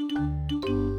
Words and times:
Eh 0.00 0.89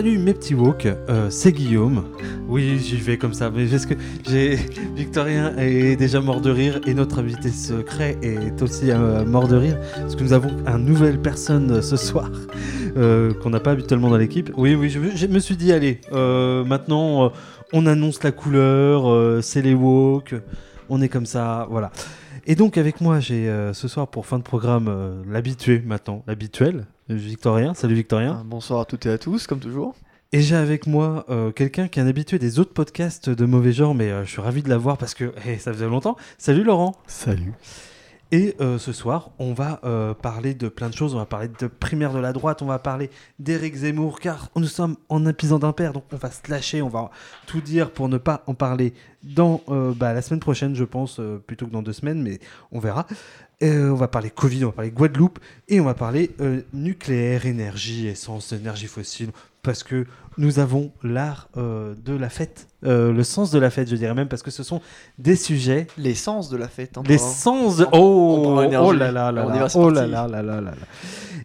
salut 0.00 0.16
mes 0.16 0.32
petits 0.32 0.54
woke, 0.54 0.86
euh, 0.86 1.28
c'est 1.28 1.52
Guillaume. 1.52 2.04
Oui, 2.48 2.78
j'y 2.78 2.96
vais 2.96 3.18
comme 3.18 3.34
ça, 3.34 3.50
mais 3.50 3.66
parce 3.66 3.84
que 3.84 3.92
j'ai 4.26 4.56
Victorien 4.96 5.54
est 5.58 5.94
déjà 5.94 6.22
mort 6.22 6.40
de 6.40 6.50
rire 6.50 6.80
et 6.86 6.94
notre 6.94 7.18
invité 7.18 7.50
secret 7.50 8.16
est 8.22 8.62
aussi 8.62 8.90
euh, 8.90 9.26
mort 9.26 9.46
de 9.46 9.56
rire 9.56 9.76
parce 9.96 10.16
que 10.16 10.22
nous 10.22 10.32
avons 10.32 10.48
une 10.66 10.86
nouvelle 10.86 11.20
personne 11.20 11.82
ce 11.82 11.98
soir 11.98 12.30
euh, 12.96 13.34
qu'on 13.42 13.50
n'a 13.50 13.60
pas 13.60 13.72
habituellement 13.72 14.08
dans 14.08 14.16
l'équipe. 14.16 14.50
Oui, 14.56 14.74
oui, 14.74 14.88
je, 14.88 15.00
je 15.14 15.26
me 15.26 15.38
suis 15.38 15.56
dit 15.58 15.70
allez, 15.70 16.00
maintenant 16.10 17.30
on 17.74 17.84
annonce 17.84 18.22
la 18.22 18.32
couleur, 18.32 19.42
c'est 19.44 19.60
les 19.60 19.74
woke, 19.74 20.34
on 20.88 21.02
est 21.02 21.10
comme 21.10 21.26
ça, 21.26 21.68
voilà. 21.70 21.92
Et 22.46 22.54
donc 22.54 22.78
avec 22.78 23.00
moi 23.00 23.20
j'ai 23.20 23.48
euh, 23.48 23.72
ce 23.72 23.88
soir 23.88 24.08
pour 24.08 24.26
fin 24.26 24.38
de 24.38 24.42
programme 24.42 24.88
euh, 24.88 25.22
l'habitué 25.28 25.82
maintenant, 25.84 26.22
l'habituel, 26.26 26.86
Victorien. 27.08 27.74
Salut 27.74 27.94
Victorien. 27.94 28.38
Ah, 28.40 28.44
Bonsoir 28.44 28.80
à 28.80 28.84
toutes 28.84 29.06
et 29.06 29.10
à 29.10 29.18
tous, 29.18 29.46
comme 29.46 29.60
toujours. 29.60 29.94
Et 30.32 30.42
j'ai 30.42 30.54
avec 30.54 30.86
moi 30.86 31.24
euh, 31.28 31.50
quelqu'un 31.50 31.88
qui 31.88 31.98
est 31.98 32.02
un 32.02 32.06
habitué 32.06 32.38
des 32.38 32.60
autres 32.60 32.72
podcasts 32.72 33.28
de 33.30 33.44
mauvais 33.46 33.72
genre, 33.72 33.96
mais 33.96 34.10
euh, 34.10 34.24
je 34.24 34.30
suis 34.30 34.40
ravi 34.40 34.62
de 34.62 34.68
l'avoir 34.68 34.96
parce 34.96 35.14
que 35.14 35.32
eh, 35.46 35.58
ça 35.58 35.72
faisait 35.72 35.86
longtemps. 35.86 36.16
Salut 36.38 36.62
Laurent. 36.62 36.94
Salut. 37.08 37.52
Et 38.32 38.54
euh, 38.60 38.78
ce 38.78 38.92
soir, 38.92 39.30
on 39.40 39.52
va 39.52 39.80
euh, 39.82 40.14
parler 40.14 40.54
de 40.54 40.68
plein 40.68 40.88
de 40.88 40.94
choses. 40.94 41.14
On 41.14 41.18
va 41.18 41.26
parler 41.26 41.48
de 41.48 41.66
primaire 41.66 42.12
de 42.12 42.20
la 42.20 42.32
droite, 42.32 42.62
on 42.62 42.66
va 42.66 42.78
parler 42.78 43.10
d'Éric 43.40 43.74
Zemmour, 43.74 44.20
car 44.20 44.50
nous 44.54 44.66
sommes 44.66 44.96
en 45.08 45.26
épisode 45.26 45.62
d'impair, 45.62 45.92
donc 45.92 46.04
on 46.12 46.16
va 46.16 46.30
se 46.30 46.48
lâcher, 46.48 46.80
on 46.80 46.88
va 46.88 47.10
tout 47.46 47.60
dire 47.60 47.90
pour 47.90 48.08
ne 48.08 48.18
pas 48.18 48.44
en 48.46 48.54
parler 48.54 48.94
dans 49.24 49.62
euh, 49.68 49.92
bah, 49.94 50.12
la 50.12 50.22
semaine 50.22 50.38
prochaine, 50.38 50.76
je 50.76 50.84
pense, 50.84 51.20
plutôt 51.46 51.66
que 51.66 51.72
dans 51.72 51.82
deux 51.82 51.92
semaines, 51.92 52.22
mais 52.22 52.38
on 52.70 52.78
verra. 52.78 53.06
On 53.62 53.94
va 53.94 54.08
parler 54.08 54.30
Covid, 54.30 54.64
on 54.64 54.68
va 54.68 54.74
parler 54.74 54.90
Guadeloupe, 54.90 55.38
et 55.68 55.80
on 55.80 55.84
va 55.84 55.92
parler 55.92 56.30
nucléaire, 56.72 57.44
énergie, 57.44 58.06
essence, 58.06 58.52
énergie 58.52 58.86
fossile, 58.86 59.32
parce 59.62 59.82
que 59.82 60.06
nous 60.38 60.58
avons 60.58 60.92
l'art 61.02 61.48
euh, 61.56 61.94
de 62.04 62.14
la 62.14 62.28
fête, 62.30 62.68
euh, 62.86 63.12
le 63.12 63.22
sens 63.24 63.50
de 63.50 63.58
la 63.58 63.68
fête, 63.70 63.90
je 63.90 63.96
dirais 63.96 64.14
même, 64.14 64.28
parce 64.28 64.42
que 64.42 64.50
ce 64.50 64.62
sont 64.62 64.80
des 65.18 65.36
sujets 65.36 65.86
L'essence 65.98 66.48
de 66.48 66.56
la 66.56 66.68
fête. 66.68 66.94
de... 66.94 67.00
En- 67.02 67.08
en 67.84 67.88
Oh, 67.92 68.42
parlant 68.44 68.62
énergie. 68.62 68.88
oh 68.88 68.92
là 68.92 69.12
là 69.12 69.32
là 69.32 69.42
là, 69.44 69.66
oh 69.74 69.90
là 69.90 70.06
là 70.06 70.28
là 70.28 70.42
là 70.42 70.54
là 70.60 70.70
là. 70.70 70.72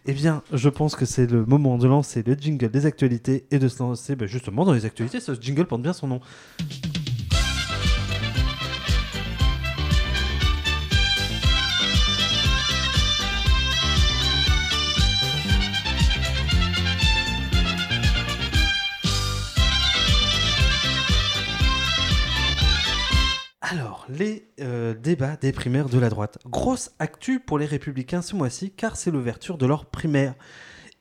Eh 0.06 0.12
bien, 0.12 0.42
je 0.52 0.68
pense 0.68 0.94
que 0.94 1.04
c'est 1.04 1.30
le 1.30 1.44
moment 1.44 1.78
de 1.78 1.88
lancer 1.88 2.22
le 2.24 2.34
jingle 2.34 2.70
des 2.70 2.86
actualités 2.86 3.44
et 3.50 3.58
de 3.58 3.66
se 3.68 3.80
lancer 3.82 4.14
bah, 4.16 4.26
justement 4.26 4.64
dans 4.64 4.72
les 4.72 4.84
actualités. 4.86 5.18
Ce 5.20 5.32
jingle 5.38 5.66
porte 5.66 5.82
bien 5.82 5.92
son 5.92 6.06
nom. 6.06 6.20
Les 24.16 24.48
euh, 24.60 24.94
débats 24.94 25.36
des 25.36 25.52
primaires 25.52 25.88
de 25.88 25.98
la 25.98 26.08
droite. 26.08 26.38
Grosse 26.46 26.90
actu 26.98 27.38
pour 27.38 27.58
les 27.58 27.66
républicains 27.66 28.22
ce 28.22 28.34
mois-ci, 28.34 28.70
car 28.70 28.96
c'est 28.96 29.10
l'ouverture 29.10 29.58
de 29.58 29.66
leurs 29.66 29.86
primaires. 29.86 30.34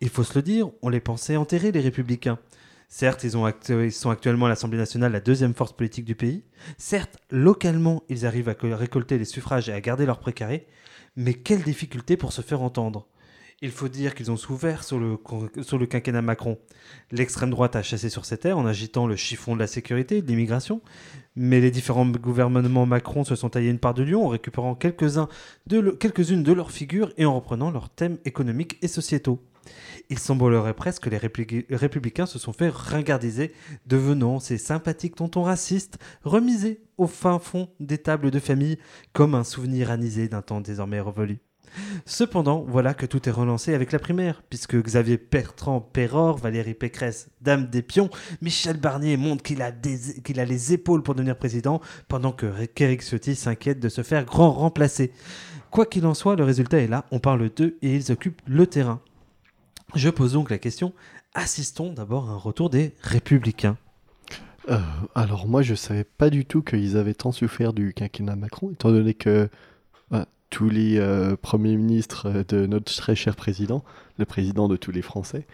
Il 0.02 0.10
faut 0.10 0.24
se 0.24 0.36
le 0.36 0.42
dire, 0.42 0.70
on 0.82 0.90
les 0.90 1.00
pensait 1.00 1.38
enterrer, 1.38 1.72
les 1.72 1.80
républicains. 1.80 2.38
Certes, 2.88 3.24
ils, 3.24 3.92
sont 3.92 4.10
actuellement 4.10 4.46
à 4.46 4.50
l'Assemblée 4.50 4.78
nationale 4.78 5.12
la 5.12 5.20
deuxième 5.20 5.54
force 5.54 5.74
politique 5.74 6.06
du 6.06 6.16
pays. 6.16 6.44
Certes, 6.78 7.18
localement, 7.32 8.04
ils 8.10 8.26
arrivent 8.26 8.50
à 8.50 8.56
co- 8.56 8.76
récolter 8.76 9.18
les 9.18 9.26
suffrages 9.26 9.70
et 9.70 9.74
à 9.74 9.82
garder 9.82 10.06
leur 10.06 10.20
précaré. 10.20 10.68
Mais 11.16 11.34
quelle 11.34 11.64
difficulté 11.64 12.18
pour 12.18 12.34
se 12.34 12.42
faire 12.42 12.62
entendre 12.62 13.08
il 13.62 13.72
faut 13.72 13.88
dire 13.88 14.16
qu'ils 14.16 14.32
ont 14.32 14.38
souffert 14.38 14.84
sur 14.84 15.00
le, 15.00 15.86
quinquennat 15.86 16.22
Macron. 16.22 16.60
L'extrême 17.12 17.50
droite 17.50 17.78
a 17.78 17.82
chassé 17.82 18.10
sur 18.10 18.26
ses 18.26 18.38
terres 18.38 18.58
en 18.58 18.66
agitant 18.66 19.08
le 19.08 19.16
chiffon 19.16 19.56
de 19.56 19.62
la 19.62 19.68
sécurité 19.68 20.22
de 20.22 20.28
l'immigration. 20.28 20.82
Mais 21.36 21.60
les 21.60 21.72
différents 21.72 22.06
gouvernements 22.06 22.86
Macron 22.86 23.24
se 23.24 23.36
sont 23.36 23.50
taillés 23.50 23.70
une 23.70 23.80
part 23.80 23.94
de 23.94 24.04
lion 24.04 24.26
en 24.26 24.30
récupérant 24.30 24.76
quelques-unes 24.76 26.44
de 26.44 26.54
leurs 26.54 26.72
figures 26.72 27.12
et 27.18 27.26
en 27.26 27.36
reprenant 27.36 27.72
leurs 27.72 27.90
thèmes 27.90 28.18
économiques 28.24 28.78
et 28.82 28.88
sociétaux. 28.88 29.42
Il 30.10 30.20
semblerait 30.20 30.76
presque 30.76 31.04
que 31.04 31.10
les 31.10 31.18
républicains 31.76 32.26
se 32.26 32.40
sont 32.40 32.54
fait 32.54 32.70
ringardiser, 32.70 33.54
devenant 33.88 34.40
ces 34.40 34.58
sympathiques 34.58 35.16
tontons 35.16 35.44
racistes 35.44 35.98
remisés 36.24 36.82
au 36.98 37.08
fin 37.08 37.40
fond 37.40 37.70
des 37.80 37.98
tables 37.98 38.32
de 38.32 38.40
famille 38.40 38.78
comme 39.14 39.36
un 39.36 39.44
souvenir 39.44 39.92
anisé 39.92 40.28
d'un 40.28 40.42
temps 40.42 40.62
désormais 40.62 41.02
révolu. 41.02 41.40
Cependant, 42.06 42.66
voilà 42.68 42.94
que 42.94 43.06
tout 43.06 43.28
est 43.28 43.32
relancé 43.32 43.74
avec 43.74 43.92
la 43.92 44.00
primaire, 44.00 44.44
puisque 44.50 44.76
Xavier 44.76 45.20
Bertrand 45.32 45.82
Péror, 45.82 46.38
Valérie 46.38 46.74
Pécresse, 46.74 47.30
Dame 47.42 47.68
des 47.68 47.82
Pions, 47.82 48.10
Michel 48.42 48.78
Barnier 48.78 49.18
montre 49.18 49.44
qu'il 49.44 49.62
a, 49.62 49.68
a 49.72 50.46
les 50.46 50.74
épaules 50.74 51.04
pour 51.04 51.16
devenir 51.16 51.38
président, 51.38 51.82
pendant 52.08 52.32
que 52.32 52.66
qu'Éric 52.66 53.02
Ciotti 53.02 53.36
s'inquiète 53.36 53.80
de 53.80 53.90
se 53.90 54.04
faire 54.04 54.26
grand 54.26 54.52
remplacer. 54.52 55.12
Quoi 55.72 55.86
qu'il 55.86 56.06
en 56.06 56.14
soit, 56.14 56.36
le 56.36 56.44
résultat 56.44 56.80
est 56.80 56.88
là, 56.88 57.06
on 57.12 57.20
parle 57.20 57.50
d'eux 57.50 57.78
et 57.82 57.96
ils 57.96 58.12
occupent 58.12 58.42
le 58.48 58.66
terrain. 58.66 59.02
Je 59.94 60.10
pose 60.10 60.34
donc 60.34 60.50
la 60.50 60.58
question, 60.58 60.94
assistons 61.34 61.92
d'abord 61.94 62.30
à 62.30 62.34
un 62.34 62.38
retour 62.38 62.70
des 62.70 62.94
républicains. 63.02 63.78
Euh, 64.70 64.80
alors 65.14 65.48
moi 65.48 65.62
je 65.62 65.76
savais 65.76 66.04
pas 66.04 66.32
du 66.32 66.46
tout 66.46 66.64
qu'ils 66.64 66.98
avaient 66.98 67.14
tant 67.14 67.32
souffert 67.32 67.72
du 67.72 67.94
quinquennat 67.94 68.36
Macron, 68.36 68.72
étant 68.72 68.92
donné 68.92 69.14
que 69.14 69.48
bah, 70.10 70.28
tous 70.50 70.70
les 70.70 70.98
euh, 70.98 71.36
premiers 71.36 71.76
ministres 71.76 72.28
euh, 72.28 72.44
de 72.48 72.66
notre 72.66 72.94
très 72.96 73.16
cher 73.16 73.36
président, 73.36 73.84
le 74.18 74.26
président 74.26 74.68
de 74.68 74.78
tous 74.78 74.92
les 74.92 75.02
Français, 75.02 75.46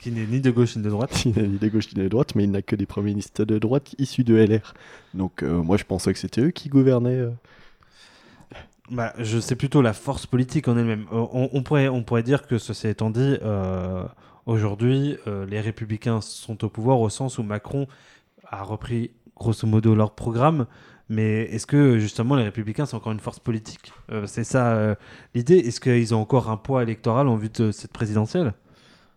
Qui 0.00 0.12
n'est 0.12 0.26
ni 0.26 0.40
de 0.40 0.50
gauche 0.50 0.76
ni 0.76 0.82
de 0.82 0.90
droite. 0.90 1.24
il 1.24 1.32
n'a 1.32 1.42
ni 1.42 1.58
de 1.58 1.68
gauche 1.68 1.88
ni 1.94 2.02
de 2.02 2.08
droite, 2.08 2.34
mais 2.34 2.44
il 2.44 2.50
n'a 2.50 2.62
que 2.62 2.76
des 2.76 2.86
premiers 2.86 3.10
ministres 3.10 3.44
de 3.44 3.58
droite 3.58 3.94
issus 3.98 4.24
de 4.24 4.34
LR. 4.36 4.74
Donc 5.14 5.42
euh, 5.42 5.62
moi 5.62 5.76
je 5.76 5.84
pensais 5.84 6.12
que 6.12 6.18
c'était 6.18 6.42
eux 6.42 6.50
qui 6.50 6.68
gouvernaient. 6.68 7.16
euh. 7.18 7.30
Bah, 8.90 9.12
je 9.18 9.38
sais 9.38 9.54
plutôt 9.54 9.82
la 9.82 9.92
force 9.92 10.26
politique 10.26 10.66
en 10.66 10.76
elle-même. 10.76 11.06
Euh, 11.12 11.26
On, 11.32 11.48
on 11.52 11.62
pourrait, 11.62 11.88
on 11.88 12.02
pourrait 12.02 12.24
dire 12.24 12.46
que 12.46 12.58
ceci 12.58 12.88
étant 12.88 13.10
dit, 13.10 13.36
euh, 13.42 14.04
aujourd'hui, 14.46 15.16
euh, 15.28 15.46
les 15.46 15.60
républicains 15.60 16.20
sont 16.20 16.64
au 16.64 16.68
pouvoir 16.68 17.00
au 17.00 17.08
sens 17.08 17.38
où 17.38 17.42
Macron 17.44 17.86
a 18.48 18.62
repris 18.64 19.12
grosso 19.36 19.66
modo 19.66 19.94
leur 19.94 20.12
programme. 20.14 20.66
Mais 21.10 21.42
est-ce 21.52 21.66
que 21.66 21.98
justement 21.98 22.36
les 22.36 22.44
républicains 22.44 22.86
sont 22.86 22.96
encore 22.96 23.12
une 23.12 23.20
force 23.20 23.40
politique? 23.40 23.92
Euh, 24.12 24.26
C'est 24.26 24.44
ça 24.44 24.74
euh, 24.76 24.94
l'idée. 25.34 25.58
Est-ce 25.58 25.80
qu'ils 25.80 26.14
ont 26.14 26.20
encore 26.20 26.48
un 26.50 26.56
poids 26.56 26.82
électoral 26.82 27.28
en 27.28 27.36
vue 27.36 27.50
de 27.50 27.72
cette 27.72 27.92
présidentielle? 27.92 28.54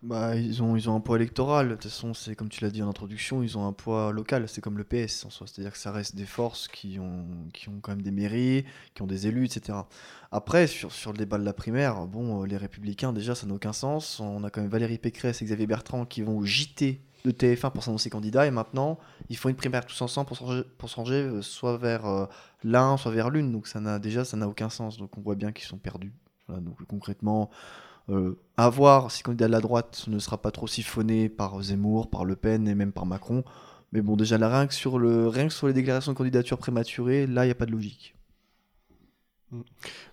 Bah, 0.02 0.36
ils 0.36 0.62
ont, 0.62 0.76
ils 0.76 0.90
ont 0.90 0.96
un 0.96 1.00
poids 1.00 1.16
électoral. 1.16 1.68
De 1.70 1.74
toute 1.74 1.84
façon, 1.84 2.12
c'est 2.12 2.36
comme 2.36 2.50
tu 2.50 2.62
l'as 2.62 2.70
dit 2.70 2.82
en 2.82 2.88
introduction, 2.90 3.42
ils 3.42 3.56
ont 3.56 3.66
un 3.66 3.72
poids 3.72 4.12
local. 4.12 4.46
C'est 4.48 4.60
comme 4.60 4.76
le 4.76 4.84
PS 4.84 5.24
en 5.24 5.30
soi. 5.30 5.46
C'est-à-dire 5.46 5.72
que 5.72 5.78
ça 5.78 5.92
reste 5.92 6.14
des 6.14 6.26
forces 6.26 6.68
qui 6.68 6.98
ont, 7.00 7.24
qui 7.54 7.70
ont 7.70 7.80
quand 7.80 7.92
même 7.92 8.02
des 8.02 8.10
mairies, 8.10 8.66
qui 8.94 9.00
ont 9.02 9.06
des 9.06 9.26
élus, 9.28 9.46
etc. 9.46 9.78
Après, 10.30 10.66
sur, 10.66 10.92
sur 10.92 11.12
le 11.12 11.16
débat 11.18 11.38
de 11.38 11.44
la 11.44 11.54
primaire, 11.54 12.06
bon, 12.06 12.42
euh, 12.42 12.46
les 12.46 12.58
Républicains, 12.58 13.14
déjà, 13.14 13.34
ça 13.34 13.46
n'a 13.46 13.54
aucun 13.54 13.72
sens. 13.72 14.20
On 14.20 14.44
a 14.44 14.50
quand 14.50 14.60
même 14.60 14.70
Valérie 14.70 14.98
Pécresse 14.98 15.40
et 15.40 15.46
Xavier 15.46 15.66
Bertrand 15.66 16.04
qui 16.04 16.20
vont 16.22 16.36
au 16.38 16.44
de 17.24 17.30
TF1 17.30 17.70
pour 17.70 17.82
s'annoncer 17.82 18.10
candidat. 18.10 18.46
Et 18.46 18.50
maintenant, 18.50 18.98
ils 19.28 19.36
font 19.36 19.48
une 19.48 19.56
primaire 19.56 19.86
tous 19.86 20.00
ensemble 20.02 20.28
pour 20.78 20.88
changer 20.88 21.14
euh, 21.22 21.42
soit 21.42 21.76
vers 21.78 22.06
euh, 22.06 22.26
l'un, 22.62 22.96
soit 22.96 23.12
vers 23.12 23.30
l'une. 23.30 23.50
Donc 23.52 23.66
ça 23.66 23.80
n'a 23.80 23.98
déjà, 23.98 24.24
ça 24.24 24.36
n'a 24.36 24.48
aucun 24.48 24.68
sens. 24.68 24.98
Donc 24.98 25.16
on 25.18 25.20
voit 25.20 25.34
bien 25.34 25.52
qu'ils 25.52 25.66
sont 25.66 25.78
perdus. 25.78 26.12
Donc 26.48 26.76
concrètement, 26.86 27.48
euh, 28.10 28.38
à 28.58 28.68
voir 28.68 29.10
si 29.10 29.22
le 29.22 29.26
candidat 29.26 29.46
de 29.46 29.52
la 29.52 29.60
droite 29.60 30.04
ne 30.08 30.18
sera 30.18 30.36
pas 30.36 30.50
trop 30.50 30.66
siphonné 30.66 31.30
par 31.30 31.62
Zemmour, 31.62 32.10
par 32.10 32.26
Le 32.26 32.36
Pen 32.36 32.68
et 32.68 32.74
même 32.74 32.92
par 32.92 33.06
Macron. 33.06 33.44
Mais 33.92 34.02
bon, 34.02 34.16
déjà, 34.16 34.36
là, 34.36 34.48
rien, 34.48 34.66
que 34.66 34.74
sur 34.74 34.98
le, 34.98 35.28
rien 35.28 35.48
sur 35.48 35.68
les 35.68 35.72
déclarations 35.72 36.12
de 36.12 36.16
candidature 36.18 36.58
prématurées, 36.58 37.26
là, 37.26 37.44
il 37.44 37.48
n'y 37.48 37.52
a 37.52 37.54
pas 37.54 37.64
de 37.64 37.70
logique. 37.72 38.14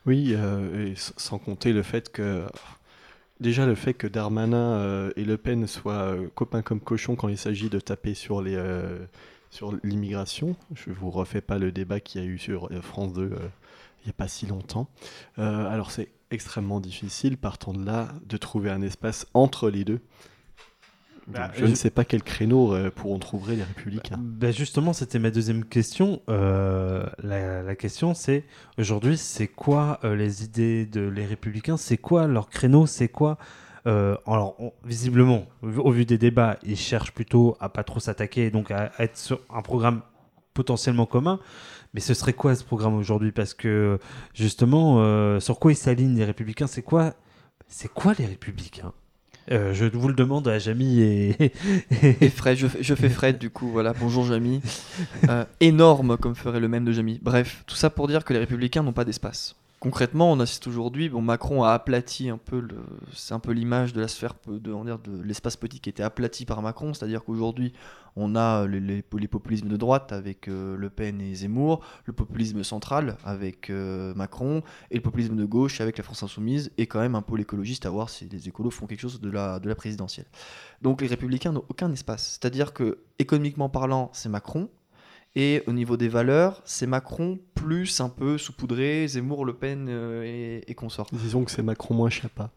Oui, 0.06 0.34
et 0.34 0.92
s- 0.92 1.14
sans 1.18 1.40
compter 1.40 1.74
le 1.74 1.84
fait 1.84 2.12
que 2.12 2.46
déjà 3.42 3.66
le 3.66 3.76
fait 3.76 3.94
que 3.94 4.08
Darmanin 4.08 4.76
euh, 4.76 5.12
et 5.18 5.26
Le 5.26 5.38
Pen 5.38 5.68
soient 5.68 6.14
euh, 6.14 6.28
copains 6.34 6.62
comme 6.62 6.80
cochons 6.80 7.16
quand 7.16 7.28
il 7.28 7.38
s'agit 7.38 7.70
de 7.70 7.80
taper 7.80 8.14
sur 8.14 8.42
les 8.42 8.56
euh, 8.56 9.00
l'immigration. 9.84 10.56
Je 10.76 10.92
vous 10.92 11.10
refais 11.10 11.42
pas 11.42 11.58
le 11.58 11.72
débat 11.74 12.00
qu'il 12.00 12.22
y 12.22 12.24
a 12.24 12.28
eu 12.28 12.38
sur 12.38 12.70
France 12.82 13.14
2 13.14 13.22
euh, 13.24 13.36
il 14.04 14.08
n'y 14.08 14.12
a 14.12 14.14
pas 14.14 14.28
si 14.28 14.48
longtemps. 14.48 14.90
Alors 15.38 15.92
c'est 15.92 16.10
extrêmement 16.32 16.80
difficile 16.80 17.38
partant 17.38 17.72
de 17.72 17.86
là 17.86 18.08
de 18.26 18.38
trouver 18.38 18.72
un 18.72 18.82
espace 18.82 19.28
entre 19.36 19.70
les 19.70 19.84
deux. 19.84 20.00
Bah, 21.28 21.52
je, 21.54 21.66
ne 21.66 21.76
sais 21.76 21.90
pas 21.90 22.04
quel 22.04 22.24
créneau 22.24 22.74
euh, 22.74 22.90
pour 22.90 23.12
on 23.12 23.20
trouverait 23.20 23.56
les 23.56 23.64
républicains. 23.64 24.18
Bah, 24.20 24.52
justement, 24.52 24.94
c'était 24.94 25.20
ma 25.20 25.32
deuxième 25.32 25.64
question. 25.66 26.22
Euh, 26.30 27.06
la, 27.24 27.62
la 27.62 27.76
question, 27.76 28.14
c'est 28.14 28.44
aujourd'hui, 28.78 29.18
c'est 29.18 29.48
quoi 29.48 30.00
euh, 30.04 30.16
les 30.16 30.44
idées 30.44 30.86
de 30.86 31.02
les 31.02 31.26
républicains? 31.26 31.78
C'est 31.78 31.98
quoi 31.98 32.28
leur 32.28 32.50
créneau? 32.50 32.86
C'est 32.86 33.08
quoi 33.08 33.38
alors, 33.84 34.56
on- 34.60 34.74
visiblement, 34.86 35.48
au 35.64 35.70
au 35.70 35.92
vu 35.92 36.06
des 36.06 36.20
débats, 36.20 36.60
ils 36.62 36.78
cherchent 36.78 37.14
plutôt 37.14 37.58
à 37.60 37.68
pas 37.68 37.84
trop 37.84 38.00
s'attaquer, 38.00 38.52
donc 38.52 38.70
à, 38.70 38.92
à 38.96 39.06
être 39.06 39.18
sur 39.18 39.42
un 39.50 39.64
programme 39.64 40.02
potentiellement 40.54 41.08
commun. 41.08 41.40
Mais 41.94 42.00
ce 42.00 42.14
serait 42.14 42.34
quoi 42.34 42.56
ce 42.56 42.64
programme 42.64 42.94
aujourd'hui? 42.96 43.32
Parce 43.32 43.54
que 43.54 43.98
justement, 44.34 45.02
euh, 45.02 45.40
sur 45.40 45.60
quoi 45.60 45.72
ils 45.72 45.76
s'alignent 45.76 46.16
les 46.16 46.26
républicains? 46.26 46.68
C'est 46.68 46.84
quoi, 46.84 47.14
c'est 47.68 47.92
quoi 47.92 48.14
les 48.18 48.26
républicains? 48.28 48.94
Euh, 49.50 49.74
Je 49.74 49.86
vous 49.86 50.08
le 50.08 50.14
demande 50.14 50.48
à 50.48 50.60
Jamy 50.60 51.02
et, 51.02 51.52
Fred, 52.36 52.58
je, 52.58 52.68
fais- 52.68 52.84
je 52.84 52.94
fais 52.96 53.10
Fred 53.10 53.38
du 53.38 53.50
coup, 53.50 53.70
voilà, 53.70 53.94
bonjour 53.94 54.26
Jamy. 54.26 54.62
Euh, 55.30 55.46
énorme 55.60 56.18
comme 56.18 56.36
ferait 56.36 56.60
le 56.60 56.68
même 56.68 56.86
de 56.86 56.92
Jamy. 56.92 57.20
Bref, 57.24 57.64
tout 57.66 57.76
ça 57.76 57.90
pour 57.90 58.08
dire 58.08 58.24
que 58.24 58.34
les 58.34 58.40
républicains 58.40 58.84
n'ont 58.84 58.94
pas 58.94 59.06
d'espace. 59.06 59.56
Concrètement, 59.82 60.32
on 60.32 60.40
assiste 60.40 60.68
aujourd'hui, 60.68 61.10
bon, 61.10 61.24
Macron 61.24 61.64
a 61.64 61.72
aplati 61.72 62.30
un 62.30 62.38
peu, 62.38 62.60
le, 62.60 62.84
c'est 63.14 63.34
un 63.34 63.40
peu 63.40 63.52
l'image 63.52 63.94
de 63.94 64.00
la 64.00 64.08
sphère, 64.08 64.36
de, 64.48 64.72
on 64.72 64.86
de 64.86 65.24
l'espace 65.24 65.58
politique 65.58 65.86
qui 65.86 65.90
était 65.90 66.04
aplati 66.04 66.46
par 66.46 66.62
Macron, 66.62 66.94
c'est-à-dire 66.94 67.24
qu'aujourd'hui, 67.24 67.74
on 68.16 68.36
a 68.36 68.68
les 68.68 69.02
populismes 69.02 69.70
de 69.70 69.78
droite 69.78 70.12
avec 70.12 70.48
euh, 70.48 70.78
Le 70.78 70.92
Pen 70.92 71.20
et 71.20 71.34
Zemmour, 71.34 71.84
le 72.06 72.14
populisme 72.14 72.64
central 72.64 73.18
avec 73.24 73.72
euh, 73.72 74.14
Macron, 74.14 74.62
et 74.92 74.98
le 74.98 75.02
populisme 75.02 75.36
de 75.36 75.46
gauche 75.46 75.82
avec 75.82 75.98
la 75.98 76.04
France 76.04 76.22
Insoumise, 76.22 76.72
et 76.78 76.86
quand 76.86 77.00
même 77.00 77.16
un 77.16 77.24
pôle 77.24 77.42
écologiste 77.42 77.88
à 77.88 77.90
voir 77.90 78.12
si 78.12 78.30
les 78.30 78.48
écolos 78.48 78.70
font 78.70 78.86
quelque 78.86 79.02
chose 79.02 79.20
de 79.20 79.32
la, 79.32 79.58
de 79.60 79.68
la 79.68 79.74
présidentielle. 79.74 80.28
Donc 80.84 81.02
les 81.02 81.08
républicains 81.08 81.54
n'ont 81.54 81.66
aucun 81.70 81.92
espace. 81.92 82.38
C'est-à-dire 82.40 82.74
que 82.74 83.00
économiquement 83.18 83.68
parlant, 83.68 84.12
c'est 84.14 84.30
Macron. 84.30 84.70
Et 85.36 85.64
au 85.66 85.72
niveau 85.72 85.96
des 85.96 86.10
valeurs, 86.10 86.62
c'est 86.66 86.88
Macron 86.88 87.40
plus 87.56 88.02
un 88.02 88.10
peu 88.10 88.38
saupoudré, 88.38 89.08
Zemmour, 89.08 89.46
Le 89.46 89.54
Pen 89.54 89.88
euh, 89.88 90.24
et, 90.26 90.70
et 90.70 90.76
consorts. 90.76 91.08
Disons 91.14 91.46
que 91.46 91.52
c'est 91.52 91.64
Macron 91.64 91.94
moins 91.94 92.10
Chiappa. 92.10 92.50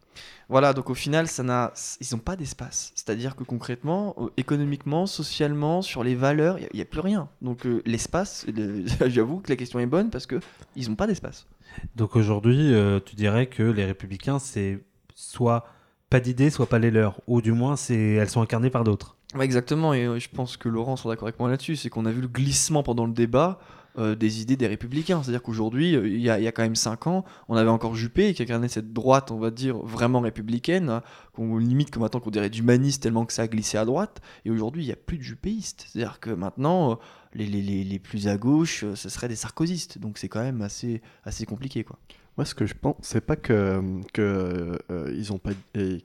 Voilà, 0.49 0.73
donc 0.73 0.91
au 0.91 0.95
final, 0.95 1.29
ça 1.29 1.43
n'a, 1.45 1.73
ils 2.01 2.07
n'ont 2.13 2.21
pas 2.21 2.35
d'espace. 2.37 2.93
C'est-à-dire 2.97 3.37
que 3.37 3.45
concrètement, 3.45 4.15
euh, 4.19 4.27
économiquement, 4.37 5.07
socialement, 5.07 5.83
sur 5.83 6.03
les 6.03 6.17
valeurs, 6.17 6.59
il 6.59 6.69
n'y 6.75 6.81
a, 6.81 6.85
plus 6.85 7.01
rien. 7.01 7.29
Donc 7.43 7.65
euh, 7.65 7.81
l'espace, 7.87 8.45
le- 8.53 8.85
j'avoue 9.09 9.39
que 9.41 9.51
la 9.51 9.57
question 9.57 9.79
est 9.79 9.87
bonne 9.87 10.11
parce 10.11 10.27
que 10.27 10.41
ils 10.75 10.89
n'ont 10.89 10.97
pas 10.97 11.07
d'espace. 11.07 11.47
Donc 11.95 12.17
aujourd'hui, 12.17 12.75
euh, 12.75 12.99
tu 13.05 13.15
dirais 13.15 13.47
que 13.47 13.63
les 13.63 13.85
républicains, 13.85 14.39
c'est 14.41 14.81
soit 15.15 15.67
pas 16.11 16.21
d'idées, 16.21 16.51
soit 16.51 16.67
pas 16.67 16.79
les 16.81 16.91
leurs. 16.91 17.21
Ou 17.29 17.41
du 17.41 17.53
moins, 17.53 17.77
c'est 17.77 18.15
elles 18.15 18.31
sont 18.31 18.43
incarnées 18.43 18.71
par 18.71 18.85
d'autres. 18.85 19.14
Exactement, 19.41 19.95
et 19.95 20.05
euh, 20.05 20.19
je 20.21 20.29
pense 20.29 20.57
que 20.57 20.69
Laurent 20.69 20.97
sera 20.97 21.11
d'accord 21.15 21.27
avec 21.27 21.41
moi 21.41 21.49
là-dessus, 21.49 21.75
c'est 21.77 21.91
qu'on 21.91 22.07
a 22.07 22.13
vu 22.13 22.21
le 22.21 22.29
glissement 22.29 22.85
pendant 22.85 23.05
le 23.05 23.13
débat 23.13 23.59
euh, 23.99 24.15
des 24.15 24.41
idées 24.43 24.57
des 24.57 24.67
républicains. 24.69 25.23
C'est-à-dire 25.23 25.43
qu'aujourd'hui, 25.43 25.97
euh, 25.97 26.07
il 26.07 26.21
y, 26.21 26.31
a- 26.31 26.39
y 26.39 26.47
a 26.47 26.53
quand 26.53 26.63
même 26.63 26.77
5 26.77 27.09
ans, 27.09 27.25
on 27.49 27.57
avait 27.57 27.71
encore 27.71 27.97
Juppé 27.97 28.33
qui 28.35 28.43
incarnait 28.43 28.69
cette 28.69 28.93
droite, 28.93 29.33
on 29.33 29.39
va 29.39 29.51
dire, 29.51 29.77
vraiment 29.79 30.21
républicaine, 30.21 31.01
qu'on 31.33 31.59
limite 31.59 31.91
comme 31.91 32.03
maintenant 32.03 32.21
qu'on 32.21 32.31
dirait 32.31 32.51
d'humaniste 32.51 33.03
tellement 33.03 33.25
que 33.27 33.33
ça 33.33 33.43
a 33.43 33.49
glissé 33.49 33.77
à 33.77 33.85
droite, 33.85 34.21
et 34.45 34.51
aujourd'hui, 34.51 34.85
il 34.85 34.87
n'y 34.87 34.93
a 34.93 34.97
plus 34.97 35.19
de 35.19 35.23
juppéistes. 35.23 35.87
C'est-à-dire 35.89 36.21
que 36.21 36.31
maintenant, 36.31 36.99
les, 37.35 37.47
les, 37.47 37.63
les, 37.63 37.83
les 37.83 37.99
plus 37.99 38.29
à 38.29 38.37
gauche, 38.37 38.85
ce 38.95 39.09
seraient 39.09 39.29
des 39.29 39.37
sarkozystes, 39.37 39.99
donc 39.99 40.19
c'est 40.19 40.29
quand 40.29 40.43
même 40.43 40.63
assez, 40.63 41.03
assez 41.25 41.45
compliqué, 41.45 41.83
quoi. 41.83 41.99
Moi, 42.37 42.45
ce 42.45 42.55
que 42.57 42.67
je 42.67 42.75
pense, 42.75 42.97
c'est 43.01 43.21
pas 43.21 43.37
que, 43.37 43.81
que 44.13 44.77
euh, 44.91 45.15
ils 45.17 45.33
ont 45.33 45.39
pas 45.39 45.53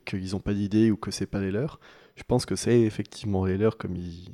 qu'ils 0.06 0.30
pas 0.44 0.54
d'idée 0.54 0.92
ou 0.92 0.96
que 0.96 1.10
c'est 1.10 1.26
pas 1.26 1.40
les 1.42 1.50
leurs. 1.50 1.80
Je 2.20 2.24
pense 2.28 2.46
que 2.46 2.58
c'est 2.58 2.82
effectivement 2.82 3.46
les 3.46 3.58
leurs 3.58 3.78
comme 3.78 3.96
ils, 3.96 4.30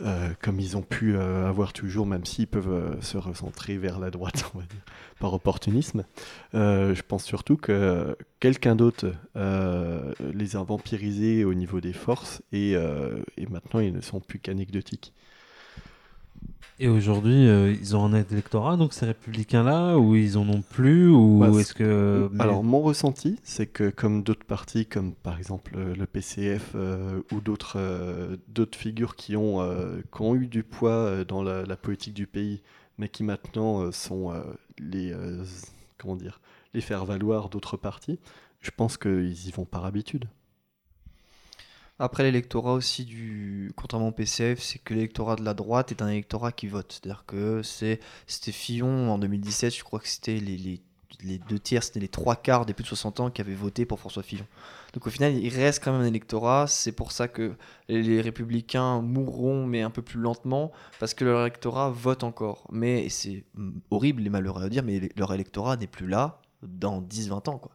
euh, 0.00 0.30
comme 0.42 0.58
ils 0.58 0.76
ont 0.76 0.82
pu 0.82 1.14
euh, 1.14 1.48
avoir 1.48 1.72
toujours, 1.72 2.06
même 2.06 2.24
s'ils 2.24 2.48
peuvent 2.48 2.72
euh, 2.72 3.00
se 3.00 3.16
recentrer 3.16 3.78
vers 3.78 4.00
la 4.00 4.10
droite, 4.10 4.50
on 4.54 4.58
va 4.58 4.64
dire, 4.64 4.82
par 5.20 5.32
opportunisme. 5.32 6.04
Je 6.52 7.02
pense 7.02 7.24
surtout 7.24 7.56
que 7.56 8.16
quelqu'un 8.40 8.74
d'autre 8.74 9.12
les 9.36 10.56
a 10.56 10.62
vampirisés 10.64 11.44
au 11.44 11.54
niveau 11.54 11.80
des 11.80 11.92
forces 11.92 12.42
et, 12.52 12.72
et 12.72 13.46
maintenant 13.48 13.80
ils 13.80 13.92
ne 13.92 14.00
sont 14.00 14.20
plus 14.20 14.40
qu'anecdotiques. 14.40 15.14
Et 16.78 16.88
aujourd'hui, 16.88 17.48
euh, 17.48 17.72
ils 17.72 17.96
ont 17.96 18.04
un 18.04 18.12
électorat, 18.12 18.76
donc 18.76 18.92
ces 18.92 19.06
républicains-là, 19.06 19.96
ou 19.96 20.14
ils 20.14 20.36
en 20.36 20.46
ont 20.48 20.60
plus, 20.60 21.08
ou 21.08 21.38
Bah, 21.40 21.48
est-ce 21.58 21.72
que... 21.72 22.28
mais- 22.32 22.42
Alors, 22.42 22.62
mon 22.62 22.82
ressenti, 22.82 23.38
c'est 23.42 23.66
que 23.66 23.88
comme 23.88 24.22
d'autres 24.22 24.44
partis, 24.44 24.84
comme 24.84 25.14
par 25.14 25.38
exemple 25.38 25.72
euh, 25.76 25.94
le 25.94 26.04
PCF 26.06 26.72
euh, 26.74 27.22
ou 27.32 27.40
d'autres 27.40 27.76
euh, 27.78 28.36
d'autres 28.48 28.76
figures 28.78 29.16
qui 29.16 29.36
ont, 29.36 29.66
qui 30.14 30.22
ont 30.22 30.34
eu 30.34 30.48
du 30.48 30.62
poids 30.64 31.24
dans 31.24 31.42
la, 31.42 31.64
la 31.64 31.76
politique 31.76 32.12
du 32.14 32.26
pays, 32.26 32.62
mais 32.98 33.08
qui 33.08 33.24
maintenant 33.24 33.90
sont 33.90 34.32
les, 34.78 35.14
comment 35.98 36.16
dire, 36.16 36.40
les 36.74 36.82
faire 36.82 37.04
valoir 37.06 37.48
d'autres 37.48 37.76
partis, 37.78 38.18
je 38.60 38.70
pense 38.70 38.98
qu'ils 38.98 39.48
y 39.48 39.50
vont 39.50 39.64
par 39.64 39.86
habitude. 39.86 40.26
Après, 41.98 42.24
l'électorat 42.24 42.74
aussi 42.74 43.04
du. 43.06 43.72
Contrairement 43.74 44.08
au 44.08 44.12
PCF, 44.12 44.60
c'est 44.60 44.78
que 44.78 44.92
l'électorat 44.92 45.36
de 45.36 45.44
la 45.44 45.54
droite 45.54 45.92
est 45.92 46.02
un 46.02 46.08
électorat 46.08 46.52
qui 46.52 46.66
vote. 46.66 46.92
C'est-à-dire 46.92 47.24
que 47.26 47.62
c'était 47.62 48.52
Fillon 48.52 49.10
en 49.10 49.18
2017, 49.18 49.74
je 49.74 49.82
crois 49.82 50.00
que 50.00 50.08
c'était 50.08 50.36
les, 50.36 50.82
les, 51.22 51.38
deux 51.38 51.58
tiers, 51.58 51.82
c'était 51.82 52.00
les 52.00 52.08
trois 52.08 52.36
quarts 52.36 52.66
des 52.66 52.74
plus 52.74 52.82
de 52.82 52.88
60 52.88 53.20
ans 53.20 53.30
qui 53.30 53.40
avaient 53.40 53.54
voté 53.54 53.86
pour 53.86 53.98
François 53.98 54.22
Fillon. 54.22 54.44
Donc 54.92 55.06
au 55.06 55.10
final, 55.10 55.34
il 55.34 55.48
reste 55.48 55.82
quand 55.82 55.92
même 55.92 56.02
un 56.02 56.06
électorat. 56.06 56.66
C'est 56.66 56.92
pour 56.92 57.12
ça 57.12 57.28
que 57.28 57.54
les, 57.88 58.20
républicains 58.20 59.00
mourront, 59.00 59.64
mais 59.64 59.80
un 59.80 59.90
peu 59.90 60.02
plus 60.02 60.20
lentement, 60.20 60.72
parce 61.00 61.14
que 61.14 61.24
leur 61.24 61.40
électorat 61.40 61.88
vote 61.88 62.24
encore. 62.24 62.66
Mais 62.72 63.08
c'est 63.08 63.44
mm, 63.54 63.70
horrible 63.90 64.26
et 64.26 64.30
malheureux 64.30 64.64
à 64.64 64.68
dire, 64.68 64.82
mais 64.82 65.08
leur 65.16 65.32
électorat 65.32 65.78
n'est 65.78 65.86
plus 65.86 66.08
là 66.08 66.42
dans 66.62 67.00
10-20 67.00 67.48
ans. 67.48 67.58
Quoi. 67.58 67.72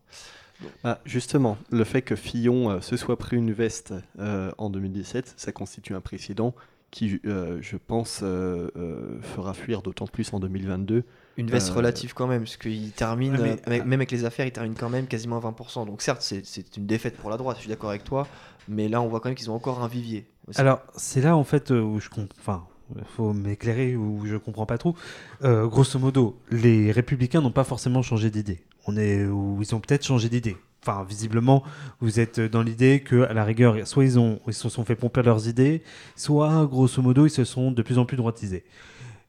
Ah, 0.83 0.99
justement, 1.05 1.57
le 1.71 1.83
fait 1.83 2.01
que 2.01 2.15
Fillon 2.15 2.69
euh, 2.69 2.81
se 2.81 2.97
soit 2.97 3.17
pris 3.17 3.37
une 3.37 3.51
veste 3.51 3.93
euh, 4.19 4.51
en 4.57 4.69
2017, 4.69 5.33
ça 5.37 5.51
constitue 5.51 5.93
un 5.95 6.01
précédent 6.01 6.53
qui, 6.91 7.21
euh, 7.25 7.57
je 7.61 7.77
pense, 7.77 8.19
euh, 8.21 8.69
euh, 8.75 9.17
fera 9.21 9.53
fuir 9.53 9.81
d'autant 9.81 10.07
plus 10.07 10.33
en 10.33 10.39
2022. 10.41 11.03
Une 11.37 11.49
veste 11.49 11.71
Euh, 11.71 11.75
relative 11.75 12.13
quand 12.13 12.27
même, 12.27 12.41
parce 12.43 12.57
qu'il 12.57 12.91
termine, 12.91 13.33
Ouais, 13.37 13.41
mais- 13.41 13.61
avec- 13.65 13.85
même 13.85 13.99
avec 13.99 14.11
les 14.11 14.25
affaires, 14.25 14.45
il 14.45 14.51
termine 14.51 14.73
quand 14.75 14.89
même 14.89 15.07
quasiment 15.07 15.37
à 15.37 15.39
20%. 15.39 15.85
Donc 15.85 16.01
certes, 16.01 16.21
c'est- 16.21 16.75
une 16.77 16.85
défaite 16.85 17.15
pour 17.15 17.29
la 17.29 17.37
droite, 17.37 17.55
je 17.57 17.61
suis 17.61 17.69
d'accord 17.69 17.89
avec 17.91 18.03
toi, 18.03 18.27
mais 18.67 18.89
là 18.89 19.01
on 19.01 19.07
voit 19.07 19.21
quand 19.21 19.29
même 19.29 19.37
qu'ils 19.37 19.49
ont 19.49 19.55
encore 19.55 19.81
un 19.81 19.87
vivier. 19.87 20.27
aussi. 20.47 20.59
Alors, 20.59 20.81
c'est 20.97 21.21
là 21.21 21.37
en 21.37 21.43
fait 21.45 21.69
où 21.71 21.99
je 22.01 22.09
comprends. 22.09 22.27
Enfin, 22.39 22.63
il 22.97 23.03
faut 23.15 23.31
m'éclairer 23.31 23.95
où 23.95 24.25
je 24.25 24.35
comprends 24.35 24.65
pas 24.65 24.77
trop. 24.77 24.95
Euh, 25.43 25.67
grosso 25.67 25.97
modo, 25.97 26.37
les 26.49 26.91
républicains 26.91 27.39
n'ont 27.39 27.51
pas 27.51 27.63
forcément 27.63 28.01
changé 28.01 28.29
d'idée. 28.31 28.59
On 28.87 28.97
est 28.97 29.25
où 29.25 29.57
ils 29.61 29.75
ont 29.75 29.79
peut-être 29.79 30.05
changé 30.05 30.29
d'idée. 30.29 30.57
Enfin, 30.83 31.05
visiblement, 31.07 31.63
vous 31.99 32.19
êtes 32.19 32.39
dans 32.39 32.63
l'idée 32.63 33.01
que, 33.01 33.23
à 33.23 33.33
la 33.33 33.43
rigueur, 33.43 33.75
soit 33.87 34.03
ils 34.03 34.17
ont, 34.17 34.39
ils 34.47 34.53
se 34.53 34.67
sont 34.67 34.83
fait 34.83 34.95
pomper 34.95 35.21
leurs 35.21 35.47
idées, 35.47 35.83
soit, 36.15 36.65
grosso 36.65 37.01
modo, 37.03 37.27
ils 37.27 37.31
se 37.31 37.43
sont 37.43 37.71
de 37.71 37.81
plus 37.83 37.99
en 37.99 38.05
plus 38.05 38.17
droitisés. 38.17 38.63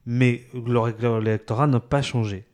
Mais 0.06 0.44
leur 0.54 0.88
électorat 0.88 1.66
n'a 1.66 1.80
pas 1.80 2.00
changé. 2.00 2.47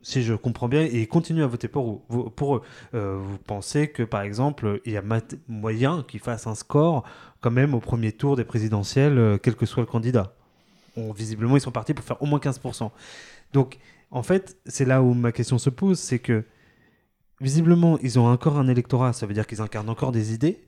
Si 0.00 0.22
je 0.22 0.32
comprends 0.34 0.68
bien, 0.68 0.82
et 0.82 1.02
ils 1.02 1.08
continuent 1.08 1.42
à 1.42 1.48
voter 1.48 1.68
pour, 1.68 2.00
pour 2.02 2.56
eux. 2.56 2.62
Euh, 2.94 3.18
vous 3.20 3.38
pensez 3.38 3.88
que, 3.88 4.04
par 4.04 4.22
exemple, 4.22 4.80
il 4.86 4.92
y 4.92 4.96
a 4.96 5.02
moyen 5.48 6.04
qu'ils 6.08 6.20
fassent 6.20 6.46
un 6.46 6.54
score 6.54 7.04
quand 7.40 7.50
même 7.50 7.74
au 7.74 7.80
premier 7.80 8.12
tour 8.12 8.36
des 8.36 8.44
présidentielles, 8.44 9.18
euh, 9.18 9.36
quel 9.36 9.54
que 9.56 9.66
soit 9.66 9.82
le 9.82 9.86
candidat? 9.86 10.32
Visiblement, 10.96 11.56
ils 11.56 11.60
sont 11.60 11.72
partis 11.72 11.92
pour 11.92 12.04
faire 12.04 12.22
au 12.22 12.26
moins 12.26 12.38
15%. 12.38 12.90
Donc, 13.52 13.78
en 14.10 14.22
fait, 14.22 14.56
c'est 14.66 14.84
là 14.84 15.02
où 15.02 15.14
ma 15.14 15.32
question 15.32 15.58
se 15.58 15.70
pose, 15.70 15.98
c'est 15.98 16.18
que 16.18 16.44
visiblement, 17.40 17.98
ils 17.98 18.18
ont 18.18 18.26
encore 18.26 18.58
un 18.58 18.68
électorat, 18.68 19.12
ça 19.12 19.26
veut 19.26 19.34
dire 19.34 19.46
qu'ils 19.46 19.60
incarnent 19.60 19.88
encore 19.90 20.12
des 20.12 20.32
idées, 20.32 20.58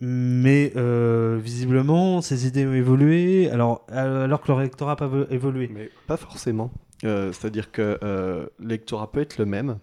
mais 0.00 0.72
euh, 0.76 1.38
visiblement, 1.42 2.20
ces 2.20 2.46
idées 2.46 2.66
ont 2.66 2.74
évolué, 2.74 3.50
alors, 3.50 3.86
alors 3.90 4.40
que 4.40 4.48
leur 4.48 4.60
électorat 4.60 4.92
n'a 4.92 4.96
pas 4.96 5.06
vo- 5.06 5.26
évolué. 5.30 5.68
Mais 5.72 5.90
pas 6.06 6.16
forcément. 6.16 6.70
Euh, 7.04 7.32
C'est-à-dire 7.32 7.70
que 7.72 7.98
euh, 8.02 8.46
l'électorat 8.58 9.10
peut 9.10 9.20
être 9.20 9.38
le 9.38 9.46
même, 9.46 9.78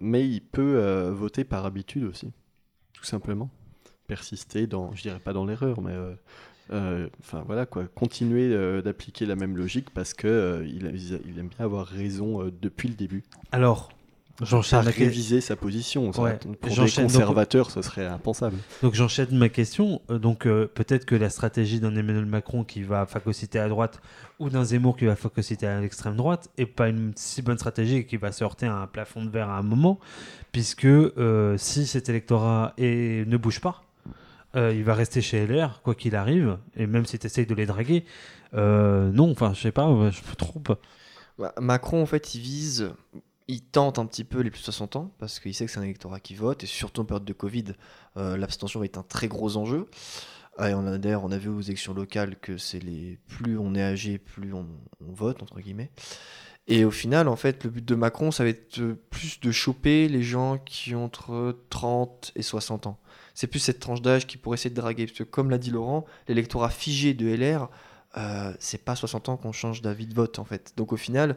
mais 0.00 0.28
il 0.28 0.40
peut 0.40 1.08
voter 1.10 1.44
par 1.44 1.64
habitude 1.66 2.04
aussi, 2.04 2.32
tout 2.92 3.04
simplement. 3.04 3.50
Persister 4.06 4.66
dans, 4.66 4.92
je 4.94 5.02
dirais 5.02 5.20
pas 5.20 5.32
dans 5.32 5.44
l'erreur, 5.44 5.80
mais 5.80 5.94
enfin 7.20 7.42
voilà 7.46 7.66
quoi, 7.66 7.84
continuer 7.94 8.52
euh, 8.52 8.82
d'appliquer 8.82 9.26
la 9.26 9.36
même 9.36 9.56
logique 9.56 9.90
parce 9.90 10.14
que 10.14 10.28
euh, 10.28 10.66
il, 10.66 10.86
aime 11.38 11.48
bien 11.48 11.64
avoir 11.64 11.86
raison 11.86 12.42
euh, 12.42 12.52
depuis 12.62 12.88
le 12.88 12.94
début. 12.94 13.22
Alors, 13.52 13.90
j'enchaîne 14.42 14.84
question. 14.84 15.04
réviser 15.04 15.40
sa 15.40 15.56
position. 15.56 16.12
ça, 16.12 16.22
Ouais, 16.22 16.38
pour 16.38 16.70
des 16.70 16.76
donc- 16.76 16.94
conservateurs, 16.94 17.70
ce 17.70 17.82
serait 17.82 18.06
impensable. 18.06 18.56
Donc 18.82 18.94
j'enchaîne 18.94 19.36
ma 19.36 19.48
question. 19.48 20.00
Euh, 20.10 20.18
donc 20.18 20.46
euh, 20.46 20.66
peut-être 20.72 21.04
que 21.04 21.14
la 21.14 21.28
stratégie 21.28 21.80
d'un 21.80 21.94
Emmanuel 21.96 22.24
Macron 22.26 22.64
qui 22.64 22.82
va 22.82 23.04
phagocyter 23.06 23.58
à 23.58 23.68
droite 23.68 24.00
ou 24.38 24.48
d'un 24.48 24.64
Zemmour 24.64 24.96
qui 24.96 25.04
va 25.04 25.16
phagocyter 25.16 25.66
à 25.66 25.80
l'extrême 25.80 26.16
droite 26.16 26.48
est 26.56 26.64
pas 26.66 26.88
une 26.88 27.12
si 27.16 27.42
bonne 27.42 27.58
stratégie 27.58 27.96
et 27.96 28.06
qui 28.06 28.16
va 28.16 28.32
se 28.32 28.42
heurter 28.44 28.66
à 28.66 28.76
un 28.76 28.86
plafond 28.86 29.24
de 29.24 29.30
verre 29.30 29.50
à 29.50 29.58
un 29.58 29.62
moment, 29.62 29.98
puisque 30.52 30.86
euh, 30.86 31.56
si 31.58 31.86
cet 31.86 32.08
électorat 32.08 32.72
est- 32.78 33.28
ne 33.28 33.36
bouge 33.36 33.60
pas, 33.60 33.82
euh, 34.56 34.74
il 34.74 34.84
va 34.84 34.94
rester 34.94 35.20
chez 35.20 35.46
LR, 35.46 35.80
quoi 35.82 35.94
qu'il 35.94 36.16
arrive, 36.16 36.58
et 36.76 36.86
même 36.86 37.06
si 37.06 37.18
tu 37.18 37.26
essayes 37.26 37.46
de 37.46 37.54
les 37.54 37.66
draguer, 37.66 38.04
euh, 38.54 39.10
non, 39.12 39.30
enfin, 39.30 39.52
je 39.54 39.60
sais 39.60 39.72
pas, 39.72 39.86
je 40.10 40.20
me 40.20 40.34
trompe. 40.36 40.72
Bah, 41.38 41.54
Macron, 41.60 42.02
en 42.02 42.06
fait, 42.06 42.34
il 42.34 42.40
vise, 42.40 42.90
il 43.48 43.62
tente 43.62 43.98
un 43.98 44.06
petit 44.06 44.24
peu 44.24 44.40
les 44.40 44.50
plus 44.50 44.60
de 44.60 44.64
60 44.64 44.96
ans, 44.96 45.14
parce 45.18 45.40
qu'il 45.40 45.54
sait 45.54 45.66
que 45.66 45.70
c'est 45.72 45.78
un 45.78 45.84
électorat 45.84 46.20
qui 46.20 46.34
vote, 46.34 46.64
et 46.64 46.66
surtout 46.66 47.02
en 47.02 47.04
période 47.04 47.24
de 47.24 47.32
Covid, 47.32 47.66
euh, 48.16 48.36
l'abstention 48.36 48.82
est 48.82 48.98
un 48.98 49.02
très 49.02 49.28
gros 49.28 49.56
enjeu. 49.56 49.88
Ah, 50.58 50.70
et 50.70 50.74
on 50.74 50.86
a 50.86 50.98
d'ailleurs, 50.98 51.24
on 51.24 51.30
a 51.30 51.38
vu 51.38 51.48
aux 51.48 51.60
élections 51.60 51.94
locales 51.94 52.36
que 52.36 52.58
c'est 52.58 52.80
les 52.80 53.18
plus 53.28 53.56
on 53.56 53.74
est 53.74 53.82
âgé, 53.82 54.18
plus 54.18 54.52
on, 54.52 54.66
on 55.00 55.12
vote 55.12 55.42
entre 55.42 55.60
guillemets. 55.60 55.90
Et 56.66 56.84
au 56.84 56.90
final, 56.90 57.28
en 57.28 57.36
fait, 57.36 57.64
le 57.64 57.70
but 57.70 57.84
de 57.84 57.94
Macron, 57.94 58.30
ça 58.30 58.44
va 58.44 58.50
être 58.50 58.80
plus 59.10 59.40
de 59.40 59.50
choper 59.50 60.08
les 60.08 60.22
gens 60.22 60.58
qui 60.58 60.94
ont 60.94 61.04
entre 61.04 61.56
30 61.70 62.32
et 62.36 62.42
60 62.42 62.86
ans. 62.86 63.00
C'est 63.40 63.46
plus 63.46 63.58
cette 63.58 63.80
tranche 63.80 64.02
d'âge 64.02 64.26
qui 64.26 64.36
pourrait 64.36 64.56
essayer 64.56 64.68
de 64.68 64.78
draguer. 64.78 65.06
Parce 65.06 65.16
que, 65.16 65.24
comme 65.24 65.48
l'a 65.48 65.56
dit 65.56 65.70
Laurent, 65.70 66.04
l'électorat 66.28 66.68
figé 66.68 67.14
de 67.14 67.26
LR, 67.26 67.70
euh, 68.18 68.52
c'est 68.58 68.84
pas 68.84 68.94
60 68.94 69.30
ans 69.30 69.38
qu'on 69.38 69.52
change 69.52 69.80
d'avis 69.80 70.06
de 70.06 70.12
vote, 70.12 70.38
en 70.38 70.44
fait. 70.44 70.74
Donc, 70.76 70.92
au 70.92 70.98
final, 70.98 71.36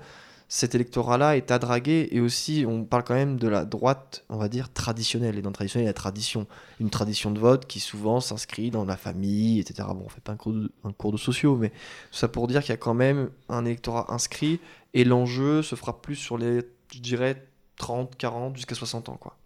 cet 0.50 0.76
électorat-là 0.76 1.38
est 1.38 1.50
à 1.50 1.60
draguer. 1.60 2.10
Et 2.12 2.20
aussi, 2.20 2.66
on 2.68 2.84
parle 2.84 3.06
quand 3.06 3.14
même 3.14 3.38
de 3.38 3.48
la 3.48 3.64
droite, 3.64 4.26
on 4.28 4.36
va 4.36 4.50
dire, 4.50 4.74
traditionnelle. 4.74 5.38
Et 5.38 5.42
dans 5.42 5.52
le 5.52 5.54
traditionnel, 5.54 5.86
il 5.86 5.88
y 5.88 5.90
a 5.92 5.94
tradition. 5.94 6.46
Une 6.82 6.90
tradition 6.90 7.32
de 7.32 7.40
vote 7.40 7.68
qui 7.68 7.80
souvent 7.80 8.20
s'inscrit 8.20 8.70
dans 8.70 8.84
la 8.84 8.98
famille, 8.98 9.62
etc. 9.62 9.88
Bon, 9.96 10.04
on 10.04 10.10
fait 10.10 10.20
pas 10.20 10.34
un 10.34 10.36
cours 10.36 10.52
de, 10.52 10.74
un 10.84 10.92
cours 10.92 11.14
de 11.14 11.18
sociaux, 11.18 11.56
mais 11.56 11.72
ça 12.12 12.28
pour 12.28 12.48
dire 12.48 12.64
qu'il 12.64 12.72
y 12.72 12.74
a 12.74 12.78
quand 12.78 12.96
même 12.96 13.30
un 13.48 13.64
électorat 13.64 14.14
inscrit. 14.14 14.60
Et 14.94 15.06
l'enjeu 15.06 15.64
se 15.64 15.76
fera 15.76 16.02
plus 16.02 16.18
sur 16.18 16.38
les, 16.38 16.64
je 16.94 17.00
dirais, 17.00 17.48
30, 17.78 18.18
40, 18.18 18.58
jusqu'à 18.58 18.76
60 18.76 19.08
ans, 19.08 19.18
quoi. 19.18 19.38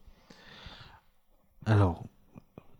Alors, 1.67 2.03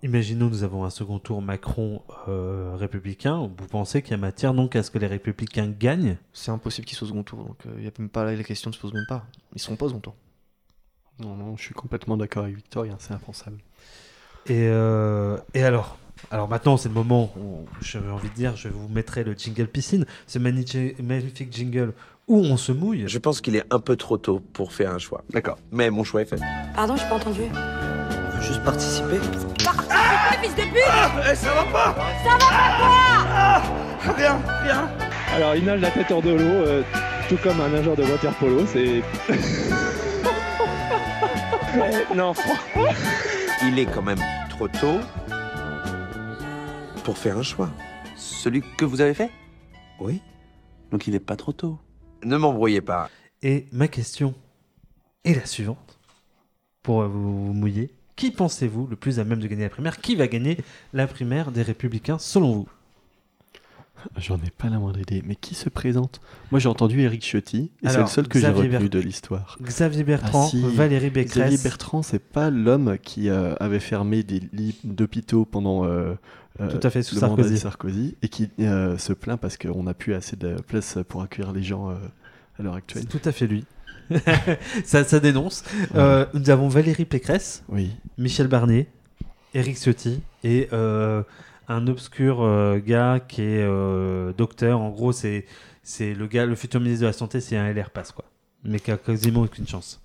imaginons 0.04 0.48
nous 0.50 0.64
avons 0.64 0.84
un 0.84 0.90
second 0.90 1.20
tour 1.20 1.42
Macron 1.42 2.02
euh, 2.28 2.76
républicain. 2.76 3.38
Vous 3.58 3.68
pensez 3.68 4.02
qu'il 4.02 4.12
y 4.12 4.14
a 4.14 4.18
matière 4.18 4.54
donc 4.54 4.76
à 4.76 4.84
ce 4.84 4.92
que 4.92 5.00
les 5.00 5.08
républicains 5.08 5.68
gagnent? 5.68 6.18
C'est 6.34 6.52
impossible 6.52 6.86
qu'ils 6.86 6.98
soient 6.98 7.08
au 7.08 7.10
second 7.10 7.24
tour, 7.24 7.40
donc 7.44 7.58
il 7.76 7.82
n'y 7.82 7.88
a 7.88 7.92
même 8.00 8.10
pas 8.10 8.24
la 8.24 8.44
question 8.44 8.70
ne 8.70 8.76
se 8.76 8.80
pose 8.80 8.94
même 8.94 9.08
pas. 9.08 9.26
Ils 9.56 9.62
seront 9.62 9.76
pas 9.76 9.86
au 9.86 9.90
second 9.90 10.02
tour. 10.02 10.16
Non, 11.20 11.36
non, 11.36 11.58
je 11.58 11.64
suis 11.64 11.74
complètement 11.74 12.16
d'accord 12.16 12.44
avec 12.44 12.56
Victorien, 12.56 12.96
c'est 13.00 13.14
impensable. 13.14 13.58
Et, 14.46 14.68
euh, 14.70 15.38
et 15.54 15.64
alors? 15.64 15.98
Alors 16.32 16.48
maintenant, 16.48 16.78
c'est 16.78 16.90
le 16.90 16.96
moment 16.96 17.32
où 17.40 17.68
j'avais 17.82 18.10
envie 18.10 18.30
de 18.30 18.34
dire, 18.34 18.56
je 18.56 18.70
vous 18.70 18.88
mettrai 18.88 19.24
le 19.24 19.34
jingle 19.34 19.68
piscine, 19.68 20.06
ce 20.26 20.40
magnifique 20.40 21.00
magnifique 21.00 21.54
jingle 21.54 21.94
où 22.28 22.38
on 22.40 22.58
se 22.58 22.72
mouille. 22.72 23.08
Je 23.08 23.20
pense 23.20 23.40
qu'il 23.40 23.56
est 23.56 23.66
un 23.72 23.80
peu 23.80 23.96
trop 23.96 24.18
tôt 24.18 24.40
pour 24.40 24.74
faire 24.74 24.92
un 24.92 24.98
choix. 24.98 25.24
D'accord. 25.30 25.58
Mais 25.72 25.90
mon 25.90 26.04
choix 26.04 26.22
est 26.22 26.26
fait. 26.26 26.40
Pardon, 26.76 26.96
j'ai 26.96 27.08
pas 27.08 27.16
entendu. 27.16 27.42
On 27.52 28.36
veut 28.36 28.42
juste 28.42 28.64
participer. 28.64 29.18
Fils 30.42 30.56
de 30.56 30.62
pute 30.62 31.30
Eh, 31.32 31.36
ça 31.36 31.54
va 31.54 31.64
pas 31.66 31.96
Rien, 34.16 34.40
rien 34.64 34.90
Alors 35.36 35.56
il 35.56 35.66
nage 35.66 35.82
la 35.82 35.92
tête 35.92 36.10
hors 36.12 36.22
de 36.22 36.32
l'eau, 36.32 36.42
euh, 36.44 36.84
tout 37.30 37.38
comme 37.38 37.60
un 37.62 37.70
nageur 37.70 37.96
de 37.96 38.04
water 38.04 38.34
polo, 38.36 38.66
c'est... 38.66 39.02
Non, 42.16 42.34
Il 43.64 43.78
est 43.78 43.86
quand 43.86 44.02
même 44.02 44.20
trop 44.50 44.68
tôt 44.68 45.00
pour 47.04 47.18
faire 47.18 47.38
un 47.38 47.44
choix. 47.44 47.70
Celui 48.16 48.64
que 48.78 48.86
vous 48.86 49.02
avez 49.02 49.14
fait? 49.14 49.30
Oui. 50.00 50.22
Donc 50.92 51.06
il 51.08 51.16
est 51.16 51.20
pas 51.20 51.36
trop 51.36 51.54
tôt. 51.54 51.78
Ne 52.24 52.38
m'embrouillez 52.38 52.82
pas. 52.82 53.10
Et 53.44 53.68
ma 53.72 53.88
question 53.88 54.34
est 55.24 55.36
la 55.36 55.46
suivante, 55.46 56.00
pour 56.82 57.04
vous 57.04 57.54
mouiller? 57.54 57.92
Qui 58.18 58.32
pensez-vous 58.32 58.88
le 58.88 58.96
plus 58.96 59.20
à 59.20 59.24
même 59.24 59.40
de 59.40 59.48
gagner 59.48 59.64
la 59.64 59.70
primaire? 59.70 60.02
Qui 60.02 60.16
va 60.16 60.28
gagner 60.28 60.58
la 60.92 61.06
primaire 61.06 61.52
des 61.52 61.62
Républicains 61.62 62.18
selon 62.18 62.52
vous? 62.52 62.68
J'en 64.18 64.38
ai 64.38 64.50
pas 64.50 64.70
la 64.70 64.80
moindre 64.80 65.00
idée. 65.00 65.24
Mais 65.26 65.36
qui 65.36 65.54
se 65.54 65.70
présente? 65.70 66.20
Moi, 66.52 66.60
j'ai 66.60 66.68
entendu 66.68 67.00
Eric 67.02 67.22
Ciotti, 67.22 67.72
et 67.84 67.90
c'est 67.90 68.00
le 68.00 68.08
seul 68.08 68.28
que 68.28 68.40
j'ai 68.40 68.50
retenu 68.50 68.90
de 68.90 69.00
l'histoire. 69.00 69.58
Xavier 69.62 70.04
Bertrand, 70.04 70.46
Ah, 70.46 70.50
si. 70.50 70.62
Valérie 70.62 71.12
Pécresse. 71.12 71.44
Xavier 71.44 71.58
Bertrand, 71.64 72.02
c'est 72.02 72.24
pas 72.24 72.50
l'homme 72.50 72.98
qui 73.02 73.30
euh, 73.30 73.54
avait 73.60 73.80
fermé 73.80 74.24
des 74.24 74.42
lits 74.52 74.80
d'hôpitaux 74.84 75.46
pendant 75.46 75.86
euh, 75.86 76.16
euh, 76.60 76.72
Tout 76.72 76.86
à 76.86 76.90
fait, 76.90 77.04
sous 77.04 77.16
le 77.16 77.22
de 77.22 77.28
Sarkozy. 77.28 77.58
Sarkozy 77.60 78.18
et 78.24 78.30
qui 78.30 78.50
se 78.58 79.14
plaint 79.14 79.40
parce 79.40 79.58
qu'on 79.58 79.84
n'a 79.84 79.94
plus 79.94 80.16
assez 80.16 80.36
de 80.36 80.56
place 80.68 80.98
pour 81.08 81.22
accueillir 81.22 81.52
les 81.52 81.64
gens 81.64 81.90
à 81.90 82.64
l'heure 82.64 82.76
actuelle. 82.76 83.04
C'est 83.08 83.20
tout 83.20 83.30
à 83.30 83.32
fait 83.32 83.46
lui. 83.46 83.66
ça, 84.86 85.04
ça 85.04 85.20
dénonce. 85.20 85.64
Euh, 85.96 86.26
nous 86.34 86.50
avons 86.50 86.68
Valérie 86.68 87.06
Pécresse, 87.06 87.64
Oui. 87.70 87.92
Michel 88.18 88.48
Barnier, 88.48 88.88
Éric 89.54 89.78
Ciotti 89.78 90.22
et 90.44 90.70
euh, 90.74 91.24
un 91.68 91.88
obscur 91.88 92.42
euh, 92.42 92.80
gars 92.80 93.20
qui 93.20 93.42
est 93.42 93.68
docteur. 94.38 94.80
En 94.80 94.90
gros, 94.90 95.12
c'est 95.12 95.46
c'est 95.84 96.14
le 96.14 96.28
gars, 96.28 96.46
le 96.46 96.56
futur 96.56 96.82
ministre 96.82 97.04
de 97.04 97.08
la 97.08 97.14
santé, 97.14 97.40
c'est 97.40 97.56
un 97.56 97.72
LR 97.72 97.92
passe 97.92 98.12
quoi, 98.12 98.26
mais 98.64 98.80
qui 98.80 98.92
a 98.92 98.98
quasiment 98.98 99.44
aucune 99.44 99.66
chance. 99.68 100.02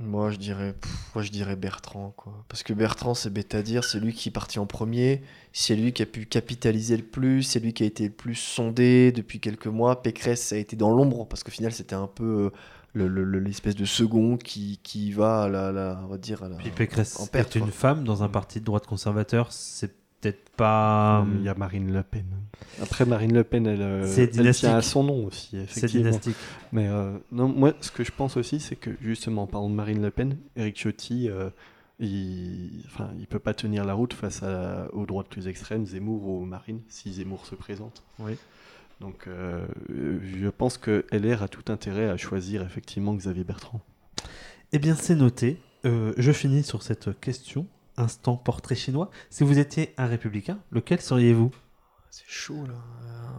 Moi, 0.00 0.32
je 0.32 0.36
dirais, 0.36 0.74
pff, 0.80 0.90
moi, 1.14 1.22
je 1.22 1.30
dirais 1.30 1.54
Bertrand, 1.54 2.12
quoi. 2.16 2.44
Parce 2.48 2.64
que 2.64 2.72
Bertrand, 2.72 3.14
c'est 3.14 3.30
bête 3.32 3.54
à 3.54 3.62
dire, 3.62 3.84
c'est 3.84 4.00
lui 4.00 4.12
qui 4.12 4.30
est 4.30 4.32
parti 4.32 4.58
en 4.58 4.66
premier, 4.66 5.22
c'est 5.52 5.76
lui 5.76 5.92
qui 5.92 6.02
a 6.02 6.06
pu 6.06 6.26
capitaliser 6.26 6.96
le 6.96 7.04
plus, 7.04 7.44
c'est 7.44 7.60
lui 7.60 7.72
qui 7.72 7.84
a 7.84 7.86
été 7.86 8.04
le 8.04 8.10
plus 8.10 8.34
sondé 8.34 9.12
depuis 9.12 9.38
quelques 9.38 9.68
mois. 9.68 10.02
Pécresse, 10.02 10.42
ça 10.42 10.56
a 10.56 10.58
été 10.58 10.74
dans 10.74 10.90
l'ombre, 10.90 11.28
parce 11.28 11.44
qu'au 11.44 11.52
final, 11.52 11.72
c'était 11.72 11.94
un 11.94 12.08
peu 12.08 12.50
euh, 12.96 13.06
le- 13.08 13.38
l'espèce 13.40 13.74
de 13.76 13.84
second 13.84 14.36
qui, 14.36 14.78
qui 14.82 15.12
va 15.12 15.44
à 15.44 15.48
la, 15.48 15.72
la- 15.72 16.00
on 16.04 16.08
va 16.08 16.18
dire, 16.18 16.42
à 16.42 16.48
la... 16.48 16.56
Puis 16.56 16.70
Pécresse 16.70 17.18
en 17.20 17.26
perte, 17.26 17.56
est 17.56 17.58
une 17.58 17.66
quoi. 17.66 17.72
femme 17.72 18.04
dans 18.04 18.22
un 18.22 18.28
parti 18.28 18.60
de 18.60 18.64
droite 18.64 18.86
conservateur, 18.86 19.50
c'est 19.52 19.92
peut-être 20.20 20.50
pas. 20.56 21.26
Il 21.38 21.42
y 21.44 21.48
a 21.48 21.54
Marine 21.54 21.92
Le 21.92 22.02
Pen. 22.02 22.26
Après, 22.80 23.04
Marine 23.04 23.34
Le 23.34 23.42
Pen, 23.44 23.66
elle, 23.66 23.82
euh, 23.82 24.06
elle 24.36 24.54
tient 24.54 24.76
à 24.76 24.82
son 24.82 25.02
nom 25.04 25.24
aussi, 25.26 25.48
C'est 25.50 25.62
effectivement. 25.78 26.10
dynastique. 26.10 26.36
Mais 26.70 26.86
euh, 26.88 27.18
non, 27.32 27.48
moi, 27.48 27.72
ce 27.80 27.90
que 27.90 28.04
je 28.04 28.12
pense 28.12 28.36
aussi, 28.36 28.60
c'est 28.60 28.76
que 28.76 28.90
justement, 29.00 29.42
en 29.42 29.46
parlant 29.48 29.68
de 29.68 29.74
Marine 29.74 30.00
Le 30.00 30.10
Pen, 30.12 30.36
Eric 30.54 30.76
Ciotti, 30.76 31.28
euh, 31.28 31.50
il, 31.98 32.82
enfin, 32.86 33.10
il 33.18 33.26
peut 33.26 33.38
pas 33.38 33.54
tenir 33.54 33.84
la 33.84 33.94
route 33.94 34.12
face 34.14 34.42
à, 34.42 34.88
aux 34.92 35.06
droites 35.06 35.28
plus 35.28 35.48
extrêmes, 35.48 35.86
Zemmour 35.86 36.26
ou 36.28 36.44
Marine, 36.44 36.80
si 36.88 37.12
Zemmour 37.12 37.46
se 37.46 37.54
présente. 37.54 38.02
Oui. 38.18 38.32
Donc, 39.02 39.26
euh, 39.26 39.66
je 39.88 40.48
pense 40.48 40.78
que 40.78 41.04
LR 41.10 41.42
a 41.42 41.48
tout 41.48 41.72
intérêt 41.72 42.08
à 42.08 42.16
choisir 42.16 42.62
effectivement 42.62 43.12
Xavier 43.14 43.42
Bertrand. 43.42 43.80
Eh 44.72 44.78
bien, 44.78 44.94
c'est 44.94 45.16
noté. 45.16 45.60
Euh, 45.84 46.12
je 46.18 46.30
finis 46.30 46.62
sur 46.62 46.84
cette 46.84 47.18
question. 47.20 47.66
Instant 47.96 48.36
portrait 48.36 48.76
chinois. 48.76 49.10
Si 49.28 49.42
vous 49.42 49.58
étiez 49.58 49.92
un 49.98 50.06
républicain, 50.06 50.60
lequel 50.70 51.00
seriez-vous? 51.00 51.50
C'est 52.10 52.28
chaud, 52.28 52.64
là. 52.64 52.74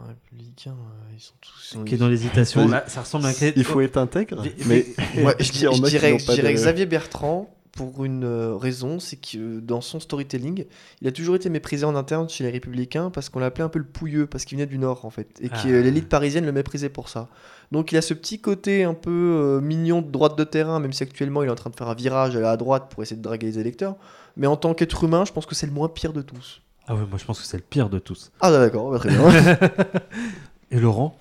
Un 0.03 0.07
républicain, 0.09 0.71
euh, 0.73 1.13
ils 1.13 1.21
sont 1.21 1.33
tous... 1.39 1.77
Qui 1.85 1.95
est 1.95 1.97
dans 1.97 2.09
l'hésitation. 2.09 2.67
Ça 2.87 3.01
ressemble 3.01 3.25
à 3.27 3.29
un. 3.29 3.33
Il 3.55 3.63
faut 3.63 3.79
être 3.79 3.95
intègre, 3.95 4.43
mais 4.65 4.85
Ouais, 5.23 5.35
je, 5.39 5.45
je 5.45 5.87
dirais, 5.87 6.19
je 6.19 6.33
dirais 6.33 6.53
Xavier 6.53 6.85
Bertrand 6.85 7.49
pour 7.75 8.05
une 8.05 8.23
euh, 8.23 8.55
raison, 8.55 8.99
c'est 8.99 9.15
que 9.15 9.37
euh, 9.57 9.61
dans 9.61 9.81
son 9.81 9.99
storytelling, 9.99 10.65
il 11.01 11.07
a 11.07 11.11
toujours 11.11 11.35
été 11.35 11.49
méprisé 11.49 11.85
en 11.85 11.95
interne 11.95 12.29
chez 12.29 12.43
les 12.43 12.51
Républicains 12.51 13.09
parce 13.09 13.29
qu'on 13.29 13.39
l'appelait 13.39 13.63
un 13.63 13.69
peu 13.69 13.79
le 13.79 13.85
pouilleux 13.85 14.27
parce 14.27 14.45
qu'il 14.45 14.57
venait 14.57 14.67
du 14.67 14.77
Nord 14.77 15.05
en 15.05 15.09
fait 15.09 15.27
et 15.41 15.49
que 15.49 15.55
Ah. 15.55 15.81
l'élite 15.81 16.07
parisienne 16.07 16.45
le 16.45 16.51
méprisait 16.51 16.89
pour 16.89 17.09
ça. 17.09 17.29
Donc 17.71 17.91
il 17.91 17.97
a 17.97 18.01
ce 18.03 18.13
petit 18.13 18.39
côté 18.39 18.83
un 18.83 18.93
peu 18.93 19.09
euh, 19.09 19.59
mignon 19.59 20.01
de 20.03 20.11
droite 20.11 20.37
de 20.37 20.43
terrain, 20.43 20.79
même 20.79 20.93
si 20.93 21.01
actuellement 21.01 21.41
il 21.41 21.47
est 21.47 21.51
en 21.51 21.55
train 21.55 21.71
de 21.71 21.75
faire 21.75 21.89
un 21.89 21.95
virage 21.95 22.35
à 22.35 22.55
droite 22.57 22.87
pour 22.91 23.01
essayer 23.01 23.17
de 23.17 23.23
draguer 23.23 23.47
les 23.47 23.57
électeurs. 23.59 23.95
Mais 24.37 24.45
en 24.47 24.55
tant 24.55 24.73
qu'être 24.75 25.03
humain, 25.03 25.25
je 25.25 25.31
pense 25.31 25.45
que 25.47 25.55
c'est 25.55 25.65
le 25.67 25.73
moins 25.73 25.89
pire 25.89 26.13
de 26.13 26.21
tous. 26.21 26.61
Ah 26.87 26.93
ouais, 26.93 27.01
moi 27.09 27.17
je 27.17 27.25
pense 27.25 27.39
que 27.39 27.45
c'est 27.47 27.57
le 27.57 27.63
pire 27.63 27.89
de 27.89 27.97
tous. 27.97 28.31
Ah 28.41 28.51
d'accord, 28.51 28.91
bah, 28.91 28.99
très 28.99 29.09
bien. 29.09 29.19
Et 30.71 30.79
Laurent? 30.79 31.17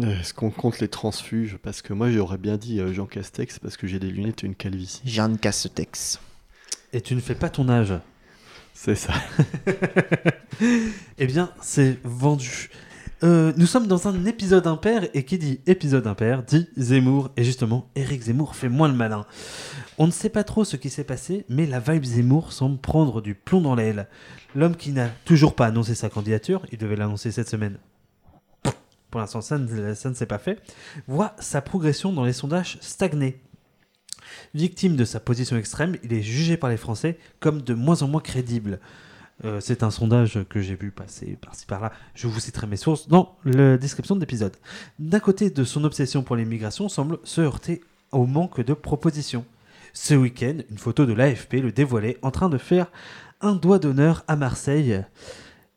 Est-ce 0.00 0.32
qu'on 0.32 0.50
compte 0.50 0.80
les 0.80 0.88
transfuges? 0.88 1.58
Parce 1.62 1.82
que 1.82 1.92
moi, 1.92 2.10
j'aurais 2.10 2.38
bien 2.38 2.56
dit 2.56 2.80
euh, 2.80 2.92
Jean 2.92 3.06
Castex 3.06 3.58
parce 3.58 3.76
que 3.76 3.86
j'ai 3.86 3.98
des 3.98 4.10
lunettes 4.10 4.44
et 4.44 4.46
une 4.46 4.54
calvitie. 4.54 5.02
Jeanne 5.04 5.36
Castex. 5.36 6.20
Et 6.92 7.00
tu 7.00 7.14
ne 7.14 7.20
fais 7.20 7.34
pas 7.34 7.48
ton 7.48 7.68
âge. 7.68 7.94
C'est 8.74 8.94
ça. 8.94 9.12
Eh 11.16 11.26
bien, 11.26 11.50
c'est 11.62 11.98
vendu. 12.04 12.68
Euh, 13.22 13.52
nous 13.56 13.66
sommes 13.66 13.86
dans 13.86 14.08
un 14.08 14.26
épisode 14.26 14.66
impair, 14.66 15.08
et 15.14 15.24
qui 15.24 15.38
dit 15.38 15.60
épisode 15.66 16.06
impair 16.06 16.42
dit 16.42 16.68
Zemmour, 16.76 17.30
et 17.36 17.44
justement, 17.44 17.88
Eric 17.94 18.22
Zemmour 18.22 18.54
fait 18.54 18.68
moins 18.68 18.88
le 18.88 18.94
malin. 18.94 19.24
On 19.98 20.06
ne 20.06 20.12
sait 20.12 20.28
pas 20.28 20.44
trop 20.44 20.64
ce 20.64 20.76
qui 20.76 20.90
s'est 20.90 21.04
passé, 21.04 21.44
mais 21.48 21.66
la 21.66 21.80
vibe 21.80 22.04
Zemmour 22.04 22.52
semble 22.52 22.78
prendre 22.78 23.20
du 23.20 23.34
plomb 23.34 23.60
dans 23.60 23.74
l'aile. 23.74 24.06
L'homme 24.54 24.76
qui 24.76 24.92
n'a 24.92 25.08
toujours 25.24 25.54
pas 25.54 25.66
annoncé 25.66 25.94
sa 25.94 26.08
candidature, 26.08 26.66
il 26.72 26.78
devait 26.78 26.96
l'annoncer 26.96 27.30
cette 27.30 27.48
semaine. 27.48 27.78
Pour 29.10 29.20
l'instant, 29.20 29.40
ça 29.40 29.58
ne, 29.58 29.94
s'est 29.94 30.26
pas 30.26 30.38
fait. 30.38 30.60
Voit 31.06 31.34
sa 31.38 31.60
progression 31.60 32.12
dans 32.12 32.24
les 32.24 32.32
sondages 32.32 32.78
stagner. 32.80 33.40
Victime 34.54 34.96
de 34.96 35.04
sa 35.04 35.18
position 35.18 35.56
extrême, 35.56 35.96
il 36.04 36.12
est 36.12 36.22
jugé 36.22 36.56
par 36.56 36.70
les 36.70 36.76
Français 36.76 37.18
comme 37.40 37.62
de 37.62 37.74
moins 37.74 38.02
en 38.02 38.08
moins 38.08 38.20
crédible. 38.20 38.80
Euh, 39.44 39.58
c'est 39.60 39.82
un 39.82 39.90
sondage 39.90 40.38
que 40.48 40.60
j'ai 40.60 40.74
vu 40.74 40.90
passer 40.90 41.38
par-ci 41.40 41.66
par-là. 41.66 41.92
Je 42.14 42.28
vous 42.28 42.38
citerai 42.40 42.66
mes 42.66 42.76
sources 42.76 43.08
dans 43.08 43.36
la 43.44 43.78
description 43.78 44.14
de 44.14 44.20
l'épisode. 44.20 44.56
D'un 44.98 45.20
côté, 45.20 45.50
de 45.50 45.64
son 45.64 45.84
obsession 45.84 46.22
pour 46.22 46.36
l'immigration 46.36 46.88
semble 46.88 47.18
se 47.24 47.40
heurter 47.40 47.80
au 48.12 48.26
manque 48.26 48.60
de 48.60 48.74
propositions. 48.74 49.44
Ce 49.92 50.14
week-end, 50.14 50.58
une 50.70 50.78
photo 50.78 51.06
de 51.06 51.12
l'AFP 51.12 51.54
le 51.54 51.72
dévoilait 51.72 52.18
en 52.22 52.30
train 52.30 52.48
de 52.48 52.58
faire 52.58 52.86
un 53.40 53.54
doigt 53.54 53.78
d'honneur 53.78 54.24
à 54.28 54.36
Marseille. 54.36 55.02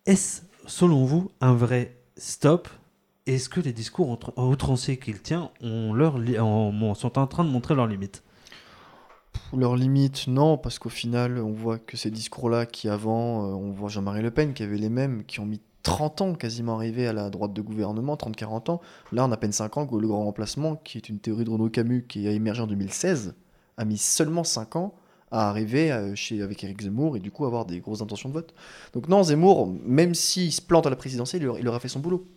Est-ce, 0.05 0.41
selon 0.67 1.05
vous, 1.05 1.31
un 1.41 1.53
vrai 1.53 1.95
stop? 2.17 2.67
Est-ce 3.25 3.47
que 3.47 3.61
les 3.61 3.71
discours 3.71 4.19
outranciers 4.35 4.97
qu'il 4.97 5.21
tient 5.21 5.49
ont 5.61 5.93
leur 5.93 6.17
sont 6.95 7.17
en 7.17 7.25
train 7.25 7.45
de 7.45 7.49
montrer 7.49 7.73
leurs 7.73 7.87
limites? 7.87 8.21
Pour 9.49 9.57
leurs 9.59 9.77
limites, 9.77 10.27
non, 10.27 10.57
parce 10.57 10.77
qu'au 10.77 10.89
final, 10.89 11.39
on 11.39 11.53
voit 11.53 11.79
que 11.79 11.95
ces 11.95 12.11
discours-là, 12.11 12.65
qui 12.65 12.89
avant, 12.89 13.45
euh, 13.45 13.53
on 13.53 13.71
voit 13.71 13.87
Jean-Marie 13.87 14.21
Le 14.21 14.29
Pen, 14.29 14.53
qui 14.53 14.61
avait 14.61 14.77
les 14.77 14.89
mêmes, 14.89 15.23
qui 15.23 15.39
ont 15.39 15.45
mis 15.45 15.61
30 15.83 16.21
ans 16.21 16.33
quasiment 16.33 16.73
à 16.73 16.75
arriver 16.75 17.07
à 17.07 17.13
la 17.13 17.29
droite 17.29 17.53
de 17.53 17.61
gouvernement, 17.61 18.15
30-40 18.15 18.71
ans. 18.71 18.81
Là, 19.13 19.25
on 19.25 19.31
a 19.31 19.35
à 19.35 19.37
peine 19.37 19.53
5 19.53 19.77
ans 19.77 19.87
que 19.87 19.95
le 19.95 20.07
grand 20.07 20.25
remplacement, 20.25 20.75
qui 20.75 20.97
est 20.97 21.07
une 21.07 21.19
théorie 21.19 21.45
de 21.45 21.49
Renaud 21.49 21.69
Camus 21.69 22.05
qui 22.07 22.27
a 22.27 22.31
émergé 22.31 22.61
en 22.61 22.67
2016, 22.67 23.35
a 23.77 23.85
mis 23.85 23.97
seulement 23.97 24.43
5 24.43 24.75
ans 24.75 24.95
à 25.31 25.49
arriver 25.49 25.93
euh, 25.93 26.13
chez, 26.13 26.41
avec 26.41 26.61
Éric 26.63 26.81
Zemmour 26.81 27.15
et 27.15 27.19
du 27.19 27.31
coup 27.31 27.45
avoir 27.45 27.65
des 27.65 27.79
grosses 27.79 28.01
intentions 28.01 28.27
de 28.27 28.33
vote. 28.33 28.53
Donc 28.91 29.07
non, 29.07 29.23
Zemmour, 29.23 29.73
même 29.85 30.13
s'il 30.13 30.51
se 30.51 30.61
plante 30.61 30.85
à 30.87 30.89
la 30.89 30.97
présidentielle, 30.97 31.49
il 31.57 31.67
aura 31.69 31.79
fait 31.79 31.87
son 31.87 32.01
boulot. 32.01 32.27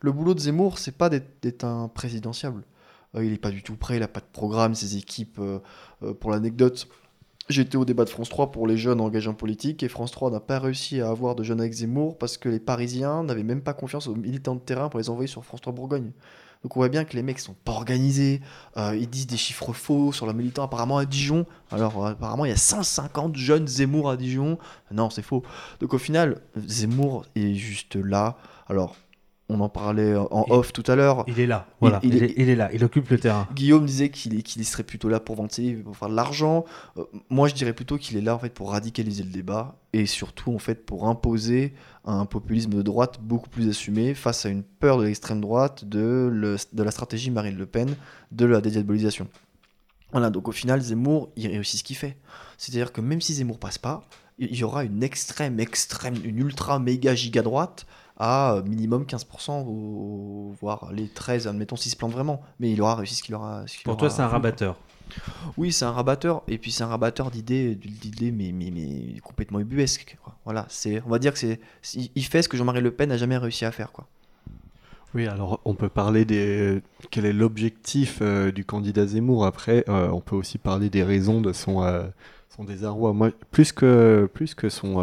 Le 0.00 0.12
boulot 0.12 0.34
de 0.34 0.40
Zemmour, 0.40 0.78
c'est 0.78 0.96
pas 0.96 1.08
d'être 1.08 1.64
un 1.64 1.88
présidentiable. 1.88 2.62
Euh, 3.16 3.24
il 3.24 3.32
n'est 3.32 3.38
pas 3.38 3.50
du 3.50 3.62
tout 3.62 3.76
prêt, 3.76 3.96
il 3.96 4.00
n'a 4.00 4.08
pas 4.08 4.20
de 4.20 4.26
programme, 4.32 4.74
ses 4.74 4.96
équipes, 4.96 5.38
euh, 5.38 5.58
euh, 6.02 6.14
pour 6.14 6.30
l'anecdote, 6.30 6.88
j'étais 7.48 7.76
au 7.76 7.84
débat 7.84 8.04
de 8.04 8.10
France 8.10 8.28
3 8.28 8.50
pour 8.50 8.66
les 8.66 8.76
jeunes 8.76 9.00
engagés 9.00 9.28
en 9.28 9.34
politique 9.34 9.82
et 9.82 9.88
France 9.88 10.10
3 10.10 10.30
n'a 10.30 10.40
pas 10.40 10.58
réussi 10.58 11.00
à 11.00 11.08
avoir 11.08 11.34
de 11.34 11.42
jeunes 11.42 11.60
avec 11.60 11.72
Zemmour 11.72 12.18
parce 12.18 12.36
que 12.36 12.48
les 12.48 12.60
Parisiens 12.60 13.22
n'avaient 13.22 13.44
même 13.44 13.62
pas 13.62 13.72
confiance 13.72 14.08
aux 14.08 14.16
militants 14.16 14.54
de 14.54 14.60
terrain 14.60 14.88
pour 14.88 14.98
les 14.98 15.10
envoyer 15.10 15.28
sur 15.28 15.44
France 15.44 15.60
3 15.60 15.72
Bourgogne. 15.72 16.10
Donc 16.62 16.76
on 16.76 16.80
voit 16.80 16.88
bien 16.88 17.04
que 17.04 17.14
les 17.14 17.22
mecs 17.22 17.38
sont 17.38 17.54
pas 17.64 17.72
organisés, 17.72 18.40
ils 18.76 19.08
disent 19.08 19.28
des 19.28 19.36
chiffres 19.36 19.72
faux 19.72 20.10
sur 20.10 20.26
leurs 20.26 20.34
militants 20.34 20.64
apparemment 20.64 20.98
à 20.98 21.04
Dijon. 21.04 21.46
Alors 21.70 22.04
apparemment 22.04 22.44
il 22.44 22.48
y 22.48 22.52
a 22.52 22.56
150 22.56 23.36
jeunes 23.36 23.68
Zemmour 23.68 24.10
à 24.10 24.16
Dijon. 24.16 24.58
Non 24.90 25.10
c'est 25.10 25.22
faux. 25.22 25.44
Donc 25.78 25.94
au 25.94 25.98
final 25.98 26.40
Zemmour 26.66 27.24
est 27.36 27.54
juste 27.54 27.94
là. 27.94 28.36
Alors 28.66 28.96
on 29.48 29.60
en 29.60 29.68
parlait 29.68 30.16
en 30.16 30.44
off 30.50 30.72
tout 30.72 30.82
à 30.88 30.96
l'heure. 30.96 31.24
Il 31.28 31.38
est 31.38 31.46
là, 31.46 31.68
voilà. 31.80 32.00
il 32.02 32.14
Il, 32.14 32.22
est- 32.22 32.26
est, 32.26 32.34
il 32.36 32.48
est 32.48 32.56
là, 32.56 32.68
il 32.72 32.82
occupe 32.84 33.08
le 33.10 33.18
terrain. 33.18 33.46
Guillaume 33.54 33.86
disait 33.86 34.10
qu'il 34.10 34.64
serait 34.64 34.82
plutôt 34.82 35.08
là 35.08 35.20
pour 35.20 35.36
vanter, 35.36 35.74
pour 35.74 35.96
faire 35.96 36.08
de 36.08 36.16
l'argent. 36.16 36.64
Euh, 36.98 37.04
moi, 37.30 37.46
je 37.46 37.54
dirais 37.54 37.72
plutôt 37.72 37.96
qu'il 37.96 38.16
est 38.16 38.20
là 38.22 38.34
en 38.34 38.38
fait 38.40 38.52
pour 38.52 38.72
radicaliser 38.72 39.22
le 39.22 39.30
débat 39.30 39.76
et 39.92 40.06
surtout 40.06 40.52
en 40.52 40.58
fait 40.58 40.84
pour 40.84 41.06
imposer 41.08 41.74
un 42.04 42.24
populisme 42.26 42.70
de 42.70 42.82
droite 42.82 43.18
beaucoup 43.22 43.48
plus 43.48 43.68
assumé 43.68 44.14
face 44.14 44.46
à 44.46 44.48
une 44.48 44.62
peur 44.64 44.98
de 44.98 45.04
l'extrême 45.04 45.40
droite, 45.40 45.84
de, 45.84 46.28
le- 46.32 46.56
de 46.72 46.82
la 46.82 46.90
stratégie 46.90 47.30
Marine 47.30 47.56
Le 47.56 47.66
Pen, 47.66 47.94
de 48.32 48.46
la 48.46 48.60
dédiabolisation. 48.60 49.28
Voilà, 50.12 50.30
donc 50.30 50.48
au 50.48 50.52
final, 50.52 50.80
Zemmour, 50.80 51.30
il 51.36 51.46
réussit 51.48 51.78
ce 51.80 51.84
qu'il 51.84 51.96
fait. 51.96 52.16
C'est-à-dire 52.58 52.92
que 52.92 53.00
même 53.00 53.20
si 53.20 53.34
Zemmour 53.34 53.58
passe 53.58 53.78
pas, 53.78 54.04
il 54.38 54.54
y 54.54 54.64
aura 54.64 54.84
une 54.84 55.02
extrême, 55.02 55.58
extrême, 55.60 56.14
une 56.24 56.38
ultra 56.38 56.78
méga 56.78 57.14
giga 57.14 57.42
droite 57.42 57.86
à 58.16 58.54
euh, 58.54 58.62
minimum 58.62 59.04
15%, 59.04 59.64
ou, 59.66 60.54
voire 60.60 60.90
les 60.92 61.08
13, 61.08 61.46
admettons, 61.46 61.76
s'il 61.76 61.90
se 61.92 61.96
plante 61.96 62.12
vraiment. 62.12 62.40
Mais 62.60 62.70
il 62.72 62.80
aura 62.82 62.94
réussi 62.96 63.14
ce 63.16 63.22
qu'il 63.22 63.34
aura. 63.34 63.66
ce 63.66 63.74
qu'il 63.76 63.84
Pour 63.84 63.92
aura 63.92 64.00
toi, 64.00 64.10
c'est 64.10 64.22
un 64.22 64.28
rabatteur. 64.28 64.76
Oui, 65.56 65.72
c'est 65.72 65.84
un 65.84 65.92
rabatteur, 65.92 66.42
et 66.48 66.58
puis 66.58 66.72
c'est 66.72 66.82
un 66.82 66.88
rabatteur 66.88 67.30
d'idées, 67.30 67.76
d'idées 67.76 68.32
mais, 68.32 68.50
mais, 68.52 68.72
mais 68.74 69.20
complètement 69.20 69.60
ubuesques. 69.60 70.16
Quoi. 70.22 70.34
Voilà, 70.44 70.66
c'est, 70.68 71.00
on 71.06 71.10
va 71.10 71.18
dire 71.20 71.32
que 71.32 71.38
c'est, 71.38 71.60
il- 71.94 72.10
il 72.14 72.24
fait 72.24 72.42
ce 72.42 72.48
que 72.48 72.56
Jean-Marie 72.56 72.80
Le 72.80 72.90
Pen 72.90 73.08
n'a 73.08 73.16
jamais 73.16 73.36
réussi 73.38 73.64
à 73.64 73.70
faire. 73.70 73.92
Quoi. 73.92 74.06
Oui, 75.14 75.26
alors 75.28 75.60
on 75.64 75.74
peut 75.74 75.88
parler 75.88 76.24
des 76.24 76.82
quel 77.10 77.24
est 77.24 77.32
l'objectif 77.32 78.18
euh, 78.20 78.50
du 78.50 78.64
candidat 78.64 79.06
Zemmour? 79.06 79.46
Après, 79.46 79.84
euh, 79.88 80.08
on 80.10 80.20
peut 80.20 80.36
aussi 80.36 80.58
parler 80.58 80.90
des 80.90 81.04
raisons 81.04 81.40
de 81.40 81.52
son 81.52 81.82
euh, 81.84 82.06
son 82.54 82.64
désarroi. 82.64 83.12
Moi, 83.12 83.30
plus 83.52 83.72
que 83.72 84.28
plus 84.34 84.54
que 84.54 84.68
son 84.68 85.00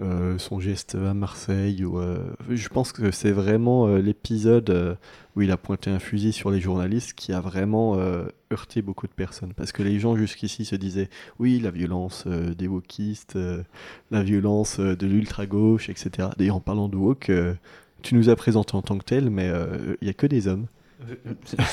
euh, 0.00 0.36
son 0.38 0.60
geste 0.60 0.94
à 0.94 1.14
Marseille, 1.14 1.84
ou, 1.84 1.98
euh, 1.98 2.18
je 2.50 2.68
pense 2.68 2.92
que 2.92 3.10
c'est 3.10 3.30
vraiment 3.32 3.86
euh, 3.88 3.98
l'épisode 3.98 4.68
euh, 4.70 4.94
où 5.36 5.42
il 5.42 5.50
a 5.50 5.56
pointé 5.56 5.90
un 5.90 5.98
fusil 5.98 6.32
sur 6.32 6.50
les 6.50 6.60
journalistes 6.60 7.14
qui 7.14 7.32
a 7.32 7.40
vraiment 7.40 7.96
euh, 7.96 8.24
heurté 8.52 8.82
beaucoup 8.82 9.06
de 9.06 9.12
personnes. 9.12 9.54
Parce 9.56 9.72
que 9.72 9.82
les 9.82 9.98
gens 9.98 10.14
jusqu'ici 10.16 10.64
se 10.66 10.76
disaient, 10.76 11.08
oui, 11.38 11.58
la 11.60 11.70
violence 11.70 12.24
euh, 12.26 12.54
des 12.54 12.68
wokistes, 12.68 13.36
euh, 13.36 13.62
la 14.10 14.22
violence 14.22 14.80
euh, 14.80 14.96
de 14.96 15.06
l'ultra-gauche, 15.06 15.88
etc. 15.88 16.28
D'ailleurs, 16.36 16.56
en 16.56 16.60
parlant 16.60 16.88
de 16.88 16.96
woke, 16.96 17.30
euh, 17.30 17.54
tu 18.02 18.14
nous 18.14 18.28
as 18.28 18.36
présenté 18.36 18.74
en 18.74 18.82
tant 18.82 18.98
que 18.98 19.04
tel, 19.04 19.30
mais 19.30 19.48
euh, 19.48 19.96
il 20.02 20.04
n'y 20.04 20.10
a 20.10 20.14
que 20.14 20.26
des 20.26 20.46
hommes. 20.46 20.66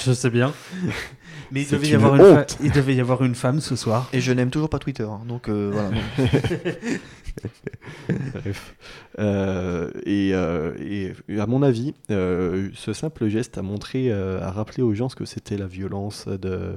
Je 0.06 0.12
sais 0.12 0.30
bien. 0.30 0.54
Mais 1.52 1.62
il 1.62 1.70
devait, 1.70 1.88
y 1.88 1.96
avoir 1.96 2.16
une 2.16 2.22
fa- 2.36 2.46
il 2.62 2.72
devait 2.72 2.96
y 2.96 3.00
avoir 3.00 3.24
une 3.24 3.36
femme 3.36 3.62
ce 3.62 3.76
soir. 3.78 4.10
Et 4.12 4.20
je 4.20 4.32
n'aime 4.34 4.50
toujours 4.50 4.70
pas 4.70 4.80
Twitter, 4.80 5.04
hein, 5.04 5.22
donc 5.28 5.48
euh, 5.50 5.70
voilà. 5.72 5.92
Bref. 8.34 8.76
Euh, 9.20 9.92
et, 10.06 10.32
euh, 10.34 10.74
et 10.80 11.40
à 11.40 11.48
mon 11.48 11.62
avis, 11.64 11.94
euh, 12.12 12.70
ce 12.74 12.94
simple 12.94 13.28
geste 13.28 13.58
a 13.58 13.62
montré, 13.62 14.12
euh, 14.12 14.42
a 14.42 14.52
rappelé 14.52 14.84
aux 14.84 14.94
gens 14.94 15.10
ce 15.10 15.16
que 15.16 15.26
c'était 15.26 15.58
la 15.58 15.68
violence 15.68 16.28
de, 16.28 16.74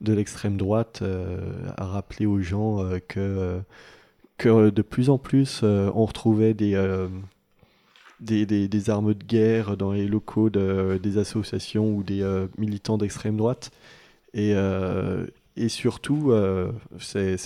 de 0.00 0.12
l'extrême 0.12 0.56
droite, 0.56 1.00
euh, 1.02 1.38
a 1.76 1.86
rappelé 1.86 2.26
aux 2.26 2.40
gens 2.40 2.84
euh, 2.84 2.98
que, 3.06 3.20
euh, 3.20 3.58
que 4.38 4.70
de 4.70 4.82
plus 4.82 5.10
en 5.10 5.18
plus 5.18 5.62
euh, 5.64 5.90
on 5.94 6.06
retrouvait 6.06 6.54
des, 6.54 6.74
euh, 6.74 7.08
des, 8.20 8.46
des- 8.46 8.90
armes 8.90 9.14
de 9.14 9.24
guerre 9.24 9.76
dans 9.76 9.92
les 9.92 10.06
locaux 10.06 10.50
de- 10.50 10.98
des 11.02 11.18
associations 11.18 11.92
ou 11.94 12.02
des 12.02 12.22
euh, 12.22 12.46
militants 12.58 12.98
d'extrême 12.98 13.36
droite. 13.36 13.70
Et, 14.34 14.52
euh, 14.54 15.26
et 15.56 15.68
surtout, 15.68 16.30
euh, 16.30 16.72
c'est, 16.98 17.36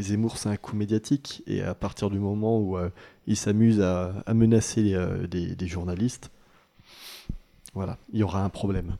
Zemmour, 0.00 0.36
c'est 0.36 0.48
un 0.48 0.56
coup 0.56 0.76
médiatique. 0.76 1.42
Et 1.46 1.62
à 1.62 1.74
partir 1.74 2.10
du 2.10 2.18
moment 2.18 2.58
où 2.58 2.76
euh, 2.76 2.90
il 3.26 3.36
s'amuse 3.36 3.80
à, 3.80 4.12
menacer 4.34 4.94
euh, 4.94 5.26
des, 5.26 5.66
journalistes, 5.66 6.30
voilà, 7.74 7.98
il 8.12 8.20
y 8.20 8.22
aura 8.22 8.42
un 8.42 8.48
problème. 8.48 8.96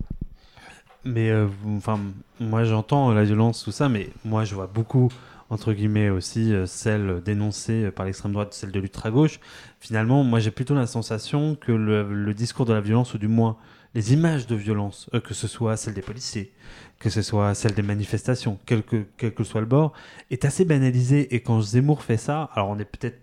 Mais 1.04 1.32
enfin, 1.68 2.00
moi 2.40 2.64
j'entends 2.64 3.12
la 3.12 3.22
violence, 3.22 3.62
tout 3.62 3.70
ça, 3.70 3.88
mais 3.88 4.10
moi 4.24 4.44
je 4.44 4.56
vois 4.56 4.66
beaucoup, 4.66 5.08
entre 5.50 5.72
guillemets 5.72 6.10
aussi, 6.10 6.52
celle 6.66 7.22
dénoncée 7.24 7.92
par 7.92 8.06
l'extrême 8.06 8.32
droite, 8.32 8.52
celle 8.52 8.72
de 8.72 8.80
l'ultra-gauche. 8.80 9.38
Finalement, 9.78 10.24
moi 10.24 10.40
j'ai 10.40 10.50
plutôt 10.50 10.74
la 10.74 10.88
sensation 10.88 11.54
que 11.54 11.70
le 11.70 12.34
discours 12.34 12.66
de 12.66 12.72
la 12.72 12.80
violence, 12.80 13.14
ou 13.14 13.18
du 13.18 13.28
moins 13.28 13.56
les 13.96 14.12
images 14.12 14.46
de 14.46 14.54
violence, 14.54 15.08
euh, 15.14 15.20
que 15.20 15.32
ce 15.32 15.48
soit 15.48 15.78
celle 15.78 15.94
des 15.94 16.02
policiers, 16.02 16.52
que 16.98 17.08
ce 17.08 17.22
soit 17.22 17.54
celle 17.54 17.72
des 17.72 17.82
manifestations, 17.82 18.58
quel 18.66 18.82
que, 18.82 19.06
quel 19.16 19.32
que 19.32 19.42
soit 19.42 19.62
le 19.62 19.66
bord, 19.66 19.94
est 20.30 20.44
assez 20.44 20.66
banalisé. 20.66 21.34
Et 21.34 21.40
quand 21.40 21.62
Zemmour 21.62 22.02
fait 22.02 22.18
ça, 22.18 22.50
alors 22.52 22.68
on 22.68 22.78
est 22.78 22.84
peut-être 22.84 23.18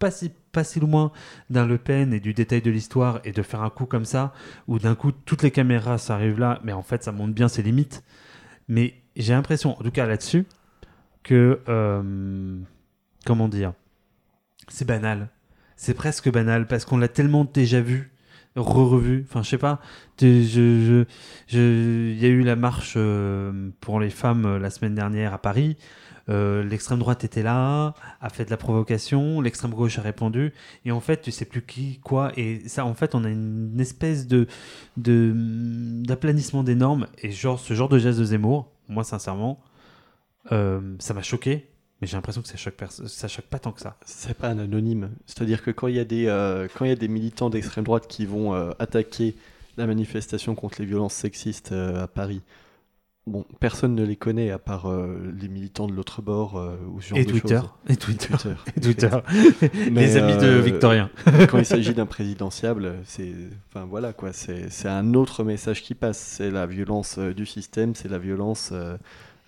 pas 0.00 0.10
si, 0.10 0.32
pas 0.50 0.64
si 0.64 0.80
loin 0.80 1.12
d'un 1.50 1.66
Le 1.66 1.78
Pen 1.78 2.12
et 2.12 2.18
du 2.18 2.34
détail 2.34 2.62
de 2.62 2.70
l'histoire 2.70 3.20
et 3.22 3.30
de 3.30 3.42
faire 3.42 3.62
un 3.62 3.70
coup 3.70 3.86
comme 3.86 4.04
ça, 4.04 4.34
où 4.66 4.80
d'un 4.80 4.96
coup 4.96 5.12
toutes 5.12 5.44
les 5.44 5.52
caméras 5.52 5.98
s'arrivent 5.98 6.40
là, 6.40 6.60
mais 6.64 6.72
en 6.72 6.82
fait 6.82 7.04
ça 7.04 7.12
montre 7.12 7.32
bien 7.32 7.46
ses 7.46 7.62
limites. 7.62 8.02
Mais 8.66 8.94
j'ai 9.14 9.34
l'impression, 9.34 9.78
en 9.78 9.84
tout 9.84 9.92
cas 9.92 10.06
là-dessus, 10.06 10.46
que 11.22 11.60
euh, 11.68 12.58
comment 13.24 13.46
dire, 13.46 13.72
c'est 14.66 14.84
banal. 14.84 15.28
C'est 15.76 15.94
presque 15.94 16.28
banal 16.28 16.66
parce 16.66 16.84
qu'on 16.84 16.98
l'a 16.98 17.06
tellement 17.06 17.44
déjà 17.44 17.80
vu, 17.80 18.10
re-revu. 18.56 19.24
Enfin, 19.28 19.42
je 19.42 19.48
sais 19.50 19.58
pas. 19.58 19.80
Je- 20.20 21.04
je- 21.46 22.12
Il 22.12 22.18
y 22.18 22.24
a 22.26 22.28
eu 22.28 22.42
la 22.42 22.56
marche 22.56 22.94
euh, 22.96 23.70
pour 23.80 24.00
les 24.00 24.10
femmes 24.10 24.44
euh, 24.46 24.58
la 24.58 24.70
semaine 24.70 24.94
dernière 24.94 25.32
à 25.34 25.38
Paris. 25.38 25.76
Euh, 26.30 26.62
l'extrême 26.62 26.98
droite 26.98 27.24
était 27.24 27.42
là, 27.42 27.94
a 28.20 28.28
fait 28.28 28.44
de 28.44 28.50
la 28.50 28.58
provocation, 28.58 29.40
l'extrême 29.40 29.70
gauche 29.72 29.98
a 29.98 30.02
répondu, 30.02 30.52
et 30.84 30.92
en 30.92 31.00
fait, 31.00 31.22
tu 31.22 31.30
sais 31.30 31.46
plus 31.46 31.62
qui, 31.62 32.00
quoi, 32.00 32.32
et 32.36 32.68
ça, 32.68 32.84
en 32.84 32.92
fait, 32.92 33.14
on 33.14 33.24
a 33.24 33.30
une 33.30 33.80
espèce 33.80 34.26
de 34.26 34.46
d'aplanissement 34.98 36.62
des 36.64 36.74
normes, 36.74 37.06
et 37.22 37.30
genre, 37.30 37.58
ce 37.58 37.72
genre 37.72 37.88
de 37.88 37.98
geste 37.98 38.18
de 38.18 38.24
Zemmour, 38.24 38.70
moi, 38.88 39.04
sincèrement, 39.04 39.58
ça 40.50 41.14
m'a 41.14 41.22
choqué, 41.22 41.70
mais 42.00 42.06
j'ai 42.06 42.16
l'impression 42.16 42.42
que 42.42 42.48
ça 42.48 42.56
choque, 42.56 42.76
ça 42.88 43.28
choque 43.28 43.46
pas 43.46 43.58
tant 43.58 43.72
que 43.72 43.80
ça. 43.80 43.96
C'est 44.04 44.36
pas 44.36 44.48
un 44.48 44.58
anonyme. 44.58 45.10
C'est-à-dire 45.26 45.62
que 45.62 45.70
quand 45.70 45.88
il 45.88 45.96
y 45.96 46.00
a 46.00 46.04
des, 46.04 46.26
euh, 46.26 46.68
quand 46.76 46.84
il 46.84 46.88
y 46.88 46.92
a 46.92 46.96
des 46.96 47.08
militants 47.08 47.50
d'extrême 47.50 47.84
droite 47.84 48.06
qui 48.06 48.24
vont 48.24 48.54
euh, 48.54 48.70
attaquer 48.78 49.36
la 49.76 49.86
manifestation 49.86 50.54
contre 50.54 50.80
les 50.80 50.86
violences 50.86 51.14
sexistes 51.14 51.72
euh, 51.72 52.04
à 52.04 52.06
Paris, 52.06 52.40
bon, 53.26 53.44
personne 53.58 53.96
ne 53.96 54.04
les 54.04 54.14
connaît 54.14 54.52
à 54.52 54.60
part 54.60 54.86
les 54.88 55.48
militants 55.48 55.88
de 55.88 55.92
l'autre 55.92 56.22
bord 56.22 56.54
ou 56.88 57.00
ce 57.00 57.08
genre 57.08 57.18
Et 57.18 57.24
de 57.24 57.30
Twitter, 57.30 57.56
choses. 57.56 57.70
et 57.88 57.96
Twitter, 57.96 58.28
Twitter. 58.28 58.54
et 58.76 58.80
Twitter, 58.80 59.90
les 59.90 60.16
amis 60.16 60.36
de 60.36 60.56
Victorien. 60.60 61.10
quand 61.50 61.58
il 61.58 61.66
s'agit 61.66 61.94
d'un 61.94 62.06
présidentiable, 62.06 62.94
c'est, 63.06 63.32
enfin 63.70 63.86
voilà 63.86 64.12
quoi, 64.12 64.32
c'est, 64.32 64.86
un 64.86 65.14
autre 65.14 65.42
message 65.42 65.82
qui 65.82 65.96
passe. 65.96 66.18
C'est 66.18 66.52
la 66.52 66.66
violence 66.66 67.18
du 67.18 67.44
système, 67.44 67.96
c'est 67.96 68.08
la 68.08 68.18
violence, 68.18 68.72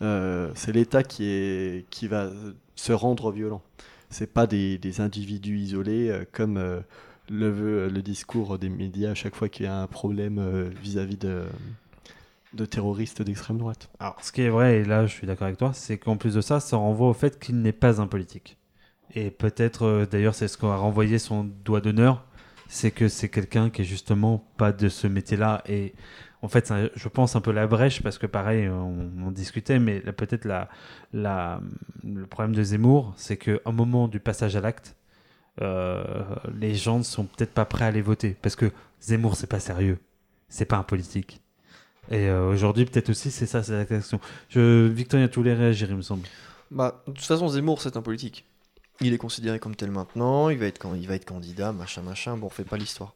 euh, 0.02 0.50
c'est 0.54 0.72
l'État 0.72 1.02
qui 1.02 1.84
qui 1.90 2.08
va 2.08 2.30
se 2.74 2.92
rendre 2.92 3.30
violent. 3.32 3.62
C'est 4.08 4.32
pas 4.32 4.46
des, 4.46 5.00
individus 5.00 5.58
isolés 5.58 6.08
euh, 6.08 6.24
comme 6.32 6.56
euh, 6.56 6.80
le 7.28 7.48
veut 7.48 7.88
le 7.88 8.02
discours 8.02 8.58
des 8.58 8.68
médias 8.68 9.10
à 9.10 9.14
chaque 9.14 9.36
fois 9.36 9.48
qu'il 9.48 9.66
y 9.66 9.68
a 9.68 9.80
un 9.80 9.86
problème 9.86 10.70
vis-à-vis 10.82 11.16
de, 11.16 11.44
de 12.54 12.64
terroristes 12.64 13.22
d'extrême 13.22 13.58
droite. 13.58 13.88
Alors, 14.00 14.16
ce 14.20 14.32
qui 14.32 14.42
est 14.42 14.48
vrai, 14.48 14.78
et 14.78 14.84
là 14.84 15.06
je 15.06 15.12
suis 15.12 15.26
d'accord 15.26 15.46
avec 15.46 15.58
toi, 15.58 15.72
c'est 15.72 15.96
qu'en 15.98 16.16
plus 16.16 16.34
de 16.34 16.40
ça, 16.40 16.58
ça 16.58 16.76
renvoie 16.76 17.08
au 17.08 17.14
fait 17.14 17.38
qu'il 17.38 17.60
n'est 17.60 17.72
pas 17.72 18.00
un 18.00 18.08
politique. 18.08 18.56
Et 19.14 19.30
peut-être, 19.30 20.08
d'ailleurs, 20.10 20.34
c'est 20.34 20.48
ce 20.48 20.56
qu'on 20.56 20.70
a 20.70 20.76
renvoyé 20.76 21.18
son 21.18 21.44
doigt 21.44 21.80
d'honneur, 21.80 22.24
c'est 22.68 22.92
que 22.92 23.08
c'est 23.08 23.28
quelqu'un 23.28 23.70
qui 23.70 23.82
est 23.82 23.84
justement 23.84 24.44
pas 24.56 24.72
de 24.72 24.88
ce 24.88 25.06
métier-là. 25.06 25.62
Et 25.68 25.94
en 26.42 26.48
fait, 26.48 26.72
je 26.94 27.08
pense 27.08 27.36
un 27.36 27.40
peu 27.40 27.52
la 27.52 27.66
brèche, 27.66 28.02
parce 28.02 28.18
que 28.18 28.26
pareil, 28.26 28.68
on, 28.68 29.10
on 29.26 29.30
discutait, 29.30 29.78
mais 29.78 30.00
peut-être 30.00 30.46
le 31.12 32.26
problème 32.26 32.54
de 32.54 32.62
Zemmour, 32.62 33.12
c'est 33.16 33.36
qu'au 33.36 33.72
moment 33.72 34.08
du 34.08 34.20
passage 34.20 34.56
à 34.56 34.60
l'acte, 34.60 34.96
euh, 35.60 36.24
les 36.58 36.74
gens 36.74 36.98
ne 36.98 37.02
sont 37.02 37.24
peut-être 37.24 37.52
pas 37.52 37.64
prêts 37.64 37.84
à 37.84 37.90
les 37.90 38.02
voter. 38.02 38.36
Parce 38.40 38.56
que 38.56 38.70
Zemmour, 39.00 39.36
c'est 39.36 39.46
pas 39.46 39.60
sérieux. 39.60 39.98
C'est 40.48 40.64
pas 40.64 40.76
un 40.76 40.82
politique. 40.82 41.40
Et 42.10 42.28
euh, 42.28 42.48
aujourd'hui, 42.48 42.86
peut-être 42.86 43.10
aussi, 43.10 43.30
c'est 43.30 43.46
ça, 43.46 43.62
c'est 43.62 43.72
la 43.72 43.84
question. 43.84 44.20
Je, 44.48 44.88
Victorien 44.88 45.28
Toulet 45.28 45.54
réagir, 45.54 45.88
il 45.90 45.96
me 45.96 46.02
semble. 46.02 46.26
Bah, 46.70 47.02
de 47.06 47.12
toute 47.12 47.24
façon, 47.24 47.48
Zemmour, 47.48 47.80
c'est 47.82 47.96
un 47.96 48.02
politique. 48.02 48.46
Il 49.00 49.14
est 49.14 49.18
considéré 49.18 49.58
comme 49.58 49.76
tel 49.76 49.90
maintenant, 49.90 50.50
il 50.50 50.58
va 50.58 50.66
être, 50.66 50.86
il 50.96 51.08
va 51.08 51.14
être 51.14 51.24
candidat, 51.24 51.72
machin, 51.72 52.02
machin. 52.02 52.36
Bon, 52.36 52.48
on 52.48 52.50
fait 52.50 52.64
pas 52.64 52.76
l'histoire. 52.76 53.14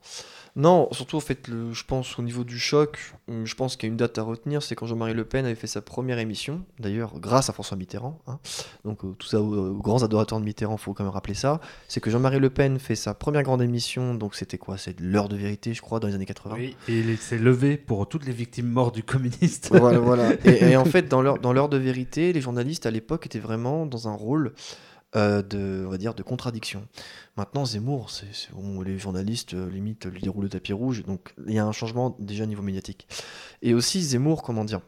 Non, 0.57 0.89
surtout, 0.93 1.17
en 1.17 1.21
fait, 1.21 1.49
le, 1.49 1.73
je 1.73 1.85
pense 1.85 2.17
au 2.17 2.23
niveau 2.23 2.45
du 2.45 2.61
choc, 2.61 3.13
hum, 3.29 3.45
je 3.45 3.55
pense 3.57 3.77
qu'il 3.77 3.89
y 3.89 3.91
a 3.91 3.93
une 3.93 3.97
date 3.97 4.19
à 4.19 4.23
retenir, 4.23 4.63
c'est 4.63 4.77
quand 4.77 4.87
Jean-Marie 4.87 5.13
Le 5.13 5.25
Pen 5.25 5.45
avait 5.45 5.57
fait 5.57 5.67
sa 5.67 5.83
première 5.83 6.21
émission, 6.21 6.63
d'ailleurs, 6.79 7.19
grâce 7.19 7.51
à 7.51 7.53
François 7.53 7.77
Mitterrand. 7.77 8.21
hein. 8.29 8.39
Donc, 8.85 9.05
euh, 9.05 9.15
tout 9.19 9.27
ça, 9.27 9.41
aux, 9.41 9.71
aux 9.71 9.83
grands 9.83 10.05
adorateurs 10.05 10.39
de 10.39 10.45
Mitterrand, 10.45 10.77
faut 10.77 10.93
quand 10.95 11.03
même 11.03 11.13
rappeler 11.13 11.35
ça. 11.35 11.61
C'est 11.89 12.01
que 12.01 12.09
Jean-Marie 12.09 12.39
Le 12.39 12.51
Pen 12.51 12.79
fait 12.79 12.95
sa 12.95 13.15
première 13.15 13.43
grande 13.43 13.63
émission, 13.63 14.15
donc 14.15 14.37
c'était 14.37 14.59
quoi? 14.59 14.79
C'est 14.79 15.01
l'heure 15.01 15.29
de 15.29 15.35
vérité, 15.37 15.75
je 15.75 15.83
crois, 15.83 15.99
dans 15.99 16.07
les 16.07 16.15
années 16.15 16.25
80. 16.25 16.55
Oui, 16.57 16.77
et 16.89 17.01
il 17.01 17.19
s'est 17.19 17.39
levé 17.39 17.77
pour 17.77 18.09
toutes 18.09 18.25
les 18.25 18.33
victimes 18.33 18.69
mortes 18.69 18.95
du 18.95 19.03
communiste. 19.03 19.71
voilà, 19.73 19.99
voilà. 19.99 20.35
Et, 20.45 20.71
et 20.71 20.77
en 20.77 20.85
fait, 20.85 21.09
dans 21.09 21.21
l'heure, 21.21 21.39
dans 21.41 21.53
l'heure 21.53 21.69
de 21.69 21.79
vérité, 21.79 22.33
les 22.33 22.41
journalistes 22.41 22.87
à 22.87 22.93
l'époque 22.93 23.27
étaient 23.27 23.41
vraiment 23.41 23.87
dans 23.87 24.07
un 24.07 24.15
rôle 24.15 24.53
euh, 25.17 25.43
de, 25.43 25.85
on 25.87 25.91
va 25.91 25.99
dire, 25.99 26.15
de 26.15 26.23
contradiction. 26.23 26.89
Maintenant, 27.37 27.65
Zemmour, 27.65 28.11
c'est, 28.11 28.27
les 28.85 28.99
journalistes 28.99 29.55
euh, 29.55 29.71
limite 29.71 30.07
lui 30.07 30.21
déroulent 30.21 30.45
le 30.45 30.51
tapis 30.51 30.73
rouge, 30.73 31.05
donc 31.05 31.35
il 31.47 31.55
y 31.55 31.59
a 31.59 31.65
un 31.65 31.73
changement 31.73 32.17
déjà 32.19 32.45
au 32.45 32.49
niveau 32.49 32.63
médiatique. 32.63 33.07
Et 33.63 33.75
aussi 33.75 34.03
Zemmour, 34.03 34.43
comment 34.43 34.65
dire, 34.65 34.81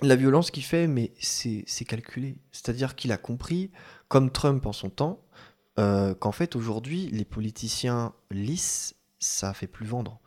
la 0.00 0.16
violence 0.16 0.50
qu'il 0.50 0.64
fait, 0.64 0.86
mais 0.86 1.12
c'est, 1.20 1.64
c'est 1.66 1.84
calculé. 1.84 2.38
C'est-à-dire 2.50 2.94
qu'il 2.94 3.12
a 3.12 3.18
compris, 3.18 3.70
comme 4.08 4.30
Trump 4.30 4.64
en 4.66 4.72
son 4.72 4.90
temps, 4.90 5.20
euh, 5.78 6.14
qu'en 6.14 6.32
fait 6.32 6.56
aujourd'hui, 6.56 7.08
les 7.12 7.24
politiciens 7.24 8.12
lisses, 8.30 8.94
ça 9.18 9.54
fait 9.54 9.66
plus 9.66 9.86
vendre. 9.86 10.20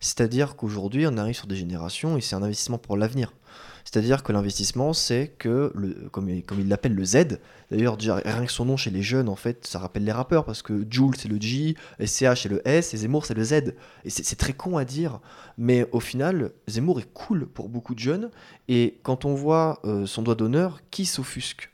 C'est-à-dire 0.00 0.56
qu'aujourd'hui, 0.56 1.06
on 1.06 1.16
arrive 1.16 1.36
sur 1.36 1.46
des 1.46 1.56
générations 1.56 2.16
et 2.16 2.20
c'est 2.20 2.34
un 2.34 2.42
investissement 2.42 2.78
pour 2.78 2.96
l'avenir. 2.96 3.32
C'est-à-dire 3.84 4.22
que 4.22 4.32
l'investissement, 4.32 4.92
c'est 4.92 5.34
que, 5.38 5.72
le, 5.74 6.08
comme, 6.10 6.28
il- 6.28 6.42
comme 6.44 6.60
il 6.60 6.68
l'appelle 6.68 6.94
le 6.94 7.04
Z, 7.04 7.38
d'ailleurs, 7.70 7.96
rien 7.98 8.46
que 8.46 8.52
son 8.52 8.64
nom 8.64 8.76
chez 8.76 8.90
les 8.90 9.02
jeunes, 9.02 9.28
en 9.28 9.36
fait, 9.36 9.66
ça 9.66 9.78
rappelle 9.78 10.04
les 10.04 10.12
rappeurs, 10.12 10.44
parce 10.44 10.62
que 10.62 10.86
Jules, 10.90 11.16
c'est 11.16 11.28
le 11.28 11.40
J, 11.40 11.76
SCH, 11.98 12.42
c'est 12.42 12.48
le 12.48 12.66
S, 12.66 12.94
et 12.94 12.96
Zemmour, 12.98 13.26
c'est 13.26 13.34
le 13.34 13.44
Z. 13.44 13.74
Et 14.04 14.10
c'est 14.10 14.36
très 14.36 14.52
con 14.52 14.76
à 14.76 14.84
dire, 14.84 15.20
mais 15.58 15.86
au 15.92 16.00
final, 16.00 16.52
Zemmour 16.68 17.00
est 17.00 17.12
cool 17.12 17.46
pour 17.46 17.68
beaucoup 17.68 17.94
de 17.94 18.00
jeunes, 18.00 18.30
et 18.68 18.98
quand 19.02 19.24
on 19.24 19.34
voit 19.34 19.80
euh, 19.84 20.06
son 20.06 20.22
doigt 20.22 20.34
d'honneur, 20.34 20.80
qui 20.90 21.04
s'offusque? 21.06 21.70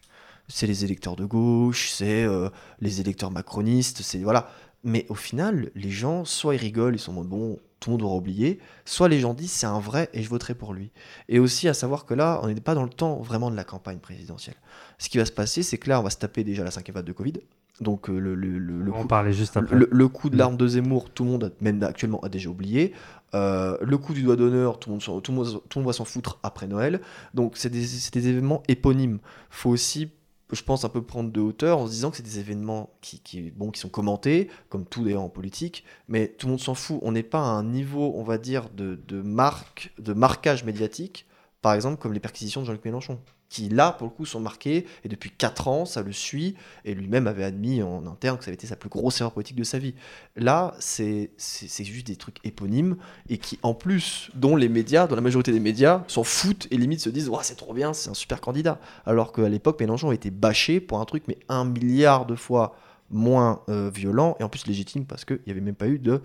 C'est 0.50 0.66
les 0.66 0.82
électeurs 0.84 1.14
de 1.14 1.26
gauche, 1.26 1.90
c'est 1.90 2.24
euh, 2.24 2.48
les 2.80 3.00
électeurs 3.02 3.30
macronistes, 3.30 4.00
c'est 4.02 4.18
voilà. 4.20 4.50
Mais 4.82 5.04
au 5.10 5.14
final, 5.14 5.70
les 5.74 5.90
gens, 5.90 6.24
soit 6.24 6.54
ils 6.54 6.58
rigolent, 6.58 6.94
ils 6.94 6.98
sont 7.00 7.16
en 7.18 7.24
bon, 7.24 7.58
tout 7.80 7.90
le 7.90 7.92
monde 7.94 8.02
aura 8.02 8.16
oublié, 8.16 8.58
soit 8.84 9.08
les 9.08 9.20
gens 9.20 9.34
disent 9.34 9.52
c'est 9.52 9.66
un 9.66 9.78
vrai 9.80 10.08
et 10.12 10.22
je 10.22 10.28
voterai 10.28 10.54
pour 10.54 10.74
lui. 10.74 10.90
Et 11.28 11.38
aussi 11.38 11.68
à 11.68 11.74
savoir 11.74 12.04
que 12.06 12.14
là, 12.14 12.40
on 12.42 12.48
n'est 12.48 12.60
pas 12.60 12.74
dans 12.74 12.82
le 12.84 12.88
temps 12.90 13.16
vraiment 13.20 13.50
de 13.50 13.56
la 13.56 13.64
campagne 13.64 13.98
présidentielle. 13.98 14.56
Ce 14.98 15.08
qui 15.08 15.18
va 15.18 15.24
se 15.24 15.32
passer, 15.32 15.62
c'est 15.62 15.78
que 15.78 15.88
là, 15.88 16.00
on 16.00 16.02
va 16.02 16.10
se 16.10 16.16
taper 16.18 16.42
déjà 16.44 16.64
la 16.64 16.70
cinquième 16.70 16.94
vague 16.96 17.04
de 17.04 17.12
Covid. 17.12 17.34
Donc 17.80 18.10
euh, 18.10 18.18
le, 18.18 18.34
le, 18.34 18.58
le, 18.58 18.92
On 18.92 19.02
coup, 19.02 19.06
parlait 19.06 19.32
juste 19.32 19.56
après. 19.56 19.76
le, 19.76 19.88
le 19.90 20.08
coup 20.08 20.30
de 20.30 20.36
l'arme 20.36 20.56
de 20.56 20.66
Zemmour, 20.66 21.10
tout 21.10 21.22
le 21.24 21.30
monde, 21.30 21.52
même 21.60 21.80
actuellement, 21.84 22.18
a 22.24 22.28
déjà 22.28 22.50
oublié. 22.50 22.92
Euh, 23.34 23.76
le 23.82 23.98
coup 23.98 24.14
du 24.14 24.22
doigt 24.22 24.34
d'honneur, 24.34 24.80
tout, 24.80 24.88
le 24.90 24.94
monde 24.94 25.22
tout, 25.22 25.30
le 25.30 25.36
monde- 25.36 25.62
tout 25.68 25.78
le 25.78 25.82
monde 25.84 25.86
va 25.86 25.92
s'en 25.92 26.04
foutre 26.04 26.40
après 26.42 26.66
Noël. 26.66 27.00
Donc 27.34 27.52
c'est 27.56 27.70
des, 27.70 27.84
c'est 27.86 28.12
des 28.12 28.26
événements 28.28 28.64
éponymes. 28.66 29.18
faut 29.50 29.70
aussi, 29.70 30.10
je 30.56 30.62
pense, 30.62 30.84
un 30.84 30.88
peu 30.88 31.02
prendre 31.02 31.30
de 31.30 31.40
hauteur 31.40 31.78
en 31.78 31.86
se 31.86 31.92
disant 31.92 32.10
que 32.10 32.16
c'est 32.16 32.22
des 32.22 32.38
événements 32.38 32.90
qui, 33.00 33.20
qui, 33.20 33.52
sont 33.74 33.88
commentés, 33.88 34.48
comme 34.68 34.86
tout 34.86 35.04
d'ailleurs 35.04 35.22
en 35.22 35.28
politique, 35.28 35.84
mais 36.08 36.28
tout 36.28 36.46
le 36.46 36.52
monde 36.52 36.60
s'en 36.60 36.74
fout. 36.74 36.98
On 37.02 37.12
n'est 37.12 37.22
pas 37.22 37.40
à 37.40 37.50
un 37.50 37.64
niveau, 37.64 38.12
on 38.16 38.22
va 38.22 38.38
dire, 38.38 38.70
de, 38.70 38.98
de 39.06 39.20
marque, 39.20 39.92
de 39.98 40.12
marquage 40.12 40.64
médiatique, 40.64 41.26
par 41.60 41.74
exemple, 41.74 42.00
comme 42.00 42.12
les 42.12 42.20
perquisitions 42.20 42.62
de 42.62 42.66
Jean-Luc 42.66 42.84
Mélenchon 42.84 43.20
qui 43.48 43.68
là 43.68 43.92
pour 43.92 44.06
le 44.06 44.12
coup 44.12 44.26
sont 44.26 44.40
marqués 44.40 44.86
et 45.04 45.08
depuis 45.08 45.30
4 45.30 45.68
ans 45.68 45.84
ça 45.86 46.02
le 46.02 46.12
suit 46.12 46.54
et 46.84 46.94
lui-même 46.94 47.26
avait 47.26 47.44
admis 47.44 47.82
en 47.82 48.06
interne 48.06 48.38
que 48.38 48.44
ça 48.44 48.48
avait 48.48 48.54
été 48.56 48.66
sa 48.66 48.76
plus 48.76 48.88
grosse 48.88 49.20
erreur 49.20 49.32
politique 49.32 49.56
de 49.56 49.64
sa 49.64 49.78
vie. 49.78 49.94
Là 50.36 50.74
c'est 50.78 51.30
juste 51.78 52.06
des 52.06 52.16
trucs 52.16 52.38
éponymes 52.44 52.96
et 53.28 53.38
qui 53.38 53.58
en 53.62 53.74
plus 53.74 54.30
dont 54.34 54.56
les 54.56 54.68
médias, 54.68 55.06
dont 55.06 55.16
la 55.16 55.22
majorité 55.22 55.52
des 55.52 55.60
médias 55.60 56.04
s'en 56.08 56.24
foutent 56.24 56.68
et 56.70 56.76
limite 56.76 57.00
se 57.00 57.10
disent 57.10 57.28
Ouah, 57.28 57.42
c'est 57.42 57.56
trop 57.56 57.74
bien, 57.74 57.92
c'est 57.92 58.10
un 58.10 58.14
super 58.14 58.40
candidat. 58.40 58.80
Alors 59.06 59.32
qu'à 59.32 59.48
l'époque 59.48 59.80
Mélenchon 59.80 60.10
a 60.10 60.14
été 60.14 60.30
bâché 60.30 60.80
pour 60.80 61.00
un 61.00 61.04
truc 61.04 61.24
mais 61.28 61.38
un 61.48 61.64
milliard 61.64 62.26
de 62.26 62.34
fois 62.34 62.76
moins 63.10 63.62
euh, 63.68 63.90
violent 63.92 64.36
et 64.38 64.42
en 64.42 64.48
plus 64.48 64.66
légitime 64.66 65.06
parce 65.06 65.24
qu'il 65.24 65.40
n'y 65.46 65.52
avait 65.52 65.60
même 65.60 65.74
pas 65.74 65.88
eu 65.88 65.98
de 65.98 66.20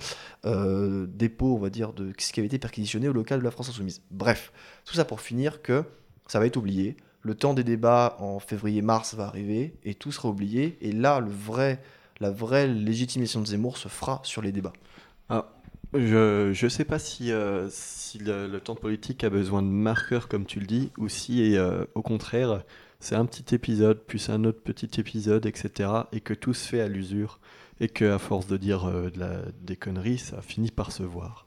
euh, 0.45 1.05
dépôt, 1.07 1.55
on 1.55 1.59
va 1.59 1.69
dire, 1.69 1.93
de 1.93 2.11
ce 2.17 2.33
qui 2.33 2.39
avait 2.39 2.47
été 2.47 2.59
perquisitionné 2.59 3.07
au 3.07 3.13
local 3.13 3.39
de 3.39 3.43
la 3.43 3.51
France 3.51 3.69
Insoumise. 3.69 4.01
Bref, 4.11 4.51
tout 4.85 4.93
ça 4.93 5.05
pour 5.05 5.21
finir 5.21 5.61
que 5.61 5.83
ça 6.27 6.39
va 6.39 6.45
être 6.45 6.57
oublié. 6.57 6.97
Le 7.23 7.35
temps 7.35 7.53
des 7.53 7.63
débats 7.63 8.17
en 8.19 8.39
février-mars 8.39 9.15
va 9.15 9.25
arriver 9.25 9.73
et 9.83 9.95
tout 9.95 10.11
sera 10.11 10.29
oublié. 10.29 10.77
Et 10.81 10.91
là, 10.91 11.25
la 12.19 12.31
vraie 12.31 12.67
légitimation 12.67 13.41
de 13.41 13.47
Zemmour 13.47 13.77
se 13.77 13.87
fera 13.87 14.21
sur 14.23 14.41
les 14.41 14.51
débats. 14.51 14.73
Je 15.93 16.51
je 16.53 16.67
sais 16.67 16.85
pas 16.85 16.97
si, 16.97 17.31
euh, 17.31 17.69
le, 18.19 18.57
temps 18.57 18.75
politique 18.75 19.23
a 19.23 19.29
besoin 19.29 19.61
de 19.61 19.67
marqueurs 19.67 20.27
comme 20.27 20.45
tu 20.45 20.59
le 20.59 20.65
dis 20.65 20.91
ou 20.97 21.07
si 21.07 21.55
euh, 21.55 21.85
au 21.93 22.01
contraire 22.01 22.63
c'est 22.99 23.15
un 23.15 23.25
petit 23.25 23.53
épisode 23.53 23.99
plus 23.99 24.29
un 24.29 24.43
autre 24.43 24.59
petit 24.61 24.99
épisode 24.99 25.45
etc 25.45 25.91
et 26.11 26.19
que 26.19 26.33
tout 26.33 26.55
se 26.55 26.67
fait 26.67 26.81
à 26.81 26.87
l'usure 26.87 27.39
et 27.79 27.89
que 27.89 28.05
à 28.05 28.17
force 28.17 28.47
de 28.47 28.57
dire 28.57 28.89
euh, 28.89 29.11
la, 29.15 29.41
des 29.61 29.75
conneries 29.75 30.17
ça 30.17 30.41
finit 30.41 30.71
par 30.71 30.91
se 30.91 31.03
voir. 31.03 31.45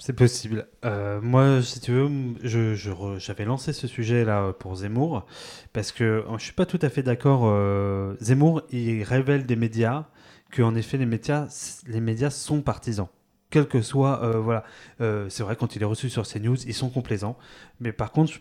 C'est 0.00 0.14
possible. 0.14 0.66
Euh, 0.86 1.20
moi, 1.20 1.60
si 1.60 1.78
tu 1.78 1.92
veux, 1.92 3.18
j'avais 3.18 3.44
lancé 3.44 3.74
ce 3.74 3.86
sujet-là 3.86 4.54
pour 4.54 4.74
Zemmour, 4.76 5.26
parce 5.74 5.92
que 5.92 6.04
euh, 6.04 6.38
je 6.38 6.44
suis 6.44 6.54
pas 6.54 6.64
tout 6.64 6.78
à 6.80 6.88
fait 6.88 7.02
d'accord. 7.02 7.42
euh, 7.44 8.14
Zemmour, 8.18 8.62
il 8.70 9.02
révèle 9.02 9.44
des 9.44 9.56
médias 9.56 10.06
que, 10.50 10.62
en 10.62 10.74
effet, 10.74 10.96
les 10.96 11.04
médias, 11.04 12.30
sont 12.30 12.62
partisans. 12.62 13.08
Quel 13.50 13.68
que 13.68 13.82
soit, 13.82 14.24
euh, 14.24 14.38
voilà. 14.38 14.64
Euh, 15.02 15.28
c'est 15.28 15.42
vrai, 15.42 15.54
quand 15.54 15.76
il 15.76 15.82
est 15.82 15.86
reçu 15.86 16.08
sur 16.08 16.26
CNews, 16.26 16.56
ils 16.66 16.74
sont 16.74 16.88
complaisants. 16.88 17.36
Mais 17.78 17.92
par 17.92 18.10
contre, 18.10 18.32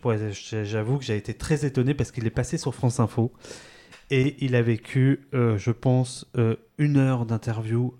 j'avoue 0.64 0.98
que 0.98 1.04
j'ai 1.04 1.18
été 1.18 1.34
très 1.34 1.66
étonné 1.66 1.94
parce 1.94 2.12
qu'il 2.12 2.26
est 2.26 2.30
passé 2.32 2.58
sur 2.58 2.74
France 2.74 3.02
Info 3.02 3.34
et 4.12 4.38
il 4.40 4.56
a 4.56 4.62
vécu, 4.62 5.28
euh, 5.34 5.58
je 5.58 5.72
pense, 5.72 6.26
euh, 6.38 6.56
une 6.78 6.96
heure 6.96 7.26
d'interview 7.26 7.96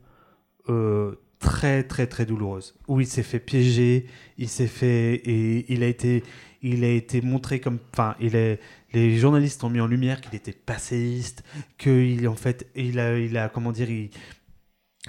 euh, 0.70 1.16
très 1.40 1.84
très 1.84 2.08
très 2.08 2.26
douloureuse 2.26 2.76
où 2.88 3.00
il 3.00 3.08
s'est 3.08 3.24
fait 3.24 3.40
piéger, 3.40 4.08
il 4.38 4.50
s'est 4.50 4.68
fait 4.68 5.16
et 5.16 5.72
il 5.72 5.84
a 5.84 5.88
été 5.88 6.24
il 6.62 6.84
a 6.84 6.90
été 6.90 7.22
montré 7.22 7.60
comme 7.60 7.80
enfin 7.94 8.16
il 8.20 8.36
est 8.36 8.60
les 8.94 9.18
journalistes 9.18 9.64
ont 9.64 9.70
mis 9.70 9.80
en 9.80 9.88
lumière 9.88 10.20
qu'il 10.20 10.36
était 10.36 10.52
passéiste, 10.52 11.44
qu'il 11.78 12.28
en 12.28 12.36
fait 12.36 12.68
il 12.76 13.00
a 13.00 13.18
il 13.18 13.38
a 13.38 13.50
comment 13.50 13.72
dire 13.72 13.90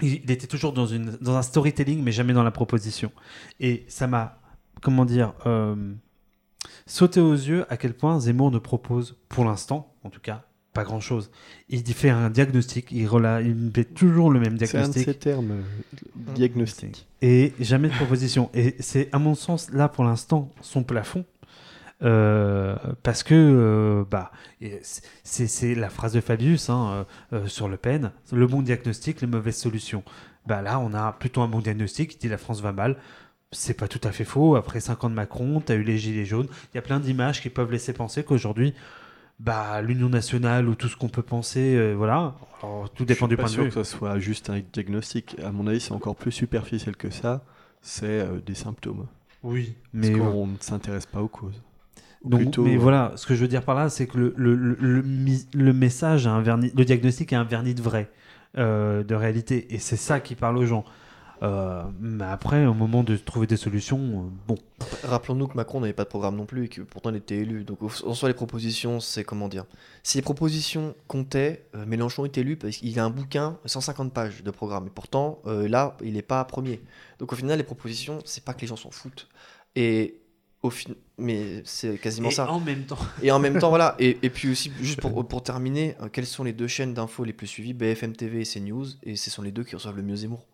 il 0.02 0.30
était 0.30 0.46
toujours 0.46 0.72
dans, 0.72 0.86
une, 0.86 1.18
dans 1.20 1.36
un 1.36 1.42
storytelling, 1.42 2.02
mais 2.02 2.12
jamais 2.12 2.32
dans 2.32 2.42
la 2.42 2.50
proposition. 2.50 3.12
Et 3.58 3.84
ça 3.88 4.06
m'a, 4.06 4.40
comment 4.80 5.04
dire, 5.04 5.34
euh, 5.46 5.94
sauté 6.86 7.20
aux 7.20 7.34
yeux 7.34 7.66
à 7.72 7.76
quel 7.76 7.94
point 7.94 8.18
Zemmour 8.20 8.50
ne 8.50 8.58
propose, 8.58 9.16
pour 9.28 9.44
l'instant, 9.44 9.94
en 10.04 10.10
tout 10.10 10.20
cas, 10.20 10.44
pas 10.80 10.84
grand-chose. 10.84 11.30
Il 11.68 11.84
fait 11.92 12.08
un 12.08 12.30
diagnostic, 12.30 12.90
il, 12.90 13.06
rela, 13.06 13.42
il 13.42 13.70
fait 13.74 13.84
toujours 13.84 14.30
le 14.30 14.40
même 14.40 14.56
C'est 14.58 14.78
un 14.78 14.88
de 14.88 14.92
diagnostic 14.92 15.04
ces 15.04 15.14
termes 15.14 15.50
euh, 15.50 16.32
diagnostic. 16.34 17.06
et 17.20 17.52
jamais 17.60 17.88
de 17.88 17.94
proposition. 17.94 18.48
Et 18.54 18.76
c'est, 18.80 19.10
à 19.12 19.18
mon 19.18 19.34
sens, 19.34 19.70
là 19.72 19.88
pour 19.88 20.04
l'instant, 20.04 20.50
son 20.62 20.82
plafond. 20.82 21.24
Euh, 22.02 22.76
parce 23.02 23.22
que 23.22 23.34
euh, 23.34 24.04
bah, 24.10 24.32
c'est, 25.22 25.46
c'est 25.46 25.74
la 25.74 25.90
phrase 25.90 26.14
de 26.14 26.22
Fabius 26.22 26.70
hein, 26.70 27.04
euh, 27.34 27.46
sur 27.46 27.68
Le 27.68 27.76
Pen 27.76 28.10
le 28.32 28.46
bon 28.46 28.62
diagnostic, 28.62 29.20
les 29.20 29.26
mauvaises 29.26 29.58
solutions. 29.58 30.02
Bah, 30.46 30.62
là, 30.62 30.78
on 30.78 30.94
a 30.94 31.12
plutôt 31.12 31.42
un 31.42 31.48
bon 31.48 31.60
diagnostic 31.60 32.12
qui 32.12 32.16
dit 32.16 32.28
la 32.28 32.38
France 32.38 32.62
va 32.62 32.72
mal. 32.72 32.96
C'est 33.52 33.74
pas 33.74 33.86
tout 33.86 34.00
à 34.04 34.12
fait 34.12 34.24
faux. 34.24 34.56
Après 34.56 34.80
5 34.80 35.04
ans 35.04 35.10
de 35.10 35.14
Macron, 35.14 35.60
tu 35.60 35.72
as 35.72 35.74
eu 35.74 35.82
les 35.82 35.98
Gilets 35.98 36.24
jaunes. 36.24 36.48
Il 36.72 36.76
y 36.76 36.78
a 36.78 36.82
plein 36.82 37.00
d'images 37.00 37.42
qui 37.42 37.50
peuvent 37.50 37.70
laisser 37.70 37.92
penser 37.92 38.22
qu'aujourd'hui, 38.24 38.72
bah, 39.40 39.80
l'Union 39.82 40.08
nationale 40.08 40.68
ou 40.68 40.74
tout 40.74 40.88
ce 40.88 40.96
qu'on 40.96 41.08
peut 41.08 41.22
penser, 41.22 41.74
euh, 41.76 41.94
voilà. 41.94 42.34
Alors, 42.62 42.90
tout 42.90 43.04
dépend 43.04 43.26
Je 43.26 43.26
suis 43.26 43.28
du 43.30 43.36
pas 43.36 43.42
point 43.42 43.48
de 43.50 43.54
sûr 43.54 43.64
vue. 43.64 43.70
que 43.70 43.82
ce 43.82 43.96
soit 43.96 44.18
juste 44.18 44.50
un 44.50 44.60
diagnostic. 44.72 45.36
À 45.42 45.50
mon 45.50 45.66
avis, 45.66 45.80
c'est 45.80 45.92
encore 45.92 46.14
plus 46.14 46.30
superficiel 46.32 46.94
que 46.96 47.10
ça. 47.10 47.42
C'est 47.80 48.06
euh, 48.20 48.38
des 48.44 48.54
symptômes. 48.54 49.06
Oui, 49.42 49.74
Parce 49.92 50.08
mais 50.08 50.12
qu'on 50.18 50.46
ne 50.46 50.56
s'intéresse 50.60 51.06
pas 51.06 51.22
aux 51.22 51.28
causes. 51.28 51.62
Donc, 52.22 52.40
Plutôt, 52.42 52.64
mais 52.64 52.74
euh, 52.76 52.78
voilà, 52.78 53.12
ce 53.16 53.26
que 53.26 53.34
je 53.34 53.40
veux 53.40 53.48
dire 53.48 53.62
par 53.64 53.74
là, 53.74 53.88
c'est 53.88 54.06
que 54.06 54.18
le, 54.18 54.34
le, 54.36 54.54
le, 54.54 55.02
le 55.54 55.72
message 55.72 56.26
a 56.26 56.32
un 56.32 56.42
vernis, 56.42 56.70
le 56.76 56.84
diagnostic 56.84 57.32
a 57.32 57.40
un 57.40 57.44
vernis 57.44 57.74
de 57.74 57.80
vrai, 57.80 58.10
de 58.56 59.14
réalité, 59.14 59.72
et 59.74 59.78
c'est 59.78 59.96
ça 59.96 60.20
qui 60.20 60.34
parle 60.34 60.58
aux 60.58 60.66
gens. 60.66 60.84
Euh, 61.42 61.84
mais 62.00 62.24
après, 62.24 62.66
au 62.66 62.74
moment 62.74 63.02
de 63.02 63.16
trouver 63.16 63.46
des 63.46 63.56
solutions, 63.56 63.98
euh, 63.98 64.30
bon, 64.46 64.56
Rappelons-nous 65.04 65.48
que 65.48 65.54
Macron 65.54 65.80
n'avait 65.80 65.92
pas 65.92 66.04
de 66.04 66.08
programme 66.08 66.36
non 66.36 66.46
plus 66.46 66.64
et 66.64 66.68
que 66.68 66.82
pourtant 66.82 67.10
il 67.10 67.16
était 67.16 67.36
élu. 67.38 67.64
Donc 67.64 67.82
en 67.82 68.14
soi, 68.14 68.28
les 68.28 68.34
propositions, 68.34 69.00
c'est 69.00 69.24
comment 69.24 69.48
dire? 69.48 69.64
Si 70.02 70.18
les 70.18 70.22
propositions 70.22 70.94
comptaient, 71.06 71.66
euh, 71.74 71.86
Mélenchon 71.86 72.24
est 72.24 72.36
élu 72.38 72.56
parce 72.56 72.76
qu'il 72.76 72.98
a 72.98 73.04
un 73.04 73.10
bouquin, 73.10 73.58
150 73.64 74.12
pages 74.12 74.42
de 74.42 74.50
programme. 74.50 74.86
Et 74.86 74.90
pourtant, 74.90 75.40
euh, 75.46 75.68
là, 75.68 75.96
il 76.02 76.14
n'est 76.14 76.22
pas 76.22 76.44
premier. 76.44 76.80
Donc 77.18 77.32
au 77.32 77.36
final, 77.36 77.58
les 77.58 77.64
propositions, 77.64 78.18
c'est 78.24 78.44
pas 78.44 78.54
que 78.54 78.60
les 78.62 78.66
gens 78.66 78.76
s'en 78.76 78.90
foutent. 78.90 79.28
Et 79.76 80.20
au 80.62 80.70
fin... 80.70 80.90
Mais 81.16 81.62
c'est 81.64 81.98
quasiment 81.98 82.30
et 82.30 82.32
ça. 82.32 82.50
en 82.50 82.60
même 82.60 82.84
temps, 82.84 82.98
Et 83.22 83.30
en 83.30 83.38
même 83.38 83.58
temps, 83.58 83.68
voilà. 83.70 83.94
Et, 83.98 84.18
et 84.22 84.30
puis 84.30 84.50
aussi, 84.50 84.72
juste 84.80 85.00
pour, 85.00 85.26
pour 85.26 85.42
terminer, 85.42 85.96
quelles 86.12 86.26
sont 86.26 86.44
les 86.44 86.52
deux 86.52 86.68
chaînes 86.68 86.94
d'infos 86.94 87.24
les 87.24 87.32
plus 87.32 87.46
suivies? 87.46 87.74
BFM 87.74 88.14
TV 88.14 88.40
et 88.40 88.44
CNews. 88.44 88.86
Et 89.02 89.16
ce 89.16 89.30
sont 89.30 89.42
les 89.42 89.52
deux 89.52 89.64
qui 89.64 89.74
reçoivent 89.74 89.96
le 89.96 90.02
mieux 90.02 90.16
Zemmour. 90.16 90.46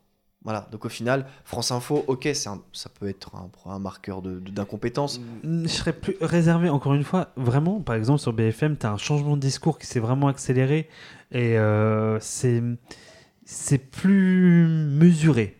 Voilà. 0.43 0.67
Donc 0.71 0.85
au 0.85 0.89
final, 0.89 1.25
France 1.43 1.71
Info, 1.71 2.05
ok, 2.07 2.25
un- 2.27 2.61
ça 2.71 2.89
peut 2.89 3.07
être 3.09 3.35
un, 3.35 3.49
un 3.69 3.79
marqueur 3.79 4.21
de- 4.21 4.39
de- 4.39 4.51
d'incompétence. 4.51 5.19
je 5.43 5.67
serais 5.67 5.93
plus 5.93 6.15
réservé, 6.21 6.69
encore 6.69 6.93
une 6.93 7.03
fois, 7.03 7.29
vraiment, 7.35 7.81
par 7.81 7.95
exemple, 7.95 8.19
sur 8.19 8.31
BFM, 8.33 8.77
tu 8.77 8.85
as 8.85 8.91
un 8.91 8.97
changement 8.97 9.35
de 9.35 9.41
discours 9.41 9.77
qui 9.77 9.87
s'est 9.87 9.99
vraiment 9.99 10.27
accéléré, 10.29 10.87
et 11.31 11.57
euh, 11.57 12.17
c'est 12.21 12.63
c'est 13.45 13.77
plus 13.77 14.67
mesuré. 14.67 15.55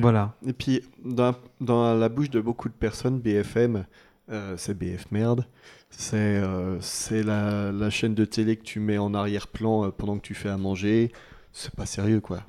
Voilà. 0.00 0.34
Et 0.46 0.52
puis, 0.52 0.82
dans, 1.04 1.34
dans 1.60 1.94
la 1.94 2.08
bouche 2.10 2.28
de 2.30 2.40
beaucoup 2.40 2.68
de 2.68 2.74
personnes, 2.74 3.18
BFM, 3.18 3.86
euh, 4.30 4.54
c'est 4.58 4.74
BF 4.76 5.10
merde. 5.10 5.46
C'est 5.90 6.16
euh, 6.18 6.78
c'est 6.80 7.22
la, 7.22 7.72
la 7.72 7.88
chaîne 7.90 8.14
de 8.14 8.24
télé 8.24 8.56
que 8.56 8.62
tu 8.62 8.78
mets 8.78 8.98
en 8.98 9.14
arrière-plan 9.14 9.90
pendant 9.90 10.18
que 10.18 10.22
tu 10.22 10.34
fais 10.34 10.50
à 10.50 10.56
manger. 10.58 11.10
C'est 11.52 11.74
pas 11.74 11.86
sérieux, 11.86 12.20
quoi. 12.20 12.42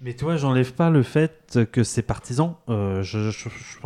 Mais 0.00 0.14
toi, 0.14 0.36
j'enlève 0.36 0.74
pas 0.74 0.90
le 0.90 1.02
fait 1.02 1.58
que 1.72 1.82
c'est 1.82 2.02
partisan. 2.02 2.60
Euh, 2.68 3.02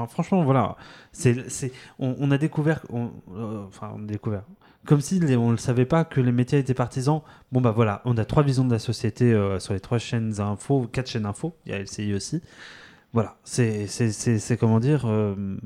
franchement, 0.08 0.44
voilà. 0.44 0.76
C'est, 1.12 1.48
c'est, 1.48 1.72
on, 1.98 2.30
a 2.30 2.36
découvert, 2.38 2.84
on- 2.90 3.12
euh, 3.34 3.64
enfin, 3.66 3.92
on 3.96 4.02
a 4.02 4.06
découvert, 4.06 4.42
comme 4.84 5.00
si 5.00 5.20
on 5.22 5.46
ne 5.46 5.50
le 5.52 5.56
savait 5.56 5.86
pas 5.86 6.04
que 6.04 6.20
les 6.20 6.32
médias 6.32 6.58
étaient 6.58 6.74
partisans. 6.74 7.22
Bon, 7.50 7.62
bah 7.62 7.70
voilà, 7.70 8.02
on 8.04 8.18
a 8.18 8.26
trois 8.26 8.42
visions 8.42 8.64
de 8.66 8.72
la 8.72 8.78
société 8.78 9.32
euh, 9.32 9.58
sur 9.58 9.72
les 9.72 9.80
trois 9.80 9.96
chaînes 9.98 10.38
info, 10.38 10.86
quatre 10.92 11.08
chaînes 11.08 11.24
info. 11.24 11.56
Il 11.64 11.72
y 11.72 11.74
a 11.74 11.78
LCI 11.78 12.12
aussi. 12.12 12.42
Voilà, 13.14 13.36
c'est, 13.44 13.86
comment 14.60 14.80
dire, 14.80 15.04
euh, 15.06 15.56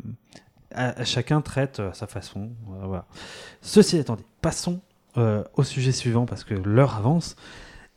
chacun 1.05 1.41
traite 1.41 1.81
à 1.81 1.93
sa 1.93 2.07
façon. 2.07 2.51
voilà. 2.85 3.07
Ceci 3.63 3.97
étant 3.99 4.15
dit, 4.17 4.25
passons 4.43 4.81
au 5.17 5.63
sujet 5.65 5.93
suivant 5.93 6.27
parce 6.27 6.45
que 6.45 6.55
l'heure 6.55 6.95
avance. 6.97 7.35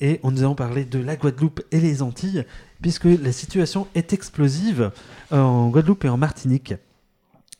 Et 0.01 0.21
nous 0.23 0.39
allons 0.39 0.55
parler 0.55 0.85
de 0.85 0.99
la 0.99 1.17
Guadeloupe 1.17 1.61
et 1.71 1.79
les 1.79 2.01
Antilles, 2.01 2.45
puisque 2.81 3.03
la 3.05 3.33
situation 3.33 3.87
est 3.95 4.13
explosive 4.13 4.91
euh, 5.33 5.41
en 5.41 5.69
Guadeloupe 5.69 6.05
et 6.05 6.09
en 6.09 6.17
Martinique. 6.17 6.73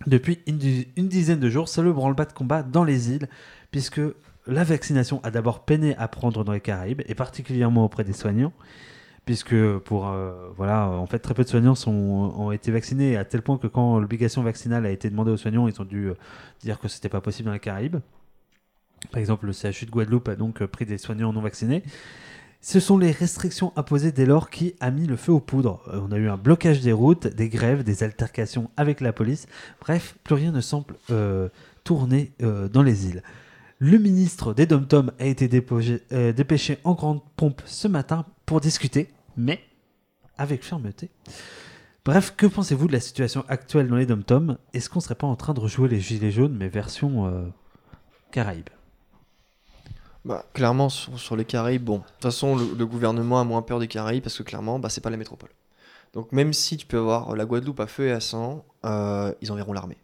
Depuis 0.08 0.40
une, 0.48 0.58
di- 0.58 0.88
une 0.96 1.10
dizaine 1.10 1.42
de 1.42 1.50
jours, 1.50 1.68
c'est 1.68 1.82
le 1.82 1.92
branle-bas 1.92 2.26
de 2.26 2.32
combat 2.32 2.64
dans 2.64 2.86
les 2.86 3.12
îles, 3.12 3.28
puisque 3.72 4.00
la 4.48 4.64
vaccination 4.64 5.20
a 5.24 5.32
d'abord 5.32 5.66
peiné 5.66 5.98
à 5.98 6.08
prendre 6.08 6.46
dans 6.46 6.54
les 6.54 6.62
Caraïbes, 6.62 7.02
et 7.08 7.16
particulièrement 7.16 7.84
auprès 7.84 8.06
des 8.06 8.14
soignants, 8.14 8.54
puisque 9.26 9.78
pour 9.80 10.08
euh, 10.08 10.50
voilà, 10.56 10.88
en 10.88 11.06
fait, 11.06 11.20
très 11.20 11.34
peu 11.34 11.44
de 11.44 11.50
soignants 11.50 11.76
ont 11.88 12.52
été 12.54 12.72
vaccinés, 12.72 13.18
à 13.18 13.26
tel 13.26 13.42
point 13.42 13.58
que 13.58 13.68
quand 13.68 14.00
l'obligation 14.00 14.42
vaccinale 14.44 14.86
a 14.86 14.92
été 14.92 15.10
demandée 15.10 15.32
aux 15.32 15.38
soignants, 15.38 15.68
ils 15.68 15.82
ont 15.82 15.86
dû 15.86 16.08
euh, 16.08 16.14
dire 16.62 16.80
que 16.80 16.88
c'était 16.88 17.10
pas 17.10 17.20
possible 17.20 17.48
dans 17.48 17.54
les 17.54 17.60
Caraïbes. 17.60 17.98
Par 19.12 19.20
exemple, 19.20 19.48
le 19.48 19.54
CHU 19.54 19.86
de 19.86 19.92
Guadeloupe 19.92 20.28
a 20.30 20.36
donc 20.36 20.62
euh, 20.62 20.68
pris 20.68 20.86
des 20.86 20.98
soignants 20.98 21.34
non 21.34 21.42
vaccinés. 21.42 21.84
Ce 22.62 22.80
sont 22.80 22.98
les 22.98 23.12
restrictions 23.12 23.72
imposées 23.78 24.12
dès 24.12 24.26
lors 24.26 24.50
qui 24.50 24.76
a 24.82 24.92
mis 24.92 25.08
le 25.08 25.16
feu 25.16 25.32
aux 25.32 25.40
poudres. 25.40 25.82
Euh, 25.88 26.02
On 26.04 26.12
a 26.12 26.18
eu 26.18 26.30
un 26.30 26.38
blocage 26.38 26.82
des 26.82 26.92
routes, 26.92 27.28
des 27.28 27.50
grèves, 27.50 27.84
des 27.84 28.04
altercations 28.04 28.70
avec 28.78 29.02
la 29.02 29.14
police. 29.14 29.48
Bref, 29.80 30.16
plus 30.24 30.36
rien 30.36 30.52
ne 30.52 30.62
semble 30.62 30.96
euh, 31.10 31.50
tourner 31.84 32.34
dans 32.72 32.84
les 32.84 33.08
îles. 33.08 33.24
Le 33.80 33.98
ministre 33.98 34.54
des 34.54 34.66
Dom-Tom 34.66 35.12
a 35.18 35.26
été 35.26 35.48
dépêché 35.48 36.78
en 36.84 36.94
grande 36.94 37.22
pompe 37.36 37.62
ce 37.66 37.88
matin 37.88 38.26
pour 38.46 38.60
discuter, 38.62 39.10
mais 39.38 39.60
avec 40.38 40.64
fermeté. 40.64 41.10
Bref, 42.06 42.36
que 42.36 42.46
pensez-vous 42.46 42.88
de 42.88 42.94
la 42.94 43.00
situation 43.00 43.44
actuelle 43.48 43.88
dans 43.88 43.96
les 43.96 44.06
Dom-Tom 44.06 44.58
Est-ce 44.74 44.90
qu'on 44.90 45.00
serait 45.00 45.16
pas 45.16 45.28
en 45.28 45.38
train 45.38 45.54
de 45.54 45.62
rejouer 45.62 45.88
les 45.88 46.02
Gilets 46.02 46.32
jaunes, 46.32 46.56
mais 46.60 46.68
version 46.68 47.52
Caraïbes? 48.32 48.70
Bah, 50.26 50.46
clairement, 50.54 50.90
sur, 50.90 51.36
les 51.36 51.46
Caraïbes, 51.46 51.84
bon, 51.84 51.98
de 52.00 52.04
toute 52.04 52.24
façon, 52.24 52.56
le, 52.56 52.66
le 52.78 52.86
gouvernement 52.86 53.40
a 53.40 53.44
moins 53.44 53.62
peur 53.62 53.80
des 53.80 53.88
Caraïbes 53.88 54.24
parce 54.24 54.38
que 54.38 54.44
clairement, 54.44 54.80
bah, 54.80 54.90
c'est 54.90 55.02
pas 55.02 55.10
la 55.10 55.18
métropole. 55.18 55.50
Donc, 56.14 56.32
même 56.32 56.54
si 56.54 56.78
tu 56.78 56.86
peux 56.86 56.98
avoir 56.98 57.36
la 57.36 57.46
Guadeloupe 57.46 57.80
à 57.80 57.88
feu 57.88 58.08
et 58.08 58.12
à 58.12 58.20
sang, 58.20 58.66
euh, 58.86 59.34
ils 59.42 59.52
enverront 59.52 59.74
l'armée. 59.74 59.98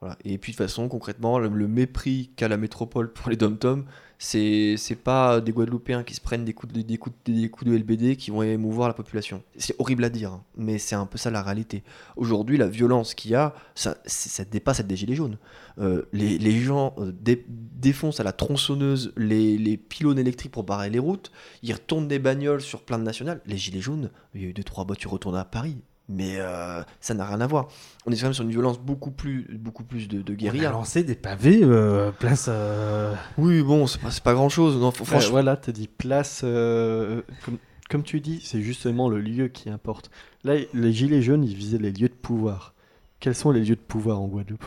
Voilà. 0.00 0.16
Et 0.24 0.38
puis, 0.38 0.52
de 0.52 0.56
toute 0.56 0.66
façon, 0.66 0.88
concrètement, 0.88 1.38
le, 1.38 1.48
le 1.48 1.68
mépris 1.68 2.30
qu'a 2.36 2.48
la 2.48 2.56
métropole 2.56 3.12
pour 3.12 3.30
les 3.30 3.36
dom-toms, 3.36 3.84
c'est 4.18 4.74
c'est 4.76 4.96
pas 4.96 5.40
des 5.40 5.52
Guadeloupéens 5.52 6.02
qui 6.02 6.14
se 6.14 6.20
prennent 6.20 6.44
des 6.44 6.52
coups 6.52 6.72
de, 6.72 6.82
des 6.82 6.98
coups 6.98 7.14
de, 7.24 7.32
des 7.32 7.48
coups 7.48 7.70
de 7.70 7.76
LBD 7.76 8.16
qui 8.16 8.30
vont 8.32 8.42
émouvoir 8.42 8.88
la 8.88 8.94
population. 8.94 9.42
C'est 9.56 9.76
horrible 9.78 10.02
à 10.04 10.10
dire, 10.10 10.32
hein, 10.32 10.44
mais 10.56 10.78
c'est 10.78 10.96
un 10.96 11.06
peu 11.06 11.18
ça 11.18 11.30
la 11.30 11.42
réalité. 11.42 11.84
Aujourd'hui, 12.16 12.56
la 12.58 12.66
violence 12.68 13.14
qu'il 13.14 13.30
y 13.30 13.34
a, 13.36 13.54
ça, 13.76 13.96
ça 14.06 14.44
dépasse 14.44 14.78
celle 14.78 14.88
des 14.88 14.96
Gilets 14.96 15.14
jaunes. 15.14 15.38
Euh, 15.78 16.02
les, 16.12 16.36
les 16.38 16.60
gens 16.60 16.94
euh, 16.98 17.12
dé- 17.12 17.44
défoncent 17.48 18.18
à 18.18 18.24
la 18.24 18.32
tronçonneuse 18.32 19.12
les, 19.16 19.56
les 19.56 19.76
pylônes 19.76 20.18
électriques 20.18 20.52
pour 20.52 20.64
barrer 20.64 20.90
les 20.90 20.98
routes, 20.98 21.30
ils 21.62 21.72
retournent 21.72 22.08
des 22.08 22.18
bagnoles 22.18 22.60
sur 22.60 22.82
plein 22.82 22.98
de 22.98 23.04
nationales. 23.04 23.40
Les 23.46 23.56
gilets 23.56 23.80
jaunes, 23.80 24.10
il 24.34 24.42
y 24.42 24.44
a 24.44 24.48
eu 24.48 24.52
deux 24.52 24.64
trois 24.64 24.84
voitures 24.84 25.12
retournées 25.12 25.38
à 25.38 25.44
Paris, 25.44 25.76
mais 26.08 26.36
euh, 26.38 26.82
ça 27.00 27.14
n'a 27.14 27.26
rien 27.26 27.40
à 27.40 27.46
voir. 27.46 27.68
On 28.06 28.10
est 28.12 28.16
quand 28.16 28.24
même 28.24 28.32
sur 28.34 28.44
une 28.44 28.50
violence 28.50 28.78
beaucoup 28.78 29.10
plus, 29.10 29.46
beaucoup 29.58 29.84
plus 29.84 30.08
de, 30.08 30.22
de 30.22 30.32
On 30.32 30.34
a 30.34 30.36
guérilla. 30.36 30.70
lancé 30.70 31.02
des 31.04 31.14
pavés 31.14 31.60
euh, 31.62 32.10
place. 32.12 32.46
euh, 32.48 33.14
Oui, 33.36 33.62
bon, 33.62 33.86
c'est 33.86 34.00
pas, 34.00 34.08
pas 34.24 34.34
grand 34.34 34.48
chose. 34.48 34.76
Non, 34.78 34.90
franchement, 34.90 35.30
voilà, 35.30 35.56
tu 35.56 35.72
dit 35.72 35.88
place. 35.88 36.40
comme, 36.40 37.58
comme 37.90 38.02
tu 38.02 38.20
dis, 38.20 38.40
c'est 38.44 38.62
justement 38.62 39.08
le 39.08 39.20
lieu 39.20 39.48
qui 39.48 39.68
importe. 39.70 40.10
Là, 40.44 40.54
les 40.74 40.92
Gilets 40.92 41.22
jaunes, 41.22 41.44
ils 41.44 41.54
visaient 41.54 41.78
les 41.78 41.90
lieux 41.92 42.08
de 42.08 42.14
pouvoir. 42.14 42.74
Quels 43.20 43.34
sont 43.34 43.50
les 43.50 43.60
lieux 43.64 43.76
de 43.76 43.80
pouvoir 43.80 44.20
en 44.20 44.28
Guadeloupe? 44.28 44.64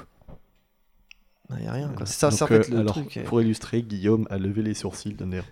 Il 1.51 1.57
n'y 1.63 1.67
a 1.67 1.73
rien. 1.73 1.91
C'est 2.05 2.13
ça, 2.13 2.29
Donc, 2.29 2.41
en 2.43 2.47
fait 2.47 2.69
le 2.69 2.77
alors, 2.77 2.93
truc. 2.93 3.19
Pour 3.25 3.41
illustrer, 3.41 3.81
Guillaume 3.81 4.25
a 4.29 4.37
levé 4.37 4.61
les 4.61 4.73
sourcils 4.73 5.13
d'un 5.13 5.31
air. 5.31 5.43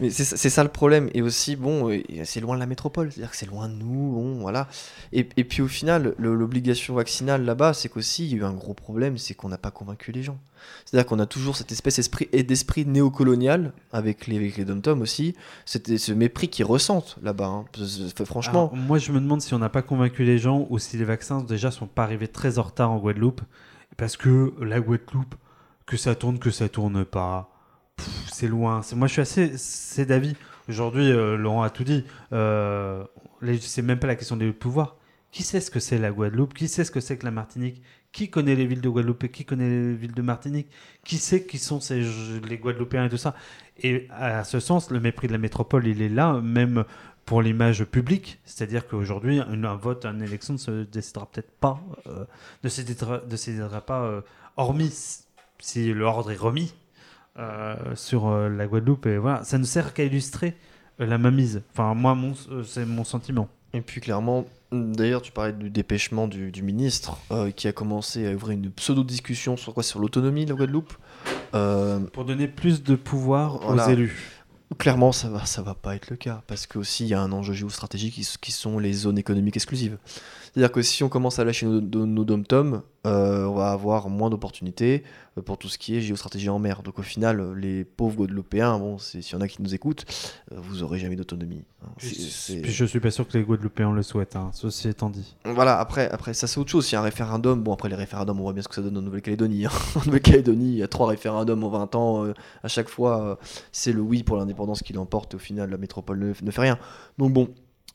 Mais 0.00 0.10
c'est 0.10 0.50
ça 0.50 0.62
le 0.62 0.68
problème. 0.68 1.10
Et 1.14 1.22
aussi, 1.22 1.56
bon, 1.56 1.90
euh, 1.90 2.00
c'est 2.24 2.40
loin 2.40 2.54
de 2.54 2.60
la 2.60 2.66
métropole. 2.66 3.10
C'est-à-dire 3.10 3.30
que 3.30 3.36
c'est 3.36 3.46
loin 3.46 3.68
de 3.68 3.74
nous. 3.74 4.12
Bon, 4.12 4.38
voilà. 4.40 4.68
Et, 5.12 5.28
et 5.36 5.44
puis 5.44 5.60
au 5.62 5.68
final, 5.68 6.14
l'obligation 6.18 6.94
vaccinale 6.94 7.44
là-bas, 7.44 7.72
c'est 7.74 7.88
qu'aussi, 7.88 8.26
il 8.26 8.32
y 8.32 8.34
a 8.34 8.38
eu 8.38 8.44
un 8.44 8.52
gros 8.52 8.74
problème, 8.74 9.18
c'est 9.18 9.34
qu'on 9.34 9.48
n'a 9.48 9.58
pas 9.58 9.70
convaincu 9.70 10.12
les 10.12 10.22
gens. 10.22 10.38
C'est-à-dire 10.84 11.06
qu'on 11.06 11.18
a 11.18 11.26
toujours 11.26 11.56
cette 11.56 11.72
espèce 11.72 11.98
d'esprit 11.98 12.86
néocolonial 12.86 13.72
avec 13.92 14.26
les, 14.26 14.36
avec 14.36 14.56
les 14.56 14.64
dom 14.64 15.00
aussi. 15.02 15.34
C'était 15.64 15.98
ce 15.98 16.12
mépris 16.12 16.48
qu'ils 16.48 16.64
ressentent 16.64 17.16
là-bas. 17.22 17.46
hein. 17.46 17.64
Franchement, 18.24 18.70
moi, 18.74 18.98
je 18.98 19.12
me 19.12 19.20
demande 19.20 19.40
si 19.40 19.54
on 19.54 19.58
n'a 19.58 19.68
pas 19.68 19.82
convaincu 19.82 20.24
les 20.24 20.38
gens 20.38 20.66
ou 20.70 20.78
si 20.78 20.96
les 20.96 21.04
vaccins 21.04 21.42
déjà 21.42 21.70
sont 21.70 21.86
pas 21.86 22.04
arrivés 22.04 22.28
très 22.28 22.58
en 22.58 22.62
retard 22.62 22.90
en 22.90 22.98
Guadeloupe. 22.98 23.40
Parce 23.96 24.16
que 24.16 24.54
la 24.60 24.80
Guadeloupe, 24.80 25.34
que 25.86 25.96
ça 25.96 26.14
tourne, 26.14 26.38
que 26.38 26.50
ça 26.50 26.68
tourne 26.68 27.04
pas, 27.04 27.50
c'est 28.30 28.48
loin. 28.48 28.80
Moi, 28.94 29.06
je 29.08 29.12
suis 29.12 29.22
assez 29.22 29.52
c'est 29.56 30.06
d'avis. 30.06 30.36
Aujourd'hui, 30.68 31.10
euh, 31.10 31.36
Laurent 31.36 31.62
a 31.62 31.70
tout 31.70 31.84
dit. 31.84 32.04
Euh, 32.32 33.04
c'est 33.60 33.82
même 33.82 33.98
pas 33.98 34.06
la 34.06 34.16
question 34.16 34.36
des 34.36 34.52
pouvoirs. 34.52 34.96
Qui 35.30 35.42
sait 35.42 35.60
ce 35.60 35.70
que 35.70 35.80
c'est 35.80 35.98
la 35.98 36.10
Guadeloupe? 36.10 36.54
Qui 36.54 36.68
sait 36.68 36.84
ce 36.84 36.90
que 36.90 37.00
c'est 37.00 37.18
que 37.18 37.24
la 37.24 37.30
Martinique? 37.30 37.82
Qui 38.12 38.30
connaît 38.30 38.54
les 38.54 38.66
villes 38.66 38.80
de 38.80 38.88
Guadeloupe 38.88 39.24
et 39.24 39.28
qui 39.28 39.44
connaît 39.44 39.68
les 39.68 39.94
villes 39.94 40.14
de 40.14 40.22
Martinique? 40.22 40.68
Qui 41.04 41.18
sait 41.18 41.44
qui 41.44 41.58
sont 41.58 41.80
ces, 41.80 42.02
les 42.48 42.58
Guadeloupéens 42.58 43.06
et 43.06 43.08
tout 43.08 43.18
ça? 43.18 43.34
Et 43.82 44.08
à 44.10 44.44
ce 44.44 44.60
sens, 44.60 44.90
le 44.90 45.00
mépris 45.00 45.26
de 45.26 45.32
la 45.32 45.38
métropole, 45.38 45.86
il 45.86 46.00
est 46.00 46.08
là, 46.08 46.40
même 46.40 46.84
pour 47.26 47.42
l'image 47.42 47.84
publique. 47.84 48.40
C'est-à-dire 48.44 48.86
qu'aujourd'hui, 48.88 49.40
un, 49.40 49.76
vote, 49.76 50.06
une 50.06 50.22
élection 50.22 50.54
ne 50.54 50.58
se 50.58 50.84
décidera 50.84 51.26
peut-être 51.26 51.50
pas, 51.60 51.80
euh, 52.06 52.24
ne 52.64 52.68
se 52.68 52.80
décidera, 52.80 53.16
ne 53.16 53.20
se 53.36 53.50
décidera 53.50 53.80
pas, 53.82 54.22
hormis 54.56 55.24
si 55.60 55.92
l'ordre 55.92 56.30
est 56.30 56.36
remis 56.36 56.74
sur 57.94 58.26
euh, 58.28 58.48
la 58.48 58.66
Guadeloupe. 58.66 59.06
Et 59.06 59.18
voilà, 59.18 59.44
ça 59.44 59.58
ne 59.58 59.64
sert 59.64 59.94
qu'à 59.94 60.04
illustrer 60.04 60.54
euh, 61.00 61.06
la 61.06 61.18
mainmise. 61.18 61.62
Enfin, 61.72 61.94
moi, 61.94 62.14
mon, 62.14 62.32
euh, 62.50 62.62
c'est 62.64 62.84
mon 62.84 63.04
sentiment. 63.04 63.48
Et 63.74 63.80
puis 63.82 64.00
clairement, 64.00 64.46
d'ailleurs, 64.72 65.20
tu 65.22 65.30
parlais 65.30 65.52
du 65.52 65.68
dépêchement 65.70 66.26
du, 66.26 66.50
du 66.50 66.62
ministre 66.62 67.18
euh, 67.30 67.50
qui 67.50 67.68
a 67.68 67.72
commencé 67.72 68.26
à 68.26 68.32
ouvrir 68.32 68.52
une 68.58 68.70
pseudo-discussion 68.70 69.56
sur 69.56 69.74
quoi? 69.74 69.82
Sur 69.82 70.00
l'autonomie 70.00 70.44
de 70.46 70.50
la 70.50 70.56
Guadeloupe? 70.56 70.92
Euh, 71.54 72.00
Pour 72.12 72.24
donner 72.24 72.48
plus 72.48 72.82
de 72.82 72.94
pouvoir 72.94 73.58
Voilà. 73.58 73.86
aux 73.86 73.90
élus. 73.90 74.32
clairement, 74.78 75.12
ça 75.12 75.28
va, 75.28 75.44
ça 75.44 75.60
va 75.62 75.74
pas 75.74 75.94
être 75.96 76.08
le 76.10 76.16
cas 76.16 76.42
parce 76.46 76.66
qu'aussi 76.66 77.04
il 77.04 77.08
y 77.08 77.14
a 77.14 77.20
un 77.20 77.32
enjeu 77.32 77.52
géostratégique 77.52 78.14
qui 78.40 78.52
sont 78.52 78.78
les 78.78 78.92
zones 78.94 79.18
économiques 79.18 79.56
exclusives. 79.56 79.98
C'est-à-dire 80.58 80.72
que 80.72 80.82
si 80.82 81.04
on 81.04 81.08
commence 81.08 81.38
à 81.38 81.44
lâcher 81.44 81.66
nos, 81.66 81.80
nos, 81.80 82.24
dom-toms, 82.24 82.82
euh, 83.06 83.44
on 83.44 83.54
va 83.54 83.70
avoir 83.70 84.08
moins 84.08 84.28
d'opportunités 84.28 85.04
euh, 85.38 85.40
pour 85.42 85.56
tout 85.56 85.68
ce 85.68 85.78
qui 85.78 85.96
est 85.96 86.00
géostratégie 86.00 86.48
en 86.48 86.58
mer. 86.58 86.82
Donc 86.82 86.98
au 86.98 87.02
final, 87.02 87.52
les 87.56 87.84
pauvres 87.84 88.16
Guadeloupéens, 88.16 88.76
bon, 88.80 88.98
s'il 88.98 89.20
y 89.24 89.34
en 89.36 89.40
a 89.40 89.46
qui 89.46 89.62
nous 89.62 89.72
écoutent, 89.72 90.04
euh, 90.50 90.56
vous 90.58 90.82
aurez 90.82 90.98
jamais 90.98 91.14
d'autonomie. 91.14 91.62
hein. 91.84 91.90
Puis 91.96 92.72
je 92.72 92.84
suis 92.84 92.98
pas 92.98 93.12
sûr 93.12 93.28
que 93.28 93.38
les 93.38 93.44
Guadeloupéens 93.44 93.92
le 93.92 94.02
souhaitent, 94.02 94.34
hein, 94.34 94.50
ceci 94.52 94.88
étant 94.88 95.10
dit. 95.10 95.36
Voilà, 95.44 95.78
après, 95.78 96.10
après 96.10 96.34
ça 96.34 96.48
c'est 96.48 96.58
autre 96.58 96.70
chose. 96.72 96.84
S'il 96.86 96.94
y 96.94 96.96
a 96.96 97.02
un 97.02 97.04
référendum, 97.04 97.62
bon 97.62 97.72
après 97.72 97.88
les 97.88 97.94
référendums, 97.94 98.40
on 98.40 98.42
voit 98.42 98.52
bien 98.52 98.64
ce 98.64 98.68
que 98.68 98.74
ça 98.74 98.82
donne 98.82 98.96
en 98.98 99.02
Nouvelle-Calédonie. 99.02 99.66
hein. 99.66 99.70
en 99.94 100.04
Nouvelle-Calédonie, 100.06 100.70
il 100.72 100.78
y 100.78 100.82
a 100.82 100.88
trois 100.88 101.06
référendums 101.06 101.62
en 101.62 101.68
20 101.68 101.94
ans. 101.94 102.24
euh, 102.24 102.34
à 102.64 102.68
chaque 102.68 102.88
fois, 102.88 103.22
euh, 103.22 103.36
c'est 103.70 103.92
le 103.92 104.00
oui 104.00 104.24
pour 104.24 104.36
l'indépendance 104.36 104.82
qui 104.82 104.92
l'emporte. 104.92 105.34
et 105.34 105.36
Au 105.36 105.38
final, 105.38 105.70
la 105.70 105.76
métropole 105.76 106.18
ne, 106.18 106.32
ne 106.42 106.50
fait 106.50 106.62
rien. 106.62 106.80
Donc 107.16 107.32
bon, 107.32 107.48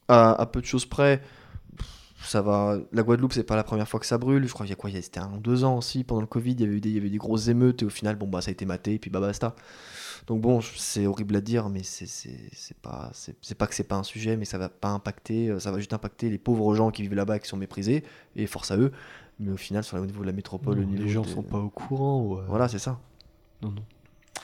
à, 0.07 0.31
à 0.31 0.45
peu 0.45 0.61
de 0.61 0.65
choses 0.65 0.85
près, 0.85 1.21
ça 2.25 2.41
va. 2.41 2.77
La 2.91 3.03
Guadeloupe, 3.03 3.33
c'est 3.33 3.43
pas 3.43 3.55
la 3.55 3.63
première 3.63 3.87
fois 3.87 3.99
que 3.99 4.05
ça 4.05 4.17
brûle. 4.17 4.47
Je 4.47 4.53
crois 4.53 4.65
qu'il 4.65 4.71
y 4.71 4.73
a 4.73 4.75
quoi 4.77 4.89
il 4.89 4.95
y 4.95 4.99
a- 4.99 5.01
C'était 5.01 5.19
un 5.19 5.31
ou 5.33 5.39
deux 5.39 5.63
ans 5.63 5.77
aussi. 5.77 6.03
Pendant 6.03 6.21
le 6.21 6.27
Covid, 6.27 6.51
il 6.51 6.61
y 6.61 6.63
avait 6.63 6.75
eu 6.75 6.81
des, 6.81 6.89
il 6.89 6.95
y 6.95 6.97
avait 6.97 7.07
eu 7.07 7.11
des 7.11 7.17
grosses 7.17 7.47
émeutes 7.47 7.81
et 7.81 7.85
au 7.85 7.89
final, 7.89 8.15
bon 8.15 8.27
bah 8.27 8.41
ça 8.41 8.49
a 8.49 8.51
été 8.51 8.65
maté 8.65 8.93
et 8.95 8.99
puis 8.99 9.09
bah 9.09 9.19
basta. 9.19 9.55
Donc 10.27 10.39
bon, 10.41 10.61
c'est 10.61 11.05
horrible 11.05 11.35
à 11.35 11.41
dire, 11.41 11.67
mais 11.69 11.83
c'est 11.83 12.05
c'est- 12.07 12.49
c'est 12.53 12.77
pas 12.77 13.09
c'est 13.13 13.35
c'est 13.41 13.55
pas 13.57 13.67
que 13.67 13.75
c'est 13.75 13.83
pas 13.83 13.97
un 13.97 14.03
sujet, 14.03 14.37
mais 14.37 14.45
ça 14.45 14.57
va 14.57 14.69
pas 14.69 14.89
impacter, 14.89 15.49
euh, 15.49 15.59
ça 15.59 15.69
va 15.71 15.79
juste 15.79 15.91
impacter 15.93 16.29
les 16.29 16.37
pauvres 16.37 16.73
gens 16.75 16.91
qui 16.91 17.01
vivent 17.01 17.13
là-bas 17.15 17.35
et 17.37 17.39
qui 17.41 17.47
sont 17.47 17.57
méprisés 17.57 18.03
et 18.37 18.47
force 18.47 18.71
à 18.71 18.77
eux. 18.77 18.91
Mais 19.39 19.51
au 19.51 19.57
final, 19.57 19.83
sur 19.83 19.97
le 19.97 20.05
niveau 20.05 20.21
de 20.21 20.27
la 20.27 20.31
métropole, 20.31 20.79
Non, 20.79 20.87
les 20.95 21.09
gens 21.09 21.23
des- 21.23 21.29
sont 21.31 21.43
pas 21.43 21.57
au 21.57 21.69
courant. 21.69 22.21
ou, 22.21 22.37
euh, 22.37 22.45
Voilà, 22.47 22.69
c'est 22.69 22.79
ça. 22.79 22.99
Non, 23.61 23.69
non. 23.71 23.83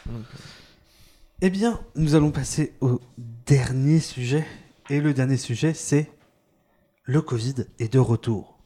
Donc, 0.08 0.24
Eh 1.42 1.50
bien, 1.50 1.80
nous 1.96 2.16
allons 2.16 2.32
passer 2.32 2.74
au 2.82 3.00
dernier 3.46 4.00
sujet. 4.02 4.46
Et 4.90 5.00
le 5.00 5.14
dernier 5.14 5.38
sujet, 5.38 5.74
c'est 5.74 6.10
le 7.10 7.24
Covid 7.24 7.56
est 7.80 7.92
de 7.92 7.98
retour. 7.98 8.60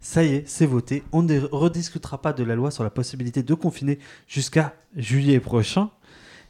Ça 0.00 0.24
y 0.24 0.36
est, 0.36 0.48
c'est 0.48 0.64
voté. 0.64 1.02
On 1.12 1.22
ne 1.22 1.38
rediscutera 1.38 2.16
pas 2.22 2.32
de 2.32 2.42
la 2.42 2.54
loi 2.54 2.70
sur 2.70 2.82
la 2.82 2.88
possibilité 2.88 3.42
de 3.42 3.52
confiner 3.52 3.98
jusqu'à 4.26 4.74
juillet 4.96 5.38
prochain. 5.38 5.90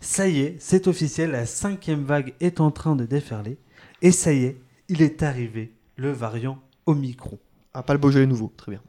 Ça 0.01 0.29
y 0.29 0.41
est, 0.43 0.57
c'est 0.61 0.87
officiel, 0.87 1.33
la 1.33 1.45
cinquième 1.45 2.05
vague 2.05 2.35
est 2.39 2.61
en 2.61 2.71
train 2.71 2.95
de 2.95 3.05
déferler. 3.05 3.59
Et 4.01 4.13
ça 4.13 4.33
y 4.33 4.45
est, 4.45 4.61
il 4.89 5.03
est 5.03 5.25
arrivé, 5.25 5.73
le 5.97 6.13
variant 6.13 6.61
Omicron. 6.87 7.39
Ah, 7.73 7.83
pas 7.83 7.95
le 7.95 7.99
Beaujolais 7.99 8.27
nouveau, 8.27 8.53
très 8.57 8.71
bien. 8.71 8.81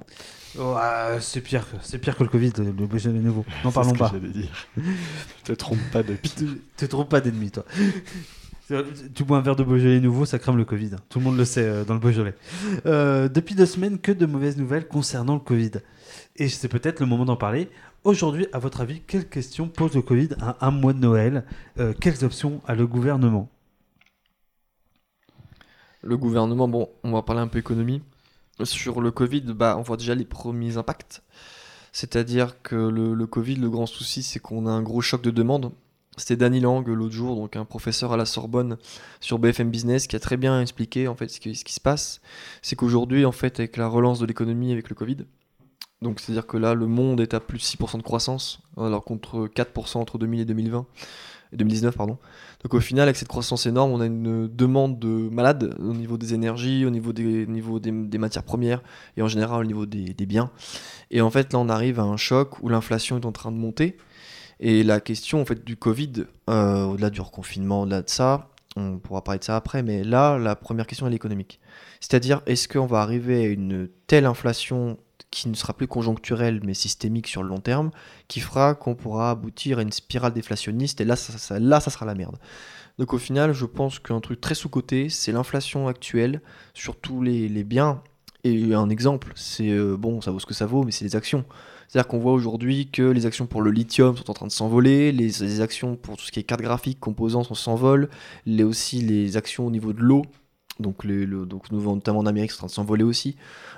Oh, 0.59 0.75
ah, 0.77 1.17
c'est 1.19 1.41
pire, 1.41 1.67
que- 1.67 1.77
c'est 1.81 1.97
pire 1.97 2.15
que 2.15 2.23
le 2.23 2.29
Covid, 2.29 2.51
le 2.59 2.65
le 2.65 2.71
Beaujolais 2.85 3.17
nouveau. 3.19 3.43
N'en 3.63 3.71
C'est 3.71 3.73
parlons 3.73 3.89
ce 3.89 3.93
que 3.95 3.99
pas. 3.99 4.11
j'allais 4.13 4.29
dire. 4.29 4.67
te 5.43 5.53
trompe 5.53 5.79
pas 5.91 6.03
de. 6.03 6.15
Tu 6.21 6.59
te 6.77 6.85
trompes 6.85 7.09
pas 7.09 7.21
d'ennemi, 7.21 7.49
toi. 7.49 7.65
Tu 8.67 9.23
bois 9.23 9.37
un 9.37 9.41
verre 9.41 9.55
de 9.55 9.63
Beaujolais 9.63 9.99
nouveau, 9.99 10.25
ça 10.25 10.39
crame 10.39 10.57
le 10.57 10.65
Covid. 10.65 10.91
Tout 11.09 11.19
le 11.19 11.25
monde 11.25 11.37
le 11.37 11.45
sait 11.45 11.63
euh, 11.63 11.83
dans 11.85 11.93
le 11.93 11.99
Beaujolais. 11.99 12.33
Euh, 12.87 13.29
depuis 13.29 13.53
deux 13.53 13.67
semaines, 13.67 13.99
que 13.99 14.11
de 14.11 14.25
mauvaises 14.25 14.57
nouvelles 14.57 14.87
concernant 14.87 15.35
le 15.35 15.39
Covid. 15.39 15.71
Et 16.35 16.49
c'est 16.49 16.67
peut-être 16.67 16.99
le 16.99 17.05
moment 17.05 17.25
d'en 17.25 17.35
parler. 17.35 17.69
Aujourd'hui, 18.03 18.47
à 18.53 18.59
votre 18.59 18.81
avis, 18.81 19.01
quelles 19.01 19.29
questions 19.29 19.67
pose 19.67 19.93
le 19.93 20.01
Covid 20.01 20.29
à 20.41 20.65
un 20.65 20.71
mois 20.71 20.93
de 20.93 20.99
Noël? 20.99 21.45
Euh, 21.79 21.93
Quelles 21.99 22.25
options 22.25 22.61
a 22.67 22.73
le 22.73 22.87
gouvernement? 22.87 23.49
Le 26.01 26.17
gouvernement, 26.17 26.67
bon, 26.67 26.89
on 27.03 27.11
va 27.11 27.21
parler 27.21 27.41
un 27.41 27.47
peu 27.47 27.59
économie. 27.59 28.01
Sur 28.63 28.99
le 29.01 29.11
Covid, 29.11 29.41
bah, 29.41 29.75
on 29.77 29.81
voit 29.83 29.97
déjà 29.97 30.15
les 30.15 30.25
premiers 30.25 30.77
impacts. 30.77 31.21
C'est-à-dire 31.91 32.61
que 32.63 32.75
le, 32.75 33.13
le 33.13 33.27
Covid, 33.27 33.55
le 33.57 33.69
grand 33.69 33.85
souci, 33.85 34.23
c'est 34.23 34.39
qu'on 34.39 34.65
a 34.65 34.71
un 34.71 34.81
gros 34.81 35.01
choc 35.01 35.21
de 35.21 35.31
demande. 35.31 35.71
C'était 36.17 36.37
Danny 36.37 36.59
Lang 36.59 36.87
l'autre 36.87 37.13
jour, 37.13 37.35
donc 37.35 37.55
un 37.55 37.65
professeur 37.65 38.13
à 38.13 38.17
la 38.17 38.25
Sorbonne 38.25 38.77
sur 39.19 39.39
BFM 39.39 39.69
Business, 39.69 40.07
qui 40.07 40.15
a 40.15 40.19
très 40.19 40.37
bien 40.37 40.61
expliqué 40.61 41.07
en 41.07 41.15
fait 41.15 41.29
ce 41.29 41.39
qui, 41.39 41.55
se 41.55 41.79
passe. 41.79 42.21
C'est 42.61 42.75
qu'aujourd'hui, 42.75 43.25
en 43.25 43.31
fait, 43.31 43.59
avec 43.59 43.77
la 43.77 43.87
relance 43.87 44.19
de 44.19 44.25
l'économie 44.25 44.71
avec 44.71 44.89
le 44.89 44.95
Covid, 44.95 45.17
donc 46.01 46.19
c'est-à-dire 46.19 46.47
que 46.47 46.57
là, 46.57 46.73
le 46.73 46.87
monde 46.87 47.19
est 47.21 47.33
à 47.33 47.39
plus 47.39 47.57
de 47.57 47.63
6% 47.63 47.97
de 47.97 48.03
croissance, 48.03 48.59
alors 48.77 49.03
contre 49.03 49.47
4% 49.47 49.97
entre 49.97 50.17
2000 50.17 50.41
et 50.41 50.45
2020, 50.45 50.85
et 51.53 51.57
2019, 51.57 51.95
pardon. 51.95 52.17
Donc 52.63 52.73
au 52.73 52.79
final, 52.79 53.03
avec 53.03 53.15
cette 53.15 53.27
croissance 53.27 53.65
énorme, 53.65 53.91
on 53.91 54.01
a 54.01 54.05
une 54.05 54.47
demande 54.47 54.99
de 54.99 55.07
malade 55.07 55.75
au 55.79 55.93
niveau 55.93 56.17
des 56.17 56.33
énergies, 56.33 56.85
au 56.85 56.89
niveau 56.89 57.13
des, 57.13 57.45
au 57.45 57.49
niveau 57.49 57.79
des, 57.79 57.91
des 57.91 58.17
matières 58.17 58.43
premières 58.43 58.81
et 59.17 59.21
en 59.21 59.27
général 59.27 59.61
au 59.61 59.67
niveau 59.67 59.85
des, 59.85 60.13
des 60.13 60.25
biens. 60.25 60.49
Et 61.11 61.21
en 61.21 61.29
fait, 61.29 61.53
là, 61.53 61.59
on 61.59 61.69
arrive 61.69 61.99
à 61.99 62.03
un 62.03 62.17
choc 62.17 62.61
où 62.61 62.69
l'inflation 62.69 63.17
est 63.19 63.25
en 63.25 63.31
train 63.31 63.51
de 63.51 63.57
monter. 63.57 63.97
Et 64.59 64.83
la 64.83 64.99
question 64.99 65.41
en 65.41 65.45
fait 65.45 65.63
du 65.63 65.75
Covid, 65.75 66.25
euh, 66.49 66.85
au-delà 66.85 67.09
du 67.09 67.21
reconfinement, 67.21 67.81
au-delà 67.81 68.01
de 68.01 68.09
ça, 68.09 68.49
on 68.75 68.97
pourra 68.99 69.23
parler 69.23 69.39
de 69.39 69.43
ça 69.43 69.55
après, 69.55 69.83
mais 69.83 70.03
là, 70.03 70.37
la 70.37 70.55
première 70.55 70.87
question 70.87 71.07
est 71.07 71.13
économique. 71.13 71.59
C'est-à-dire, 72.01 72.41
est-ce 72.45 72.67
qu'on 72.67 72.85
va 72.85 73.01
arriver 73.01 73.45
à 73.45 73.47
une 73.47 73.89
telle 74.07 74.25
inflation 74.25 74.97
qui 75.31 75.49
ne 75.49 75.55
sera 75.55 75.73
plus 75.73 75.87
conjoncturelle 75.87 76.61
mais 76.63 76.73
systémique 76.73 77.27
sur 77.27 77.43
le 77.43 77.49
long 77.49 77.59
terme, 77.59 77.91
qui 78.27 78.39
fera 78.39 78.73
qu'on 78.75 78.95
pourra 78.95 79.31
aboutir 79.31 79.79
à 79.79 79.81
une 79.81 79.91
spirale 79.91 80.33
déflationniste 80.33 81.01
et 81.01 81.05
là, 81.05 81.15
ça, 81.15 81.59
là, 81.59 81.79
ça 81.79 81.91
sera 81.91 82.05
la 82.05 82.15
merde. 82.15 82.37
Donc 82.97 83.13
au 83.13 83.17
final, 83.17 83.53
je 83.53 83.65
pense 83.65 83.99
qu'un 83.99 84.21
truc 84.21 84.39
très 84.39 84.55
sous-coté, 84.55 85.09
c'est 85.09 85.31
l'inflation 85.33 85.87
actuelle 85.87 86.41
sur 86.73 86.95
tous 86.95 87.21
les, 87.21 87.49
les 87.49 87.63
biens. 87.63 88.01
Et 88.45 88.73
un 88.73 88.89
exemple, 88.89 89.33
c'est 89.35 89.71
euh, 89.71 89.97
bon, 89.97 90.21
ça 90.21 90.31
vaut 90.31 90.39
ce 90.39 90.45
que 90.45 90.53
ça 90.53 90.65
vaut, 90.65 90.83
mais 90.83 90.91
c'est 90.91 91.03
les 91.03 91.15
actions. 91.15 91.43
C'est-à-dire 91.87 92.07
qu'on 92.07 92.19
voit 92.19 92.33
aujourd'hui 92.33 92.87
que 92.91 93.03
les 93.03 93.25
actions 93.25 93.45
pour 93.45 93.61
le 93.61 93.71
lithium 93.71 94.17
sont 94.17 94.29
en 94.29 94.33
train 94.33 94.47
de 94.47 94.51
s'envoler, 94.51 95.11
les, 95.11 95.27
les 95.27 95.61
actions 95.61 95.95
pour 95.95 96.17
tout 96.17 96.25
ce 96.25 96.31
qui 96.31 96.39
est 96.39 96.43
carte 96.43 96.61
graphique, 96.61 96.99
composants 96.99 97.43
sont- 97.43 97.55
s'envolent, 97.55 98.09
les, 98.45 98.63
aussi 98.63 99.01
les 99.01 99.37
actions 99.37 99.65
au 99.67 99.71
niveau 99.71 99.93
de 99.93 100.01
l'eau, 100.01 100.23
donc, 100.79 101.03
les, 101.05 101.25
le- 101.25 101.45
donc 101.45 101.71
notamment 101.71 102.19
en 102.19 102.25
Amérique, 102.25 102.51
sont 102.51 102.57
en 102.57 102.59
train 102.59 102.67
de 102.67 102.71
s'envoler 102.71 103.03
aussi, 103.03 103.37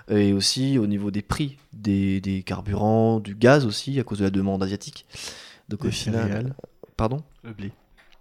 et 0.09 0.33
aussi 0.33 0.79
au 0.79 0.87
niveau 0.87 1.11
des 1.11 1.21
prix 1.21 1.57
des, 1.73 2.21
des 2.21 2.41
carburants, 2.43 3.19
du 3.19 3.35
gaz 3.35 3.65
aussi, 3.65 3.99
à 3.99 4.03
cause 4.03 4.19
de 4.19 4.23
la 4.23 4.31
demande 4.31 4.63
asiatique. 4.63 5.05
Donc 5.69 5.81
au 5.81 5.87
final, 5.91 6.55
pardon? 6.95 7.21
Le 7.43 7.53
blé. 7.53 7.71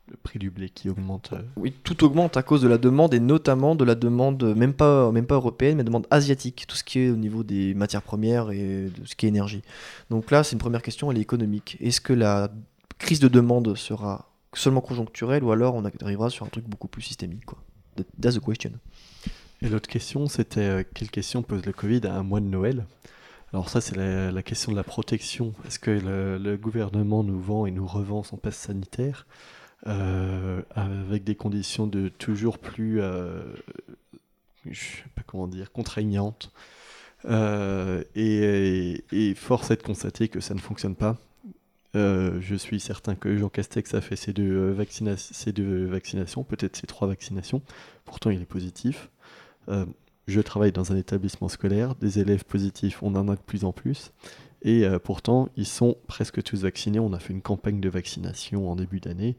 Le 0.09 0.17
prix 0.17 0.39
du 0.39 0.51
blé 0.51 0.69
qui 0.69 0.89
augmente. 0.89 1.31
euh, 1.33 1.43
oui, 1.57 1.73
tout 1.83 2.05
augmente 2.05 2.37
à 2.37 2.43
cause 2.45 2.63
de 2.63 2.69
la 2.69 2.79
demande 2.79 3.13
et 3.13 3.19
notamment 3.19 3.75
de 3.75 3.85
la 3.85 3.97
demande, 3.97 4.41
euh, 4.45 4.55
même 4.55 4.73
pas, 4.73 5.11
même 5.11 5.27
pas 5.27 5.35
européenne, 5.35 5.79
mais 5.79 5.85
demande 5.85 6.07
asiatique, 6.11 6.65
tout 6.69 6.77
ce 6.77 6.85
qui 6.85 7.01
est 7.01 7.11
au 7.11 7.17
niveau 7.17 7.43
des 7.43 7.75
matières 7.75 8.03
premières 8.03 8.51
et 8.53 8.87
de 8.97 9.05
ce 9.05 9.17
qui 9.17 9.27
est 9.27 9.31
énergie. 9.31 9.63
Donc 10.11 10.31
là, 10.31 10.45
c'est 10.45 10.53
une 10.53 10.61
première 10.61 10.83
question, 10.83 11.11
elle 11.11 11.19
est 11.19 11.23
économique. 11.23 11.77
Est-ce 11.81 12.01
que 12.01 12.13
la 12.13 12.51
crise 12.99 13.19
de 13.19 13.27
demande 13.27 13.77
sera 13.77 14.31
seulement 14.55 14.81
conjoncturelle 14.81 15.43
ou 15.43 15.51
alors 15.51 15.75
on 15.75 15.85
arrivera 15.85 16.31
sur 16.31 16.47
un 16.47 16.49
truc 16.51 16.67
beaucoup 16.69 16.89
plus 16.89 17.03
systémique 17.03 17.45
quoi? 17.45 17.59
That- 17.97 18.05
That's 18.23 18.37
the 18.37 18.45
question. 18.45 18.71
Et 19.63 19.69
l'autre 19.69 19.89
question, 19.89 20.27
c'était 20.29 20.61
euh, 20.61 20.83
quelle 20.95 21.11
question 21.11 21.43
pose 21.43 21.67
le 21.67 21.73
Covid 21.73 22.03
à 22.07 22.15
un 22.15 22.23
mois 22.23 22.41
de 22.41 22.47
Noël? 22.47 22.87
Alors 23.53 23.71
ça, 23.71 23.81
c'est 23.81 23.97
la, 23.97 24.31
la 24.31 24.43
question 24.43 24.71
de 24.71 24.77
la 24.77 24.83
protection. 24.85 25.53
Est-ce 25.67 25.79
que 25.79 25.91
le, 25.91 26.37
le 26.39 26.57
gouvernement 26.57 27.25
nous 27.25 27.41
vend 27.41 27.65
et 27.67 27.71
nous 27.71 27.87
revend 27.87 28.23
son 28.23 28.37
passe 28.37 28.57
sanitaire? 28.57 29.27
Euh, 29.87 30.63
avec 30.75 31.23
des 31.23 31.37
conditions 31.37 31.87
de 31.87 32.09
toujours 32.09 32.59
plus, 32.59 33.01
euh, 33.01 33.45
comment 35.27 35.47
dire, 35.47 35.71
contraignantes 35.73 36.53
Euh, 37.25 38.05
et, 38.15 39.35
force 39.35 39.71
est 39.73 39.77
de 39.77 39.83
constater 39.83 40.29
que 40.29 40.39
ça 40.41 40.55
ne 40.55 40.61
fonctionne 40.61 40.95
pas. 40.95 41.17
Je 41.95 42.55
suis 42.57 42.79
certain 42.79 43.15
que 43.15 43.37
Jean 43.37 43.49
Castex 43.49 43.95
a 43.95 44.01
fait 44.01 44.17
ses 44.17 44.33
deux, 44.33 44.77
ses 45.17 45.53
deux 45.53 45.87
vaccinations, 45.87 46.45
peut-être 46.45 46.77
ses 46.77 46.87
trois 46.87 47.09
vaccinations. 47.09 47.63
Pourtant, 48.05 48.31
il 48.31 48.43
est 48.43 48.47
positif. 48.47 49.09
Je 50.29 50.41
travaille 50.41 50.73
dans 50.73 50.93
un 50.93 50.97
établissement 50.97 51.49
scolaire. 51.49 51.95
Des 51.97 52.19
élèves 52.19 52.45
positifs, 52.45 53.03
on 53.03 53.15
en 53.15 53.29
a 53.29 53.35
de 53.35 53.41
plus 53.41 53.65
en 53.65 53.73
plus. 53.73 54.13
Et 54.63 54.85
pourtant, 55.03 55.49
ils 55.57 55.67
sont 55.67 55.97
presque 56.07 56.43
tous 56.43 56.63
vaccinés. 56.63 57.01
On 57.01 57.15
a 57.15 57.19
fait 57.19 57.33
une 57.33 57.43
campagne 57.43 57.81
de 57.81 57.89
vaccination 57.89 58.71
en 58.71 58.77
début 58.77 59.01
d'année. 59.01 59.37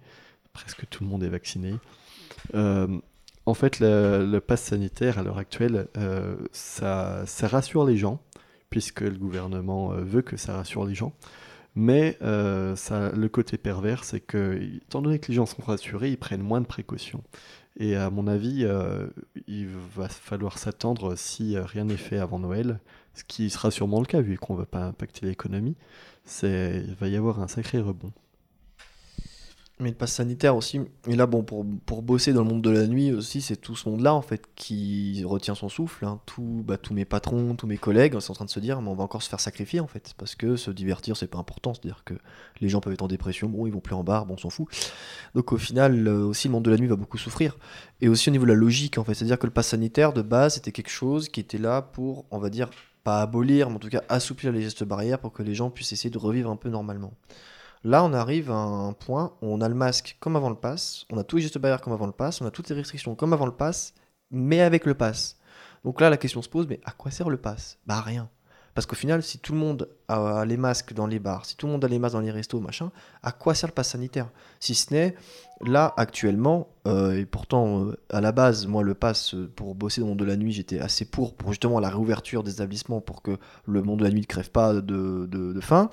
Presque 0.57 0.89
tout 0.89 1.03
le 1.03 1.09
monde 1.11 1.23
est 1.23 1.29
vacciné. 1.29 1.75
Euh, 2.55 2.87
en 3.45 3.53
fait, 3.53 3.79
le, 3.79 4.25
le 4.25 4.41
pass 4.41 4.63
sanitaire, 4.63 5.19
à 5.19 5.23
l'heure 5.23 5.37
actuelle, 5.37 5.87
euh, 5.97 6.35
ça, 6.51 7.25
rassure 7.43 7.85
les 7.85 7.95
gens, 7.95 8.19
puisque 8.71 9.01
le 9.01 9.11
gouvernement 9.19 9.93
euh, 9.93 10.01
veut 10.01 10.23
que 10.23 10.35
ça 10.35 10.55
rassure 10.55 10.83
les 10.85 10.95
gens. 10.95 11.13
Mais 11.75 12.17
ça, 12.19 13.11
le 13.11 13.27
côté 13.29 13.59
pervers, 13.59 14.03
c'est 14.03 14.19
que, 14.19 14.59
étant 14.77 15.03
donné 15.03 15.19
que 15.19 15.27
les 15.27 15.35
gens 15.35 15.45
sont 15.45 15.61
rassurés, 15.61 16.09
ils 16.09 16.17
prennent 16.17 16.41
moins 16.41 16.59
de 16.59 16.65
précautions. 16.65 17.23
Et 17.79 17.95
à 17.95 18.09
mon 18.09 18.25
avis, 18.25 18.67
il 19.45 19.67
va 19.95 20.09
falloir 20.09 20.57
s'attendre, 20.57 21.15
si 21.15 21.55
rien 21.55 21.83
n'est 21.83 21.95
fait 21.95 22.17
avant 22.17 22.39
Noël, 22.39 22.79
ce 23.13 23.23
qui 23.23 23.51
sera 23.51 23.69
sûrement 23.69 23.99
le 23.99 24.07
cas, 24.07 24.21
vu 24.21 24.39
qu'on 24.39 24.55
ne 24.55 24.57
va 24.57 24.65
pas 24.65 24.85
impacter 24.85 25.27
l'économie, 25.27 25.75
il 26.41 26.95
va 26.99 27.07
y 27.09 27.15
avoir 27.15 27.41
un 27.41 27.47
sacré 27.47 27.79
rebond. 27.79 28.11
Mais 29.79 29.89
le 29.89 29.95
pass 29.95 30.13
sanitaire 30.13 30.55
aussi, 30.55 30.81
et 31.07 31.15
là 31.15 31.27
bon 31.27 31.43
pour, 31.43 31.63
bosser 32.01 32.33
dans 32.33 32.41
le 32.41 32.49
monde 32.49 32.63
de 32.63 32.71
la 32.71 32.87
nuit 32.87 33.11
aussi, 33.11 33.41
c'est 33.41 33.57
tout 33.57 33.75
ce 33.75 33.87
monde-là 33.87 34.11
en 34.15 34.23
fait 34.23 34.47
qui 34.55 35.23
retient 35.23 35.53
son 35.53 35.69
souffle. 35.69 36.03
hein. 36.05 36.19
Tout, 36.25 36.63
bah, 36.65 36.77
tous 36.79 36.95
mes 36.95 37.05
patrons, 37.05 37.53
tous 37.53 37.67
mes 37.67 37.77
collègues 37.77 38.19
sont 38.19 38.31
en 38.31 38.35
train 38.35 38.45
de 38.45 38.49
se 38.49 38.59
dire 38.59 38.81
mais 38.81 38.89
on 38.89 38.95
va 38.95 39.03
encore 39.03 39.21
se 39.21 39.29
faire 39.29 39.39
sacrifier 39.39 39.79
en 39.79 39.85
fait, 39.85 40.15
parce 40.17 40.33
que 40.33 40.55
se 40.55 40.71
divertir 40.71 41.15
c'est 41.15 41.27
pas 41.27 41.37
important, 41.37 41.75
c'est-à-dire 41.75 42.01
que 42.05 42.15
les 42.59 42.69
gens 42.69 42.81
peuvent 42.81 42.93
être 42.93 43.03
en 43.03 43.07
dépression, 43.07 43.49
bon 43.49 43.67
ils 43.67 43.71
vont 43.71 43.79
plus 43.79 43.93
en 43.93 44.03
bar, 44.03 44.25
bon 44.25 44.33
on 44.33 44.37
s'en 44.37 44.49
fout. 44.49 44.67
Donc 45.35 45.51
au 45.53 45.57
final 45.57 46.07
aussi 46.07 46.47
le 46.47 46.53
monde 46.53 46.65
de 46.65 46.71
la 46.71 46.77
nuit 46.77 46.87
va 46.87 46.95
beaucoup 46.95 47.19
souffrir. 47.19 47.55
Et 48.01 48.09
aussi 48.09 48.29
au 48.29 48.31
niveau 48.31 48.45
de 48.45 48.51
la 48.51 48.57
logique 48.57 48.97
en 48.97 49.03
fait, 49.03 49.13
c'est-à-dire 49.13 49.37
que 49.37 49.45
le 49.45 49.53
pass 49.53 49.67
sanitaire 49.67 50.11
de 50.11 50.23
base 50.23 50.55
c'était 50.55 50.71
quelque 50.71 50.89
chose 50.89 51.29
qui 51.29 51.39
était 51.39 51.59
là 51.59 51.83
pour, 51.83 52.25
on 52.31 52.39
va 52.39 52.49
dire, 52.49 52.71
pas 53.03 53.21
abolir, 53.21 53.69
mais 53.69 53.75
en 53.75 53.79
tout 53.79 53.89
cas 53.89 54.01
assouplir 54.09 54.51
les 54.51 54.63
gestes 54.63 54.83
barrières 54.83 55.19
pour 55.19 55.33
que 55.33 55.43
les 55.43 55.53
gens 55.53 55.69
puissent 55.69 55.91
essayer 55.91 56.09
de 56.09 56.17
revivre 56.17 56.49
un 56.49 56.55
peu 56.55 56.69
normalement. 56.69 57.13
Là, 57.87 58.03
on 58.03 58.11
arrive 58.11 58.51
à 58.51 58.55
un 58.55 58.91
point 58.91 59.31
où 59.41 59.47
on 59.47 59.61
a 59.61 59.69
le 59.69 59.73
masque 59.73 60.17
comme 60.19 60.35
avant 60.35 60.49
le 60.49 60.57
pass, 60.57 61.05
on 61.09 61.17
a 61.17 61.23
tous 61.23 61.37
les 61.37 61.43
gestes 61.43 61.57
barrières 61.57 61.79
comme 61.79 61.93
avant 61.93 62.05
le 62.05 62.11
pass, 62.11 62.41
on 62.41 62.45
a 62.45 62.51
toutes 62.51 62.67
les 62.67 62.75
restrictions 62.75 63.15
comme 63.15 63.31
avant 63.31 63.45
le 63.45 63.53
pass, 63.53 63.93
mais 64.29 64.59
avec 64.59 64.85
le 64.85 64.93
pass. 64.93 65.39
Donc 65.85 66.01
là, 66.01 66.09
la 66.09 66.17
question 66.17 66.41
se 66.41 66.49
pose, 66.49 66.67
mais 66.67 66.81
à 66.83 66.91
quoi 66.91 67.11
sert 67.11 67.29
le 67.29 67.37
pass? 67.37 67.79
Bah 67.85 68.01
rien. 68.01 68.29
Parce 68.77 68.85
qu'au 68.85 68.95
final, 68.95 69.23
si 69.23 69.39
tout 69.39 69.53
le 69.53 69.57
monde 69.57 69.89
a 70.07 70.45
les 70.45 70.55
masques 70.55 70.93
dans 70.93 71.07
les 71.07 71.17
bars, 71.17 71.47
si 71.47 71.57
tout 71.57 71.65
le 71.65 71.71
monde 71.71 71.83
a 71.83 71.87
les 71.87 71.97
masques 71.97 72.13
dans 72.13 72.21
les 72.21 72.29
restos, 72.29 72.59
machin, 72.59 72.91
à 73.23 73.31
quoi 73.31 73.55
sert 73.55 73.69
le 73.69 73.73
pass 73.73 73.89
sanitaire? 73.89 74.29
Si 74.59 74.75
ce 74.75 74.93
n'est, 74.93 75.15
là, 75.61 75.95
actuellement, 75.97 76.67
euh, 76.87 77.17
et 77.17 77.25
pourtant, 77.25 77.85
euh, 77.85 77.97
à 78.11 78.21
la 78.21 78.31
base, 78.31 78.67
moi, 78.67 78.83
le 78.83 78.93
pass, 78.93 79.33
euh, 79.33 79.51
pour 79.55 79.73
bosser 79.73 80.01
dans 80.01 80.05
le 80.05 80.11
monde 80.11 80.19
de 80.19 80.25
la 80.25 80.37
nuit, 80.37 80.51
j'étais 80.51 80.77
assez 80.79 81.05
pour, 81.05 81.33
pour 81.33 81.49
justement 81.49 81.79
la 81.79 81.89
réouverture 81.89 82.43
des 82.43 82.51
établissements, 82.51 83.01
pour 83.01 83.23
que 83.23 83.39
le 83.65 83.81
monde 83.81 83.97
de 83.97 84.03
la 84.03 84.11
nuit 84.11 84.21
ne 84.21 84.25
crève 84.27 84.51
pas 84.51 84.75
de, 84.75 85.25
de, 85.25 85.59
faim. 85.59 85.89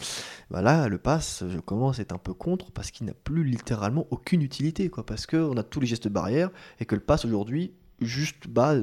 Bah 0.50 0.60
là, 0.60 0.86
le 0.86 0.98
pass, 0.98 1.42
je 1.48 1.60
commence 1.60 2.00
à 2.00 2.02
être 2.02 2.12
un 2.12 2.18
peu 2.18 2.34
contre, 2.34 2.70
parce 2.70 2.90
qu'il 2.90 3.06
n'a 3.06 3.14
plus 3.14 3.44
littéralement 3.44 4.06
aucune 4.10 4.42
utilité, 4.42 4.90
quoi, 4.90 5.06
parce 5.06 5.24
qu'on 5.24 5.56
a 5.56 5.62
tous 5.62 5.80
les 5.80 5.86
gestes 5.86 6.08
barrières, 6.08 6.50
et 6.80 6.84
que 6.84 6.94
le 6.94 7.00
pass, 7.00 7.24
aujourd'hui, 7.24 7.72
juste, 8.02 8.46
bah, 8.46 8.74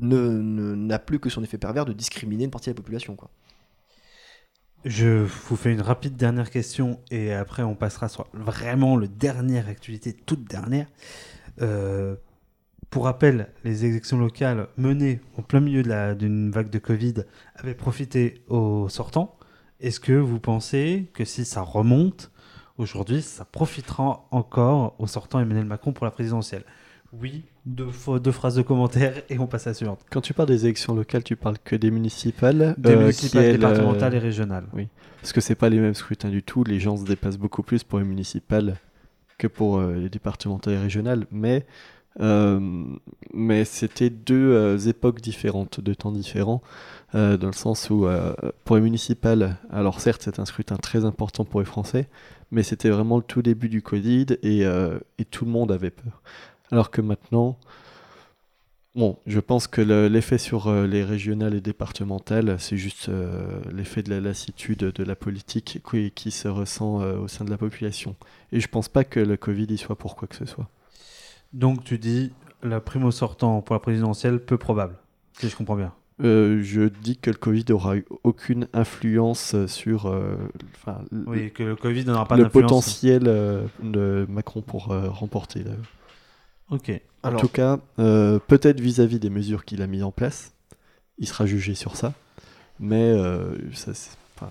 ne- 0.00 0.40
ne- 0.40 0.74
n'a 0.74 0.98
plus 0.98 1.18
que 1.18 1.30
son 1.30 1.42
effet 1.42 1.58
pervers 1.58 1.84
de 1.84 1.92
discriminer 1.92 2.44
une 2.44 2.50
partie 2.50 2.70
de 2.70 2.74
la 2.74 2.76
population, 2.76 3.16
quoi. 3.16 3.30
Je 4.84 5.24
vous 5.24 5.54
fais 5.54 5.72
une 5.72 5.80
rapide 5.80 6.16
dernière 6.16 6.50
question 6.50 6.98
et 7.12 7.32
après 7.32 7.62
on 7.62 7.76
passera 7.76 8.08
sur 8.08 8.26
vraiment 8.32 8.96
le 8.96 9.06
dernière 9.06 9.68
actualité, 9.68 10.12
toute 10.12 10.44
dernière. 10.44 10.88
Euh, 11.60 12.16
pour 12.90 13.04
rappel, 13.04 13.52
les 13.62 13.84
élections 13.84 14.18
locales 14.18 14.66
menées 14.76 15.20
en 15.38 15.42
plein 15.42 15.60
milieu 15.60 15.82
d'une 16.16 16.50
vague 16.50 16.68
de 16.68 16.78
Covid 16.80 17.14
avaient 17.54 17.76
profité 17.76 18.42
aux 18.48 18.88
sortants. 18.88 19.38
Est-ce 19.78 20.00
que 20.00 20.12
vous 20.12 20.40
pensez 20.40 21.10
que 21.14 21.24
si 21.24 21.44
ça 21.44 21.62
remonte 21.62 22.32
aujourd'hui, 22.76 23.22
ça 23.22 23.44
profitera 23.44 24.26
encore 24.32 24.96
aux 24.98 25.06
sortants 25.06 25.38
Emmanuel 25.38 25.64
Macron 25.64 25.92
pour 25.92 26.04
la 26.06 26.10
présidentielle? 26.10 26.64
Oui, 27.20 27.44
deux, 27.66 27.90
phrases 27.90 28.54
de 28.54 28.62
commentaires 28.62 29.14
et 29.28 29.38
on 29.38 29.46
passe 29.46 29.66
à 29.66 29.70
la 29.70 29.74
suivante. 29.74 30.00
Quand 30.10 30.22
tu 30.22 30.32
parles 30.32 30.48
des 30.48 30.64
élections 30.64 30.94
locales, 30.94 31.22
tu 31.22 31.36
parles 31.36 31.58
que 31.62 31.76
des 31.76 31.90
municipales 31.90 32.74
Des 32.78 32.92
euh, 32.92 32.98
municipales, 33.00 33.46
le- 33.46 33.52
départementales 33.52 34.14
et 34.14 34.18
régionales. 34.18 34.64
Oui, 34.72 34.88
parce 35.20 35.32
que 35.32 35.40
c'est 35.42 35.54
pas 35.54 35.68
les 35.68 35.78
mêmes 35.78 35.94
scrutins 35.94 36.30
du 36.30 36.42
tout. 36.42 36.64
Les 36.64 36.80
gens 36.80 36.96
se 36.96 37.04
déplacent 37.04 37.36
beaucoup 37.38 37.62
plus 37.62 37.84
pour 37.84 37.98
les 37.98 38.04
municipales 38.06 38.76
que 39.36 39.46
pour 39.46 39.78
euh, 39.78 39.94
les 39.96 40.08
départementales 40.08 40.74
et 40.74 40.78
régionales, 40.78 41.26
mais 41.30 41.66
euh, 42.20 42.84
mais 43.32 43.64
c'était 43.64 44.10
deux 44.10 44.52
euh, 44.52 44.78
époques 44.78 45.20
différentes, 45.22 45.80
deux 45.80 45.94
temps 45.96 46.12
différents, 46.12 46.62
euh, 47.14 47.36
dans 47.38 47.46
le 47.46 47.52
sens 47.54 47.88
où 47.90 48.06
euh, 48.06 48.34
pour 48.64 48.76
les 48.76 48.82
municipales, 48.82 49.56
alors 49.70 50.00
certes 50.00 50.20
c'est 50.22 50.38
un 50.38 50.44
scrutin 50.44 50.76
très 50.76 51.06
important 51.06 51.46
pour 51.46 51.60
les 51.60 51.66
Français, 51.66 52.08
mais 52.50 52.62
c'était 52.62 52.90
vraiment 52.90 53.16
le 53.16 53.22
tout 53.22 53.40
début 53.40 53.70
du 53.70 53.80
Covid 53.80 54.26
et, 54.42 54.66
euh, 54.66 54.98
et 55.18 55.24
tout 55.24 55.46
le 55.46 55.50
monde 55.50 55.72
avait 55.72 55.90
peur. 55.90 56.20
Alors 56.72 56.90
que 56.90 57.00
maintenant, 57.00 57.56
Bon, 58.94 59.16
je 59.26 59.40
pense 59.40 59.68
que 59.68 59.80
le- 59.80 60.06
l'effet 60.08 60.36
sur 60.36 60.66
euh, 60.68 60.86
les 60.86 61.02
régionales 61.02 61.54
et 61.54 61.62
départementales, 61.62 62.56
c'est 62.58 62.76
juste 62.76 63.08
euh, 63.08 63.58
l'effet 63.72 64.02
de 64.02 64.10
la 64.10 64.20
lassitude 64.20 64.80
de 64.80 65.02
la 65.02 65.16
politique 65.16 65.80
qui, 65.90 66.10
qui 66.10 66.30
se 66.30 66.46
ressent 66.46 67.00
euh, 67.00 67.16
au 67.16 67.26
sein 67.26 67.46
de 67.46 67.50
la 67.50 67.56
population. 67.56 68.16
Et 68.52 68.60
je 68.60 68.68
pense 68.68 68.88
pas 68.90 69.04
que 69.04 69.18
le 69.18 69.38
Covid 69.38 69.64
y 69.70 69.78
soit 69.78 69.96
pour 69.96 70.14
quoi 70.14 70.28
que 70.28 70.36
ce 70.36 70.44
soit. 70.44 70.68
Donc 71.54 71.84
tu 71.84 71.96
dis 71.96 72.32
la 72.62 72.80
primo 72.80 73.10
sortant 73.10 73.62
pour 73.62 73.74
la 73.74 73.80
présidentielle 73.80 74.38
peu 74.38 74.58
probable, 74.58 74.96
si 75.38 75.48
je 75.48 75.56
comprends 75.56 75.76
bien. 75.76 75.94
Euh, 76.22 76.60
je 76.62 76.82
dis 76.82 77.16
que 77.16 77.30
le 77.30 77.36
Covid 77.38 77.64
aura 77.70 77.96
eu 77.96 78.04
aucune 78.24 78.68
influence 78.74 79.56
sur 79.68 80.04
euh, 80.04 80.36
Oui, 81.26 81.50
que 81.50 81.62
le 81.62 81.76
Covid 81.76 82.04
n'aura 82.04 82.26
pas 82.28 82.36
le 82.36 82.42
d'influence. 82.42 82.70
potentiel 82.70 83.22
euh, 83.26 83.64
de 83.82 84.26
Macron 84.28 84.60
pour 84.60 84.88
remporter. 84.88 85.64
là. 85.64 85.70
Ok. 86.72 86.90
En 87.22 87.28
Alors- 87.28 87.40
tout 87.40 87.48
cas, 87.48 87.78
euh, 88.00 88.40
peut-être 88.48 88.80
vis-à-vis 88.80 89.20
des 89.20 89.30
mesures 89.30 89.64
qu'il 89.64 89.80
a 89.82 89.86
mises 89.86 90.02
en 90.02 90.10
place, 90.10 90.52
il 91.18 91.28
sera 91.28 91.46
jugé 91.46 91.74
sur 91.76 91.96
ça. 91.96 92.12
Mais 92.80 93.10
euh, 93.12 93.54
ça, 93.74 93.94
c'est- 93.94 94.16
enfin, 94.36 94.50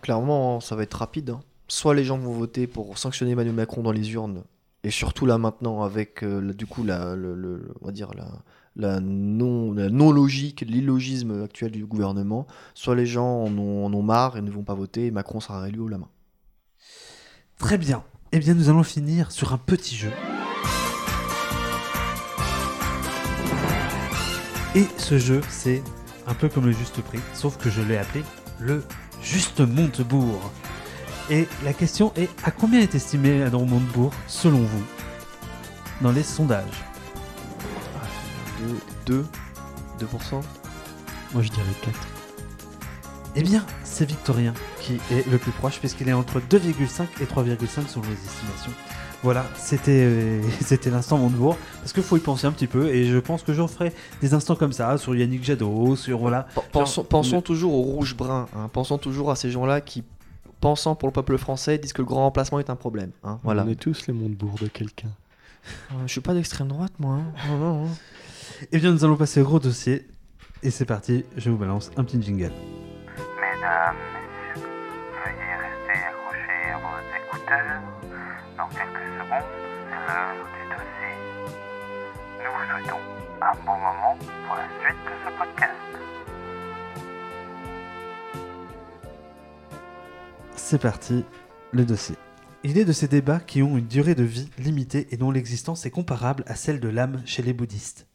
Clairement, 0.00 0.60
ça 0.60 0.76
va 0.76 0.84
être 0.84 0.94
rapide. 0.94 1.30
hein. 1.30 1.40
Soit 1.66 1.94
les 1.94 2.04
gens 2.04 2.16
vont 2.16 2.32
voter 2.32 2.66
pour 2.66 2.96
sanctionner 2.96 3.32
Emmanuel 3.32 3.54
Macron 3.54 3.82
dans 3.82 3.92
les 3.92 4.12
urnes, 4.12 4.44
et 4.84 4.90
surtout 4.90 5.26
là 5.26 5.36
maintenant 5.36 5.82
avec 5.82 6.22
euh, 6.22 6.40
la- 6.40 6.52
du 6.54 6.64
coup 6.66 6.84
la, 6.84 7.14
le, 7.14 7.34
le- 7.34 7.74
on 7.82 7.86
va 7.86 7.92
dire 7.92 8.12
la, 8.14 8.28
la 8.76 9.00
non 9.00 9.72
la 9.72 9.90
non 9.90 10.10
logique, 10.12 10.62
l'illogisme 10.62 11.42
actuel 11.42 11.72
du 11.72 11.84
gouvernement. 11.84 12.46
Soit 12.74 12.94
les 12.94 13.04
gens 13.04 13.42
en 13.42 13.58
ont, 13.58 13.84
en 13.84 13.92
ont 13.92 14.02
marre 14.02 14.38
et 14.38 14.40
ne 14.40 14.50
vont 14.50 14.62
pas 14.62 14.74
voter, 14.74 15.06
et 15.06 15.10
Macron 15.10 15.40
sera 15.40 15.60
réélu 15.60 15.80
haut 15.80 15.88
la 15.88 15.98
main. 15.98 16.08
Très 17.58 17.76
bien. 17.76 18.02
Eh 18.32 18.38
bien, 18.38 18.54
nous 18.54 18.70
allons 18.70 18.84
finir 18.84 19.32
sur 19.32 19.52
un 19.52 19.58
petit 19.58 19.96
jeu. 19.96 20.12
Et 24.74 24.86
ce 24.98 25.18
jeu, 25.18 25.40
c'est 25.48 25.82
un 26.26 26.34
peu 26.34 26.48
comme 26.48 26.66
le 26.66 26.72
juste 26.72 27.00
prix, 27.00 27.20
sauf 27.32 27.56
que 27.56 27.70
je 27.70 27.80
l'ai 27.80 27.96
appelé 27.96 28.22
le 28.58 28.84
juste 29.22 29.60
Montebourg. 29.60 30.52
Et 31.30 31.46
la 31.64 31.72
question 31.72 32.12
est 32.16 32.30
à 32.44 32.50
combien 32.50 32.80
est 32.80 32.94
estimé 32.94 33.42
Adam 33.42 33.64
Montebourg 33.64 34.12
selon 34.26 34.60
vous 34.60 34.84
dans 36.00 36.12
les 36.12 36.22
sondages 36.22 36.84
2 39.06 39.24
2 40.00 40.06
2%. 40.06 40.42
moi 41.32 41.42
je 41.42 41.48
dirais 41.48 41.64
4. 41.82 41.98
Eh 43.36 43.42
bien, 43.42 43.64
c'est 43.84 44.06
Victorien 44.06 44.54
qui 44.80 45.00
est 45.10 45.26
le 45.30 45.38
plus 45.38 45.52
proche 45.52 45.78
puisqu'il 45.80 46.08
est 46.08 46.12
entre 46.12 46.40
2,5 46.40 47.06
et 47.20 47.24
3,5 47.24 47.88
selon 47.88 48.04
les 48.06 48.12
estimations. 48.12 48.72
Voilà, 49.24 49.44
c'était 49.56 50.04
euh, 50.04 50.42
c'était 50.60 50.90
l'instant 50.90 51.18
Montebourg 51.18 51.56
parce 51.80 51.92
qu'il 51.92 52.02
faut 52.04 52.16
y 52.16 52.20
penser 52.20 52.46
un 52.46 52.52
petit 52.52 52.68
peu 52.68 52.88
et 52.88 53.06
je 53.06 53.18
pense 53.18 53.42
que 53.42 53.52
j'en 53.52 53.66
ferai 53.66 53.92
des 54.20 54.32
instants 54.32 54.54
comme 54.54 54.72
ça 54.72 54.96
sur 54.96 55.14
Yannick 55.16 55.42
Jadot, 55.42 55.96
sur 55.96 56.18
voilà. 56.18 56.46
Pen- 56.54 56.62
Pensons, 56.72 57.02
Genre, 57.02 57.08
pensons 57.08 57.36
le- 57.36 57.42
toujours 57.42 57.74
aux 57.74 57.82
rouges 57.82 58.16
bruns. 58.16 58.46
hein. 58.56 58.70
Pensons 58.72 58.96
toujours 58.98 59.30
à 59.32 59.36
ces 59.36 59.50
gens-là 59.50 59.80
qui, 59.80 60.04
pensant 60.60 60.94
pour 60.94 61.08
le 61.08 61.12
peuple 61.12 61.36
français, 61.36 61.78
disent 61.78 61.92
que 61.92 62.02
le 62.02 62.06
grand 62.06 62.22
remplacement 62.22 62.60
est 62.60 62.70
un 62.70 62.76
problème. 62.76 63.10
hein. 63.24 63.40
Voilà. 63.42 63.64
On 63.66 63.68
est 63.68 63.74
tous 63.74 64.06
les 64.06 64.12
Montebourg 64.14 64.54
de 64.60 64.68
quelqu'un. 64.68 65.08
Euh, 65.92 65.94
Je 66.06 66.12
suis 66.12 66.20
pas 66.20 66.32
d'extrême 66.34 66.68
droite, 66.68 66.92
moi. 67.00 67.14
hein. 67.16 67.32
Non, 67.48 67.58
non, 67.58 67.82
non. 67.84 67.88
Eh 68.72 68.78
bien, 68.78 68.92
nous 68.92 69.04
allons 69.04 69.16
passer 69.16 69.40
au 69.40 69.44
gros 69.44 69.58
dossier 69.60 70.06
et 70.62 70.70
c'est 70.70 70.84
parti. 70.84 71.24
Je 71.36 71.50
vous 71.50 71.56
balance 71.58 71.90
un 71.96 72.04
petit 72.04 72.20
jingle. 72.22 72.52
Mesdames, 73.40 73.94
C'est 90.56 90.78
parti, 90.78 91.24
le 91.72 91.84
dossier. 91.84 92.16
Il 92.62 92.76
est 92.76 92.84
de 92.84 92.92
ces 92.92 93.08
débats 93.08 93.40
qui 93.40 93.62
ont 93.62 93.78
une 93.78 93.86
durée 93.86 94.14
de 94.14 94.22
vie 94.22 94.50
limitée 94.58 95.06
et 95.12 95.16
dont 95.16 95.30
l'existence 95.30 95.86
est 95.86 95.90
comparable 95.90 96.44
à 96.46 96.56
celle 96.56 96.80
de 96.80 96.88
l'âme 96.88 97.22
chez 97.24 97.42
les 97.42 97.54
bouddhistes. 97.54 98.06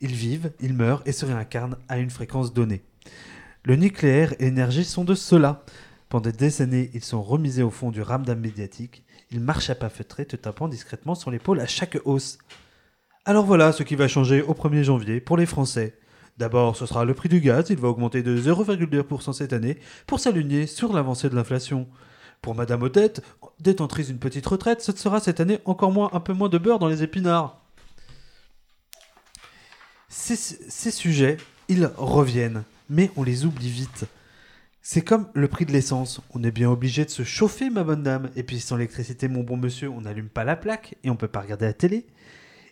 Ils 0.00 0.12
vivent, 0.12 0.52
ils 0.60 0.74
meurent 0.74 1.02
et 1.06 1.12
se 1.12 1.24
réincarnent 1.24 1.78
à 1.88 1.98
une 1.98 2.10
fréquence 2.10 2.52
donnée. 2.52 2.82
Le 3.64 3.76
nucléaire 3.76 4.34
et 4.40 4.44
l'énergie 4.44 4.84
sont 4.84 5.04
de 5.04 5.14
cela. 5.14 5.64
Pendant 6.10 6.28
des 6.28 6.36
décennies, 6.36 6.90
ils 6.92 7.04
sont 7.04 7.22
remisés 7.22 7.62
au 7.62 7.70
fond 7.70 7.90
du 7.90 8.02
ramdam 8.02 8.38
médiatique. 8.38 9.04
Ils 9.30 9.40
marchent 9.40 9.70
à 9.70 9.74
pas 9.74 9.88
feutrés, 9.88 10.26
te 10.26 10.36
tapant 10.36 10.68
discrètement 10.68 11.14
sur 11.14 11.30
l'épaule 11.30 11.60
à 11.60 11.66
chaque 11.66 11.98
hausse. 12.04 12.38
Alors 13.24 13.46
voilà 13.46 13.70
ce 13.70 13.84
qui 13.84 13.94
va 13.94 14.08
changer 14.08 14.42
au 14.42 14.52
1er 14.52 14.82
janvier 14.82 15.20
pour 15.20 15.36
les 15.36 15.46
Français. 15.46 15.96
D'abord, 16.38 16.76
ce 16.76 16.86
sera 16.86 17.04
le 17.04 17.14
prix 17.14 17.28
du 17.28 17.40
gaz, 17.40 17.66
il 17.70 17.76
va 17.76 17.88
augmenter 17.88 18.24
de 18.24 18.36
0,2% 18.36 19.32
cette 19.32 19.52
année 19.52 19.78
pour 20.08 20.18
s'aligner 20.18 20.66
sur 20.66 20.92
l'avancée 20.92 21.28
de 21.28 21.36
l'inflation. 21.36 21.86
Pour 22.40 22.56
Madame 22.56 22.82
Odette, 22.82 23.22
détentrice 23.60 24.08
d'une 24.08 24.18
petite 24.18 24.46
retraite, 24.46 24.80
ce 24.80 24.90
sera 24.96 25.20
cette 25.20 25.38
année 25.38 25.60
encore 25.66 25.92
moins, 25.92 26.10
un 26.12 26.18
peu 26.18 26.32
moins 26.32 26.48
de 26.48 26.58
beurre 26.58 26.80
dans 26.80 26.88
les 26.88 27.04
épinards. 27.04 27.60
Ces, 30.08 30.90
sujets, 30.90 31.36
ils 31.68 31.88
reviennent, 31.96 32.64
mais 32.90 33.12
on 33.16 33.22
les 33.22 33.44
oublie 33.44 33.70
vite. 33.70 34.06
C'est 34.82 35.02
comme 35.02 35.28
le 35.34 35.46
prix 35.46 35.64
de 35.64 35.70
l'essence. 35.70 36.20
On 36.34 36.42
est 36.42 36.50
bien 36.50 36.68
obligé 36.68 37.04
de 37.04 37.10
se 37.10 37.22
chauffer, 37.22 37.70
ma 37.70 37.84
bonne 37.84 38.02
dame. 38.02 38.30
Et 38.34 38.42
puis 38.42 38.58
sans 38.58 38.76
l'électricité, 38.76 39.28
mon 39.28 39.44
bon 39.44 39.56
monsieur, 39.56 39.88
on 39.90 40.00
n'allume 40.00 40.28
pas 40.28 40.42
la 40.42 40.56
plaque 40.56 40.96
et 41.04 41.10
on 41.10 41.16
peut 41.16 41.28
pas 41.28 41.40
regarder 41.40 41.66
la 41.66 41.72
télé. 41.72 42.04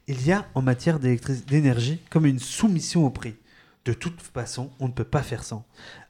Il 0.09 0.27
y 0.27 0.33
a 0.33 0.47
en 0.55 0.63
matière 0.63 0.99
d'énergie 0.99 2.01
comme 2.11 2.27
une 2.27 2.39
soumission 2.39 3.07
au 3.07 3.11
prix. 3.11 3.37
De 3.85 3.93
toute 3.93 4.21
façon, 4.21 4.71
on 4.81 4.89
ne 4.89 4.93
peut 4.93 5.05
pas 5.05 5.23
faire 5.23 5.45
sans. 5.45 5.65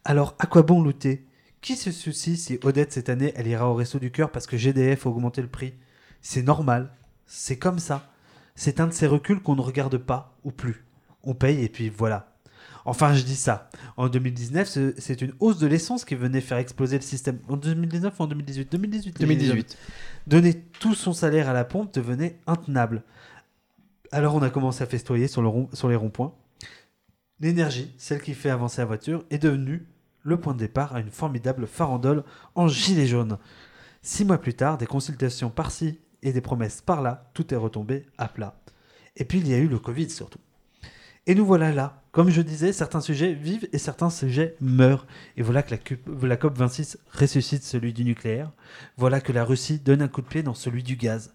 Alors, 0.05 0.35
à 0.39 0.47
quoi 0.47 0.63
bon 0.63 0.83
lutter? 0.83 1.25
Qui 1.61 1.77
se 1.77 1.93
soucie 1.93 2.37
si 2.37 2.59
Odette 2.63 2.93
cette 2.93 3.11
année, 3.11 3.33
elle 3.37 3.47
ira 3.47 3.69
au 3.71 3.75
resto 3.75 3.99
du 3.99 4.11
cœur 4.11 4.31
parce 4.33 4.47
que 4.47 4.57
GDF 4.57 5.07
a 5.07 5.11
augmenté 5.11 5.43
le 5.43 5.49
prix? 5.49 5.75
C'est 6.23 6.43
normal. 6.43 6.91
C'est 7.27 7.59
comme 7.59 7.79
ça. 7.79 8.11
C'est 8.57 8.81
un 8.81 8.87
de 8.87 8.93
ces 8.93 9.07
reculs 9.07 9.41
qu'on 9.41 9.57
ne 9.57 9.61
regarde 9.61 9.99
pas 9.99 10.35
ou 10.45 10.51
plus. 10.51 10.85
On 11.23 11.35
paye 11.35 11.63
et 11.63 11.69
puis 11.69 11.91
voilà. 11.91 12.33
Enfin, 12.87 13.13
je 13.15 13.23
dis 13.23 13.37
ça. 13.37 13.69
En 13.99 14.09
2019, 14.09 14.67
ce- 14.67 14.95
c'est 14.99 15.21
une 15.21 15.33
hausse 15.39 15.59
de 15.59 15.67
l'essence 15.67 16.05
qui 16.07 16.15
venait 16.15 16.41
faire 16.41 16.57
exploser 16.59 16.97
le 16.97 17.03
système. 17.03 17.39
En 17.49 17.57
2019 17.59 18.19
ou 18.19 18.23
en 18.23 18.27
2018 18.27 18.73
2018. 18.73 19.21
2018. 19.21 19.79
Donner 20.27 20.55
tout 20.81 20.95
son 20.95 21.13
salaire 21.13 21.49
à 21.51 21.53
la 21.53 21.65
pompe 21.65 21.93
devenait 21.95 22.39
intenable. 22.47 23.03
Alors 24.13 24.35
on 24.35 24.43
a 24.43 24.51
commencé 24.51 24.83
à 24.83 24.87
festoyer 24.87 25.29
sur, 25.29 25.41
les 25.43 25.97
ronds-points. 25.97 26.35
L'énergie, 27.39 27.95
celle 27.97 28.21
qui 28.21 28.35
fait 28.35 28.51
avancer 28.51 28.81
la 28.81 28.87
voiture, 28.87 29.25
est 29.31 29.39
devenue 29.39 29.87
le 30.23 30.39
point 30.39 30.53
de 30.53 30.59
départ 30.59 30.95
à 30.95 31.01
une 31.01 31.11
formidable 31.11 31.67
farandole 31.67 32.25
en 32.57 32.67
gilet 32.67 33.07
jaune. 33.07 33.39
Six 34.03 34.25
mois 34.25 34.39
plus 34.39 34.55
tard, 34.55 34.79
des 34.79 34.87
consultations 34.87 35.51
par-ci 35.51 36.01
et 36.23 36.33
des 36.33 36.41
promesses 36.41 36.83
par-là, 36.83 37.31
tout 37.35 37.55
est 37.55 37.57
retombé 37.57 38.05
à 38.19 38.29
plat. 38.29 38.61
Et 39.17 39.25
puis 39.25 39.39
il 39.39 39.49
y 39.49 39.55
a 39.55 39.59
eu 39.59 39.69
le 39.69 39.79
Covid 39.79 40.11
surtout. 40.11 40.41
Et 41.27 41.35
nous 41.35 41.47
voilà 41.47 41.73
là. 41.73 42.03
Comme 42.11 42.31
je 42.31 42.43
disais, 42.43 42.73
certains 42.73 43.01
sujets 43.01 43.35
vivent 43.35 43.69
et 43.73 43.79
certains 43.79 44.11
sujets 44.11 44.57
meurent. 44.61 45.07
Et 45.37 45.43
voilà 45.43 45.63
que 45.63 45.77
la, 45.77 46.29
la 46.29 46.37
COP26 46.37 46.97
ressuscite 47.13 47.63
celui 47.63 47.93
du 47.93 48.05
nucléaire. 48.05 48.51
Voilà 48.97 49.21
que 49.21 49.33
la 49.33 49.45
Russie 49.45 49.79
donne 49.79 50.03
un 50.03 50.09
coup 50.09 50.23
de 50.23 50.27
pied 50.27 50.43
dans 50.43 50.55
celui 50.55 50.83
du 50.83 50.97
gaz. 50.97 51.33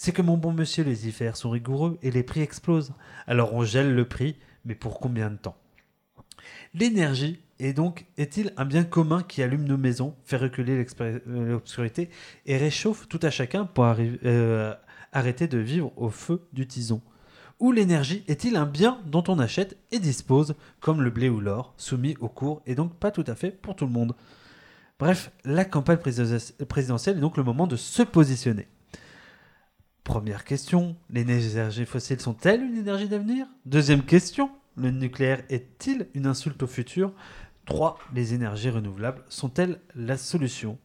C'est 0.00 0.12
que 0.12 0.22
mon 0.22 0.36
bon 0.36 0.52
monsieur, 0.52 0.84
les 0.84 1.08
IFR 1.08 1.34
sont 1.34 1.50
rigoureux 1.50 1.98
et 2.02 2.12
les 2.12 2.22
prix 2.22 2.40
explosent. 2.40 2.92
Alors 3.26 3.52
on 3.52 3.64
gèle 3.64 3.96
le 3.96 4.06
prix, 4.06 4.36
mais 4.64 4.76
pour 4.76 5.00
combien 5.00 5.28
de 5.28 5.36
temps? 5.36 5.56
L'énergie 6.72 7.40
est 7.58 7.72
donc 7.72 8.06
est-il 8.16 8.52
un 8.56 8.64
bien 8.64 8.84
commun 8.84 9.24
qui 9.24 9.42
allume 9.42 9.64
nos 9.64 9.76
maisons, 9.76 10.14
fait 10.24 10.36
reculer 10.36 10.86
euh, 11.00 11.18
l'obscurité 11.26 12.10
et 12.46 12.56
réchauffe 12.56 13.08
tout 13.08 13.18
à 13.22 13.30
chacun 13.30 13.64
pour 13.64 13.92
euh, 13.98 14.72
arrêter 15.12 15.48
de 15.48 15.58
vivre 15.58 15.92
au 15.96 16.10
feu 16.10 16.46
du 16.52 16.68
tison? 16.68 17.02
Ou 17.58 17.72
l'énergie 17.72 18.22
est-il 18.28 18.54
un 18.54 18.66
bien 18.66 19.00
dont 19.04 19.24
on 19.26 19.40
achète 19.40 19.76
et 19.90 19.98
dispose, 19.98 20.54
comme 20.78 21.02
le 21.02 21.10
blé 21.10 21.28
ou 21.28 21.40
l'or, 21.40 21.74
soumis 21.76 22.16
au 22.20 22.28
cours 22.28 22.62
et 22.66 22.76
donc 22.76 22.94
pas 22.94 23.10
tout 23.10 23.24
à 23.26 23.34
fait 23.34 23.50
pour 23.50 23.74
tout 23.74 23.86
le 23.86 23.92
monde? 23.92 24.14
Bref, 25.00 25.32
la 25.44 25.64
campagne 25.64 25.98
présidentielle 25.98 27.16
est 27.16 27.20
donc 27.20 27.36
le 27.36 27.42
moment 27.42 27.66
de 27.66 27.74
se 27.74 28.04
positionner. 28.04 28.68
Première 30.08 30.44
question, 30.44 30.96
les 31.10 31.20
énergies 31.20 31.84
fossiles 31.84 32.18
sont-elles 32.18 32.62
une 32.62 32.78
énergie 32.78 33.08
d'avenir? 33.08 33.46
Deuxième 33.66 34.02
question, 34.02 34.50
le 34.74 34.90
nucléaire 34.90 35.42
est-il 35.50 36.08
une 36.14 36.24
insulte 36.24 36.62
au 36.62 36.66
futur? 36.66 37.12
3. 37.66 37.98
Les 38.14 38.32
énergies 38.32 38.70
renouvelables 38.70 39.22
sont-elles 39.28 39.78
la 39.94 40.16
solution? 40.16 40.78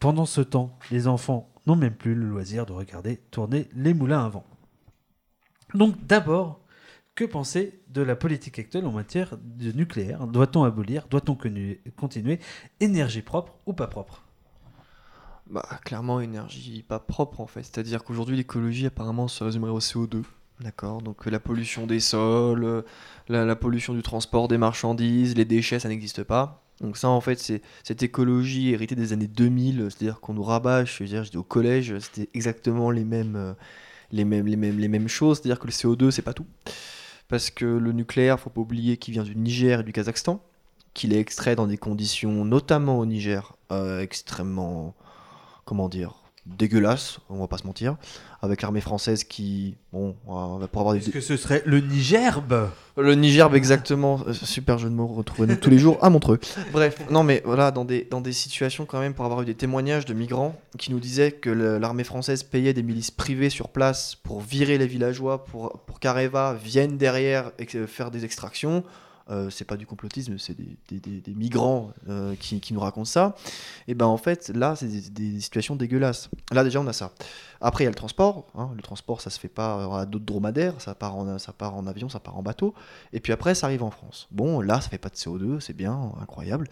Pendant 0.00 0.24
ce 0.24 0.40
temps, 0.40 0.78
les 0.90 1.06
enfants 1.06 1.52
n'ont 1.66 1.76
même 1.76 1.92
plus 1.92 2.14
le 2.14 2.24
loisir 2.24 2.64
de 2.64 2.72
regarder 2.72 3.18
tourner 3.30 3.68
les 3.74 3.92
moulins 3.92 4.24
à 4.24 4.30
vent. 4.30 4.46
Donc 5.74 6.06
d'abord, 6.06 6.64
que 7.14 7.26
penser 7.26 7.82
de 7.88 8.00
la 8.00 8.16
politique 8.16 8.58
actuelle 8.58 8.86
en 8.86 8.92
matière 8.92 9.36
de 9.36 9.70
nucléaire? 9.72 10.26
Doit-on 10.26 10.64
abolir? 10.64 11.08
Doit-on 11.08 11.36
continuer? 11.94 12.40
Énergie 12.80 13.20
propre 13.20 13.52
ou 13.66 13.74
pas 13.74 13.86
propre? 13.86 14.21
Bah, 15.52 15.68
clairement, 15.84 16.18
énergie 16.20 16.82
pas 16.82 16.98
propre 16.98 17.42
en 17.42 17.46
fait. 17.46 17.62
C'est-à-dire 17.62 18.04
qu'aujourd'hui, 18.04 18.36
l'écologie 18.36 18.86
apparemment 18.86 19.28
se 19.28 19.44
résumerait 19.44 19.70
au 19.70 19.80
CO2. 19.80 20.22
D'accord 20.60 21.02
Donc, 21.02 21.26
euh, 21.26 21.30
la 21.30 21.40
pollution 21.40 21.86
des 21.86 22.00
sols, 22.00 22.64
euh, 22.64 22.82
la, 23.28 23.54
pollution 23.54 23.92
du 23.92 24.00
transport 24.02 24.48
des 24.48 24.56
marchandises, 24.56 25.36
les 25.36 25.44
déchets, 25.44 25.78
ça 25.78 25.90
n'existe 25.90 26.22
pas. 26.22 26.62
Donc, 26.80 26.96
ça, 26.96 27.08
en 27.10 27.20
fait, 27.20 27.38
c'est 27.38 27.60
cette 27.84 28.02
écologie 28.02 28.70
héritée 28.70 28.94
des 28.94 29.12
années 29.12 29.26
2000, 29.26 29.88
c'est-à-dire 29.90 30.20
qu'on 30.20 30.32
nous 30.32 30.42
rabâche. 30.42 30.98
Je 30.98 31.04
veux 31.04 31.08
dire, 31.08 31.22
j'étais 31.22 31.36
au 31.36 31.42
collège, 31.42 31.98
c'était 31.98 32.30
exactement 32.32 32.90
les 32.90 33.04
mêmes, 33.04 33.36
euh, 33.36 33.52
les 34.10 34.24
mêmes, 34.24 34.46
les 34.46 34.56
mêmes, 34.56 34.78
les 34.78 34.88
mêmes 34.88 35.08
choses. 35.08 35.38
C'est-à-dire 35.38 35.58
que 35.58 35.66
le 35.66 35.72
CO2, 35.72 36.10
c'est 36.12 36.22
pas 36.22 36.32
tout. 36.32 36.46
Parce 37.28 37.50
que 37.50 37.66
le 37.66 37.92
nucléaire, 37.92 38.40
faut 38.40 38.48
pas 38.50 38.62
oublier 38.62 38.96
qu'il 38.96 39.12
vient 39.12 39.22
du 39.22 39.36
Niger 39.36 39.80
et 39.80 39.82
du 39.82 39.92
Kazakhstan, 39.92 40.42
qu'il 40.94 41.12
est 41.12 41.20
extrait 41.20 41.56
dans 41.56 41.66
des 41.66 41.76
conditions, 41.78 42.46
notamment 42.46 42.98
au 42.98 43.04
Niger, 43.06 43.56
extrêmement 44.00 44.94
comment 45.64 45.88
dire, 45.88 46.14
dégueulasse, 46.44 47.18
on 47.30 47.38
va 47.38 47.46
pas 47.46 47.58
se 47.58 47.66
mentir, 47.68 47.94
avec 48.40 48.62
l'armée 48.62 48.80
française 48.80 49.22
qui, 49.22 49.76
bon, 49.92 50.16
euh, 50.28 50.58
va 50.58 50.66
pour 50.66 50.80
avoir 50.80 50.96
Est-ce 50.96 51.06
des... 51.06 51.12
que 51.12 51.20
ce 51.20 51.36
serait 51.36 51.62
le 51.66 51.78
Nigerbe? 51.78 52.68
Le 52.96 53.14
Niger, 53.14 53.48
bah, 53.48 53.56
exactement, 53.56 54.18
euh, 54.26 54.32
super 54.32 54.76
jeu 54.76 54.88
de 54.90 54.94
mots, 54.94 55.06
retrouvez-nous 55.06 55.54
tous 55.54 55.70
les 55.70 55.78
jours 55.78 55.98
à 56.02 56.10
Montreux. 56.10 56.40
Bref, 56.72 56.98
non 57.10 57.22
mais 57.22 57.42
voilà, 57.44 57.70
dans 57.70 57.84
des, 57.84 58.08
dans 58.10 58.20
des 58.20 58.32
situations 58.32 58.86
quand 58.86 58.98
même, 58.98 59.14
pour 59.14 59.24
avoir 59.24 59.42
eu 59.42 59.44
des 59.44 59.54
témoignages 59.54 60.04
de 60.04 60.14
migrants 60.14 60.60
qui 60.78 60.90
nous 60.90 60.98
disaient 60.98 61.30
que 61.30 61.50
l'armée 61.50 62.02
française 62.02 62.42
payait 62.42 62.74
des 62.74 62.82
milices 62.82 63.12
privées 63.12 63.48
sur 63.50 63.68
place 63.68 64.16
pour 64.16 64.40
virer 64.40 64.78
les 64.78 64.88
villageois, 64.88 65.44
pour, 65.44 65.78
pour 65.86 66.00
qu'Areva 66.00 66.54
vienne 66.54 66.98
derrière 66.98 67.52
et 67.60 67.66
que- 67.66 67.86
faire 67.86 68.10
des 68.10 68.24
extractions. 68.24 68.82
Euh, 69.32 69.48
c'est 69.50 69.64
pas 69.64 69.76
du 69.76 69.86
complotisme, 69.86 70.36
c'est 70.38 70.54
des, 70.56 71.34
migrants 71.34 71.92
euh, 72.08 72.34
qui, 72.38 72.60
nous 72.72 72.80
racontent 72.80 73.06
ça. 73.06 73.34
Et 73.88 73.94
ben 73.94 74.06
en 74.06 74.18
fait, 74.18 74.50
là, 74.54 74.76
c'est 74.76 75.12
des, 75.12 75.40
situations 75.40 75.74
dégueulasses. 75.74 76.28
Là, 76.52 76.64
déjà, 76.64 76.80
on 76.80 76.86
a 76.86 76.92
ça. 76.92 77.12
Après, 77.60 77.84
il 77.84 77.86
y 77.86 77.88
a 77.88 77.90
le 77.90 77.96
transport. 77.96 78.46
hein. 78.54 78.70
Le 78.76 78.82
transport, 78.82 79.20
ça 79.20 79.30
se 79.30 79.40
fait 79.40 79.48
pas 79.48 80.00
à 80.00 80.06
d'autres 80.06 80.24
dromadaires. 80.26 80.80
Ça 80.80 80.94
part, 80.94 81.16
en, 81.16 81.38
ça 81.38 81.52
part 81.52 81.74
en 81.76 81.86
avion, 81.86 82.08
ça 82.08 82.20
part 82.20 82.36
en 82.36 82.42
bateau. 82.42 82.74
Et 83.12 83.20
puis 83.20 83.32
après, 83.32 83.54
ça 83.54 83.66
arrive 83.66 83.82
en 83.82 83.90
France. 83.90 84.28
Bon, 84.30 84.60
là, 84.60 84.80
ça 84.80 84.90
fait 84.90 84.98
pas 84.98 85.08
de 85.08 85.16
CO2, 85.16 85.60
c'est 85.60 85.76
bien, 85.76 86.12
incroyable. 86.20 86.68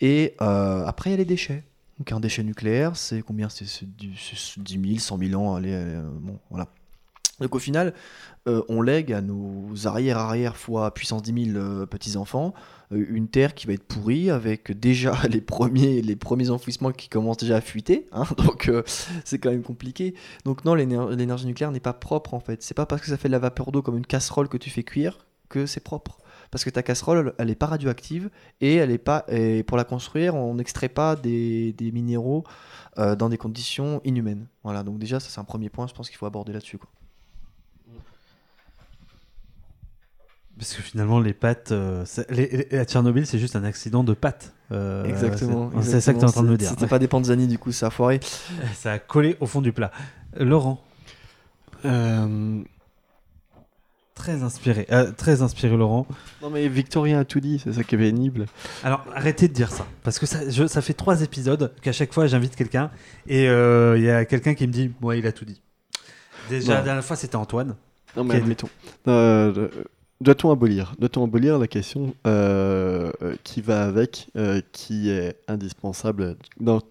Et 0.00 0.34
euh, 0.40 0.84
après, 0.84 1.10
il 1.10 1.12
y 1.12 1.14
a 1.14 1.18
les 1.18 1.24
déchets. 1.24 1.62
Donc, 1.98 2.10
un 2.10 2.20
déchet 2.20 2.42
nucléaire, 2.42 2.96
c'est 2.96 3.22
combien? 3.22 3.48
C'est 3.48 3.66
c'est 3.66 3.86
du- 3.96 4.16
c'est 4.16 4.60
10 4.60 4.80
000, 4.96 4.98
100 4.98 5.18
000 5.18 5.40
ans. 5.40 5.60
Euh, 5.62 6.02
bon, 6.20 6.38
voilà. 6.50 6.66
Donc, 7.42 7.54
au 7.54 7.58
final, 7.58 7.92
euh, 8.48 8.62
on 8.68 8.80
lègue 8.82 9.12
à 9.12 9.20
nos 9.20 9.68
arrière-arrière 9.86 10.56
fois 10.56 10.92
puissance 10.94 11.22
10 11.22 11.52
000 11.52 11.58
euh, 11.58 11.86
petits-enfants 11.86 12.54
euh, 12.92 13.04
une 13.10 13.28
terre 13.28 13.54
qui 13.54 13.66
va 13.66 13.74
être 13.74 13.84
pourrie 13.86 14.30
avec 14.30 14.72
déjà 14.78 15.14
les 15.30 15.40
premiers, 15.40 16.02
les 16.02 16.16
premiers 16.16 16.50
enfouissements 16.50 16.90
qui 16.92 17.08
commencent 17.08 17.36
déjà 17.36 17.56
à 17.56 17.60
fuiter. 17.60 18.06
hein. 18.12 18.24
donc, 18.38 18.70
c'est 19.24 19.38
quand 19.38 19.50
même 19.50 19.62
compliqué. 19.62 20.14
Donc, 20.44 20.64
non, 20.64 20.74
l'éner- 20.74 21.14
l'énergie 21.16 21.46
nucléaire 21.46 21.70
n'est 21.72 21.80
pas 21.80 21.92
propre 21.92 22.34
en 22.34 22.40
fait. 22.40 22.62
C'est 22.62 22.74
pas 22.74 22.86
parce 22.86 23.02
que 23.02 23.08
ça 23.08 23.16
fait 23.16 23.28
de 23.28 23.32
la 23.32 23.38
vapeur 23.38 23.70
d'eau 23.72 23.82
comme 23.82 23.96
une 23.98 24.06
casserole 24.06 24.48
que 24.48 24.56
tu 24.56 24.70
fais 24.70 24.82
cuire 24.84 25.26
que 25.48 25.66
c'est 25.66 25.80
propre. 25.84 26.18
Parce 26.50 26.64
que 26.64 26.70
ta 26.70 26.82
casserole, 26.82 27.34
elle 27.38 27.50
est 27.50 27.54
pas 27.54 27.66
radioactive 27.66 28.30
et 28.60 28.76
elle 28.76 28.90
est 28.90 28.98
pas. 28.98 29.24
Et 29.28 29.62
pour 29.62 29.76
la 29.76 29.84
construire, 29.84 30.34
on 30.34 30.54
n'extrait 30.54 30.88
pas 30.88 31.14
des, 31.16 31.72
des 31.74 31.92
minéraux 31.92 32.44
dans 32.96 33.28
des 33.30 33.38
conditions 33.38 34.00
inhumaines. 34.04 34.46
Voilà. 34.64 34.82
Donc 34.82 34.98
déjà, 34.98 35.18
ça 35.20 35.28
c'est 35.30 35.40
un 35.40 35.44
premier 35.44 35.70
point. 35.70 35.86
Je 35.86 35.94
pense 35.94 36.08
qu'il 36.08 36.18
faut 36.18 36.26
aborder 36.26 36.52
là-dessus. 36.52 36.78
Parce 40.58 40.74
que 40.74 40.82
finalement, 40.82 41.18
les 41.20 41.32
pâtes. 41.32 41.72
euh, 41.72 42.04
c'est- 42.06 42.30
les- 42.30 42.66
les- 42.70 42.78
à 42.78 42.84
Tchernobyl, 42.84 43.26
c'est 43.26 43.38
juste 43.38 43.56
un 43.56 43.64
accident 43.64 44.04
de 44.04 44.12
pâtes. 44.14 44.52
Euh, 44.70 45.04
exactement. 45.04 45.70
c'est- 45.82 46.00
ça 46.00 46.12
que 46.14 46.18
tu 46.18 46.24
es 46.24 46.28
en 46.28 46.32
train 46.32 46.42
de 46.42 46.48
me 46.48 46.56
dire. 46.56 46.68
C'était 46.70 46.86
pas 46.86 46.98
des 46.98 47.08
panzani 47.08 47.46
du 47.46 47.58
coup, 47.58 47.72
ça 47.72 47.88
a 47.88 47.90
foiré. 47.90 48.20
Ça 48.74 48.92
a 48.92 48.98
collé 48.98 49.36
au 49.40 49.46
fond 49.46 49.60
du 49.62 49.72
plat. 49.72 49.90
Laurent, 50.36 50.82
Euh, 51.84 52.60
très 54.14 54.42
inspiré. 54.42 54.86
euh, 54.92 55.10
très 55.12 55.42
inspiré, 55.42 55.76
Laurent. 55.76 56.06
Non 56.42 56.48
mais 56.50 56.68
Victorien 56.68 57.18
a 57.20 57.24
tout 57.24 57.40
dit, 57.40 57.58
c'est 57.62 57.72
ça 57.72 57.82
qui 57.82 57.94
est 57.96 57.98
pénible. 57.98 58.46
Alors, 58.84 59.04
arrêtez 59.14 59.48
de 59.48 59.52
dire 59.52 59.70
ça. 59.72 59.86
Parce 60.04 60.18
que 60.18 60.26
ça, 60.26 60.48
je- 60.48 60.66
ça 60.66 60.80
fait 60.80 60.94
trois 60.94 61.22
épisodes 61.22 61.72
qu'à 61.82 61.92
chaque 61.92 62.12
fois, 62.12 62.26
j'invite 62.26 62.54
quelqu'un. 62.56 62.90
Et 63.26 63.48
euh, 63.48 63.98
il 63.98 64.04
y 64.04 64.10
a 64.10 64.24
quelqu'un 64.24 64.54
qui 64.54 64.66
me 64.66 64.72
dit 64.72 64.92
Ouais, 65.02 65.18
il 65.18 65.26
a 65.26 65.32
tout 65.32 65.44
dit. 65.44 65.60
Déjà, 66.50 66.68
Non. 66.72 66.78
la 66.78 66.84
dernière 66.84 67.04
fois, 67.04 67.16
c'était 67.16 67.36
Antoine. 67.36 67.74
Non 68.16 68.24
mais 68.24 68.36
admettons. 68.36 68.68
Euh, 69.08 69.68
Doit-on 70.22 70.52
abolir 70.52 70.94
Doit-on 71.00 71.24
abolir 71.24 71.58
la 71.58 71.66
question 71.66 72.14
euh, 72.28 73.10
euh, 73.22 73.34
qui 73.42 73.60
va 73.60 73.82
avec, 73.82 74.28
euh, 74.36 74.60
qui 74.70 75.10
est 75.10 75.36
indispensable 75.48 76.36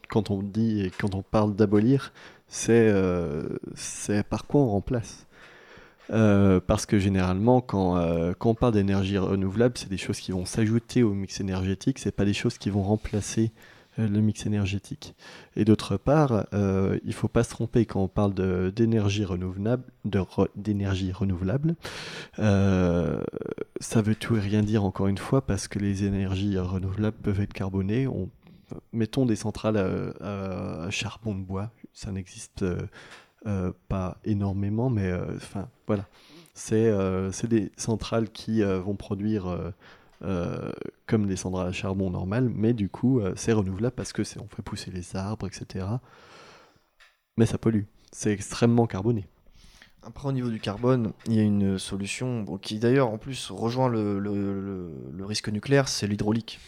quand 0.10 0.32
on 0.32 0.42
dit 0.42 0.82
et 0.82 0.90
quand 0.90 1.16
on 1.16 1.22
parle 1.22 1.56
d'abolir, 1.56 2.12
c'est 2.50 2.92
par 4.30 4.48
quoi 4.48 4.60
on 4.60 4.68
remplace? 4.68 5.26
Parce 6.10 6.86
que 6.86 7.00
généralement, 7.00 7.62
quand, 7.62 7.96
on 8.44 8.54
parle 8.54 8.74
d'énergie 8.74 9.18
renouvelable, 9.18 9.78
c'est 9.78 9.88
des 9.88 9.98
choses 9.98 10.20
qui 10.20 10.34
vont 10.34 10.44
s'ajouter 10.44 11.02
au 11.02 11.14
mix 11.14 11.40
énergétique, 11.40 12.00
c'est 12.00 12.12
pas 12.14 12.26
des 12.26 12.34
choses 12.34 12.58
qui 12.58 12.70
vont 12.70 12.84
remplacer 12.84 13.52
le 14.08 14.22
mix 14.22 14.45
énergétique. 14.45 15.16
Et 15.56 15.66
d'autre 15.66 15.97
part, 15.97 16.45
euh, 16.54 16.99
il 17.04 17.14
faut 17.14 17.28
pas 17.28 17.43
se 17.43 17.49
tromper 17.49 17.86
quand 17.86 18.02
on 18.02 18.08
parle 18.08 18.34
d'énergie 18.72 19.26
renouvelable, 19.26 19.84
d'énergie 20.56 21.12
renouvelable. 21.12 21.76
Euh, 22.39 23.22
ça 23.80 24.02
veut 24.02 24.16
tout 24.16 24.36
et 24.36 24.39
rien 24.39 24.64
dire 24.64 24.84
encore 24.84 25.08
une 25.08 25.18
fois 25.18 25.45
parce 25.45 25.68
que 25.68 25.80
les 25.80 26.04
énergies 26.04 26.58
renouvelables 26.58 27.18
peuvent 27.18 27.41
être 27.41 27.54
carbonées. 27.54 28.08
On, 28.08 28.30
mettons 28.93 29.26
des 29.26 29.36
centrales 29.36 29.78
à, 30.22 30.89
charbon 30.89 31.36
de 31.36 31.43
bois, 31.43 31.72
ça 31.93 32.12
n'existe 32.12 32.64
euh, 32.64 32.82
euh, 33.47 33.72
pas 33.88 34.18
énormément, 34.24 34.89
mais 34.91 35.10
euh, 35.10 35.36
enfin 35.36 35.68
voilà. 35.88 36.06
C'est 36.54 36.88
euh, 36.88 37.32
des 37.49 37.72
centrales 37.76 38.30
qui 38.30 38.62
euh, 38.62 38.80
vont 38.80 38.95
produire 38.95 39.74
euh, 40.24 40.72
comme 41.08 41.28
des 41.28 41.36
centrales 41.36 41.68
à 41.68 41.72
charbon 41.72 42.10
normales, 42.10 42.50
mais 42.54 42.74
du 42.74 42.90
coup 42.90 43.20
euh, 43.20 43.34
c'est 43.36 43.54
renouvelable 43.54 43.96
parce 43.96 44.14
que 44.14 44.24
on 44.40 44.48
fait 44.48 44.62
pousser 44.62 44.92
les 44.92 45.16
arbres, 45.16 45.48
etc. 45.48 46.02
Mais 47.38 47.46
ça 47.46 47.58
pollue. 47.58 47.84
C'est 48.14 48.32
extrêmement 48.32 48.88
carboné. 48.88 49.28
Après, 50.04 50.28
au 50.28 50.32
niveau 50.32 50.50
du 50.50 50.60
carbone, 50.60 51.14
il 51.28 51.34
y 51.36 51.40
a 51.40 51.44
une 51.44 51.78
solution 51.78 52.46
qui 52.58 52.80
d'ailleurs 52.80 53.10
en 53.10 53.18
plus 53.20 53.52
rejoint 53.52 53.88
le, 53.88 54.20
le- 54.20 55.26
risque 55.26 55.50
nucléaire, 55.50 55.88
c'est 55.88 56.08
l'hydraulique. 56.08 56.60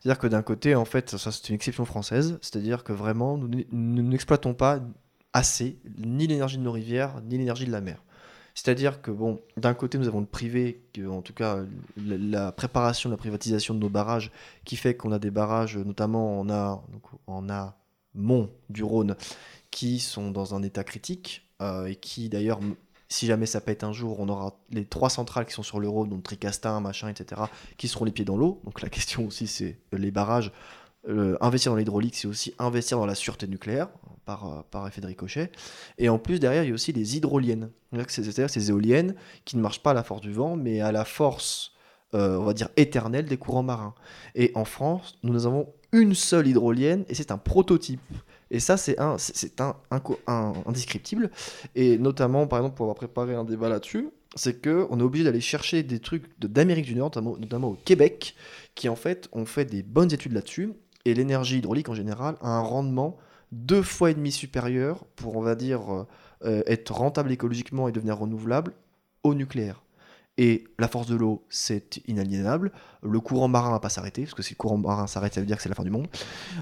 C'est-à-dire 0.00 0.18
que 0.20 0.26
d'un 0.28 0.42
côté, 0.42 0.74
en 0.74 0.84
fait, 0.84 1.16
ça 1.18 1.32
c'est 1.32 1.48
une 1.50 1.56
exception 1.56 1.84
française, 1.84 2.38
c'est-à-dire 2.42 2.84
que 2.84 2.92
vraiment, 2.92 3.38
nous 3.38 4.02
n'exploitons 4.02 4.54
pas 4.54 4.80
assez 5.32 5.78
ni 5.98 6.26
l'énergie 6.26 6.58
de 6.58 6.62
nos 6.62 6.72
rivières, 6.72 7.20
ni 7.22 7.38
l'énergie 7.38 7.66
de 7.66 7.72
la 7.72 7.80
mer. 7.80 8.02
C'est-à-dire 8.62 9.00
que, 9.00 9.10
bon, 9.10 9.40
d'un 9.56 9.72
côté, 9.72 9.96
nous 9.96 10.06
avons 10.06 10.20
le 10.20 10.26
privé, 10.26 10.82
en 11.08 11.22
tout 11.22 11.32
cas, 11.32 11.60
la, 11.96 12.52
préparation 12.52 13.08
la 13.08 13.16
privatisation 13.16 13.72
de 13.72 13.78
nos 13.78 13.88
barrages, 13.88 14.30
qui 14.66 14.76
fait 14.76 14.94
qu'on 14.94 15.12
a 15.12 15.18
des 15.18 15.30
barrages, 15.30 15.78
notamment 15.78 16.40
en, 16.40 16.50
a, 16.50 16.84
donc, 18.14 18.50
du 18.68 18.84
Rhône, 18.84 19.16
qui 19.70 19.98
sont 19.98 20.30
dans 20.30 20.54
un 20.54 20.62
état 20.62 20.84
critique, 20.84 21.48
euh, 21.62 21.86
et 21.86 21.96
qui, 21.96 22.28
d'ailleurs, 22.28 22.60
si 23.08 23.24
jamais 23.24 23.46
ça 23.46 23.62
pète 23.62 23.82
un 23.82 23.94
jour, 23.94 24.20
on 24.20 24.28
aura 24.28 24.60
les 24.70 24.84
trois 24.84 25.08
centrales 25.08 25.46
qui 25.46 25.54
sont 25.54 25.62
sur 25.62 25.80
le 25.80 25.88
Rhône, 25.88 26.10
donc 26.10 26.22
Tricastin, 26.22 26.80
machin, 26.80 27.08
etc., 27.08 27.40
qui 27.78 27.88
seront 27.88 28.04
les 28.04 28.12
pieds 28.12 28.26
dans 28.26 28.36
l'eau. 28.36 28.60
Donc 28.64 28.82
la 28.82 28.90
question 28.90 29.26
aussi, 29.26 29.46
c'est 29.46 29.78
euh, 29.94 29.96
les 29.96 30.10
barrages. 30.10 30.52
Euh, 31.08 31.36
investir 31.40 31.72
dans 31.72 31.78
l'hydraulique, 31.78 32.14
c'est 32.14 32.28
aussi 32.28 32.54
investir 32.58 32.98
dans 32.98 33.06
la 33.06 33.14
sûreté 33.14 33.46
nucléaire, 33.46 33.88
par, 34.26 34.46
euh, 34.46 34.62
par 34.70 34.86
effet 34.86 35.00
de 35.00 35.06
ricochet. 35.06 35.50
Et 35.98 36.08
en 36.08 36.18
plus, 36.18 36.40
derrière, 36.40 36.62
il 36.62 36.68
y 36.68 36.70
a 36.70 36.74
aussi 36.74 36.92
les 36.92 37.16
hydroliennes. 37.16 37.70
C'est-à-dire 38.08 38.50
ces 38.50 38.70
éoliennes 38.70 39.14
qui 39.44 39.56
ne 39.56 39.62
marchent 39.62 39.82
pas 39.82 39.92
à 39.92 39.94
la 39.94 40.02
force 40.02 40.20
du 40.20 40.32
vent, 40.32 40.56
mais 40.56 40.80
à 40.80 40.92
la 40.92 41.04
force, 41.04 41.72
euh, 42.14 42.36
on 42.36 42.44
va 42.44 42.52
dire, 42.52 42.68
éternelle 42.76 43.24
des 43.24 43.38
courants 43.38 43.62
marins. 43.62 43.94
Et 44.34 44.52
en 44.54 44.64
France, 44.64 45.18
nous 45.22 45.46
avons 45.46 45.72
une 45.92 46.14
seule 46.14 46.46
hydrolienne, 46.46 47.04
et 47.08 47.14
c'est 47.14 47.32
un 47.32 47.38
prototype. 47.38 48.00
Et 48.50 48.60
ça, 48.60 48.76
c'est 48.76 49.00
un, 49.00 49.16
un, 49.90 50.52
indescriptible. 50.66 51.30
Et 51.74 51.98
notamment, 51.98 52.46
par 52.46 52.58
exemple, 52.58 52.76
pour 52.76 52.84
avoir 52.84 52.96
préparé 52.96 53.34
un 53.34 53.44
débat 53.44 53.68
là-dessus, 53.68 54.10
c'est 54.34 54.60
que 54.60 54.86
on 54.90 55.00
est 55.00 55.02
obligé 55.02 55.24
d'aller 55.24 55.40
chercher 55.40 55.82
des 55.82 55.98
trucs 55.98 56.24
d'Amérique 56.40 56.86
du 56.86 56.94
Nord, 56.94 57.10
notamment 57.16 57.68
au 57.68 57.78
Québec, 57.84 58.34
qui 58.74 58.88
en 58.88 58.96
fait 58.96 59.28
ont 59.32 59.46
fait 59.46 59.64
des 59.64 59.82
bonnes 59.82 60.12
études 60.12 60.32
là-dessus. 60.32 60.72
Et 61.04 61.14
l'énergie 61.14 61.58
hydraulique 61.58 61.88
en 61.88 61.94
général 61.94 62.36
a 62.40 62.48
un 62.48 62.60
rendement 62.60 63.16
deux 63.52 63.82
fois 63.82 64.10
et 64.10 64.14
demi 64.14 64.30
supérieur 64.32 65.04
pour, 65.16 65.36
on 65.36 65.40
va 65.42 65.54
dire, 65.54 65.92
euh, 65.92 66.06
euh, 66.44 66.62
être 66.66 66.92
rentable 66.92 67.32
écologiquement 67.32 67.88
et 67.88 67.92
devenir 67.92 68.18
renouvelable 68.18 68.72
au 69.24 69.34
nucléaire. 69.34 69.82
Et 70.38 70.64
la 70.78 70.88
force 70.88 71.06
de 71.06 71.16
l'eau, 71.16 71.44
c'est 71.50 72.00
inaliénable. 72.06 72.72
Le 73.02 73.20
courant 73.20 73.48
marin 73.48 73.72
va 73.72 73.80
pas 73.80 73.90
s'arrêter, 73.90 74.22
parce 74.22 74.34
que 74.34 74.42
si 74.42 74.54
le 74.54 74.56
courant 74.56 74.78
marin 74.78 75.06
s'arrête, 75.06 75.34
ça 75.34 75.40
veut 75.40 75.46
dire 75.46 75.56
que 75.56 75.62
c'est 75.62 75.68
la 75.68 75.74
fin 75.74 75.84
du 75.84 75.90
monde. 75.90 76.06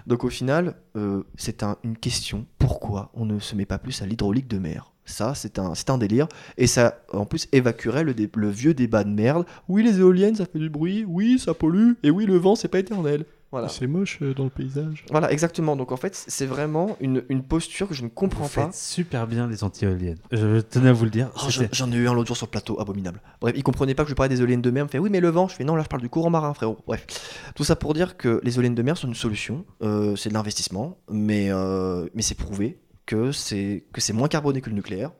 Donc 0.07 0.24
au 0.24 0.30
final, 0.30 0.74
euh, 0.97 1.22
c'est 1.36 1.62
un- 1.62 1.76
une 1.84 1.97
question. 1.97 2.47
Pourquoi 2.59 3.11
on 3.14 3.24
ne 3.24 3.39
se 3.39 3.55
met 3.55 3.66
pas 3.66 3.78
plus 3.78 4.03
à 4.03 4.07
l'hydraulique 4.07 4.49
de 4.49 4.59
mer? 4.59 4.93
Ça, 5.05 5.34
c'est 5.34 5.59
un, 5.59 5.74
un 5.89 5.99
délire. 5.99 6.28
Et 6.57 6.66
ça, 6.66 6.99
en 7.12 7.24
plus, 7.24 7.49
évacuerait 7.53 8.05
le, 8.05 8.14
le 8.34 8.49
vieux 8.51 8.74
débat 8.74 9.05
de 9.05 9.11
merde. 9.11 9.47
Oui, 9.68 9.82
les 9.82 10.01
éoliennes, 10.01 10.34
ça 10.34 10.47
fait 10.47 10.59
du 10.59 10.70
bruit. 10.70 11.05
Oui, 11.07 11.39
ça 11.39 11.55
pollue. 11.55 11.93
Et 12.03 12.11
oui, 12.11 12.26
le 12.26 12.36
vent, 12.36 12.57
c'est 12.57 12.68
pas 12.68 12.80
éternel. 12.80 13.24
Voilà. 13.51 13.68
C'est 13.68 13.86
moche 13.86 14.18
euh, 14.20 14.34
dans 14.34 14.44
le 14.44 14.51
paysage. 14.51 15.05
Voilà, 15.11 15.32
exactement. 15.32 15.74
Donc 15.74 15.90
en 15.90 15.96
fait, 15.96 16.14
c'est 16.14 16.44
vraiment 16.44 16.96
une, 17.01 17.24
une 17.30 17.42
posture 17.42 17.88
que 17.88 17.94
je 17.94 18.03
ne 18.03 18.09
comprends 18.09 18.44
Vous 18.44 18.55
pas. 18.55 18.66
faites 18.66 18.74
super 18.74 19.26
bien 19.26 19.46
les 19.46 19.64
anti-éoliennes. 19.64 20.18
Je 20.30 20.61
tenais 20.61 20.90
à 20.90 20.92
vous 20.92 21.05
le 21.05 21.11
dire. 21.11 21.30
Oh, 21.36 21.49
j'en 21.72 21.90
ai 21.90 21.96
eu 21.96 22.09
un 22.09 22.12
l'autre 22.14 22.26
jour 22.28 22.36
sur 22.36 22.46
le 22.46 22.51
plateau, 22.51 22.78
abominable. 22.78 23.22
Bref, 23.40 23.55
il 23.57 23.62
comprenait 23.62 23.94
pas 23.94 24.05
que 24.05 24.11
je 24.11 24.14
parlais 24.14 24.28
des 24.28 24.40
éoliennes 24.42 24.61
de 24.61 24.70
mer. 24.70 24.82
Il 24.82 24.86
me 24.86 24.90
fait 24.90 24.99
oui, 24.99 25.09
mais 25.11 25.20
le 25.20 25.30
vent. 25.30 25.49
Je 25.49 25.55
fais 25.55 25.64
non, 25.64 25.76
là 25.76 25.82
je 25.82 25.88
parle 25.88 26.03
du 26.03 26.11
courant 26.11 26.28
marin, 26.30 26.53
frérot. 26.53 26.78
Bref, 26.86 27.07
tout 27.55 27.64
ça 27.64 27.74
pour 27.74 27.94
dire 27.94 28.18
que 28.18 28.40
les 28.44 28.57
éoliennes 28.57 28.74
de 28.74 28.82
mer 28.82 28.99
sont 28.99 29.09
une 29.09 29.14
solution. 29.14 29.64
Euh, 29.82 30.14
c'est 30.14 30.28
de 30.28 30.34
l'investissement, 30.34 30.99
mais, 31.11 31.51
euh, 31.51 32.07
mais 32.14 32.22
c'est 32.22 32.34
prouvé 32.36 32.78
que 33.07 33.32
c'est 33.32 33.84
que 33.94 34.03
c'est 34.03 34.12
moins 34.12 34.28
carboné 34.28 34.61
que 34.61 34.68
le 34.68 34.76
nucléaire, 34.76 35.12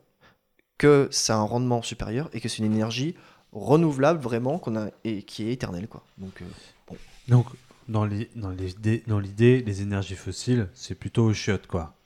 que 0.77 1.07
ça 1.09 1.33
a 1.33 1.37
un 1.37 1.43
rendement 1.43 1.81
supérieur 1.81 2.29
et 2.33 2.39
que 2.41 2.47
c'est 2.47 2.59
une 2.59 2.71
énergie 2.71 3.15
renouvelable 3.53 4.19
vraiment 4.21 4.59
qu'on 4.59 4.75
a 4.75 4.89
et 5.03 5.23
qui 5.23 5.49
est 5.49 5.53
éternelle 5.53 5.87
quoi. 5.87 6.03
Donc 6.19 6.43
euh, 6.43 6.93
Donc, 7.27 7.47
dans 7.89 8.05
les- 8.05 8.29
dans 8.37 8.51
l'idée, 8.51 9.03
dans 9.07 9.19
l'idée, 9.19 9.61
les 9.63 9.81
énergies 9.81 10.15
fossiles, 10.15 10.69
c'est 10.73 10.95
plutôt 10.95 11.25
aux 11.25 11.33
chiottes, 11.33 11.67
quoi. 11.67 11.98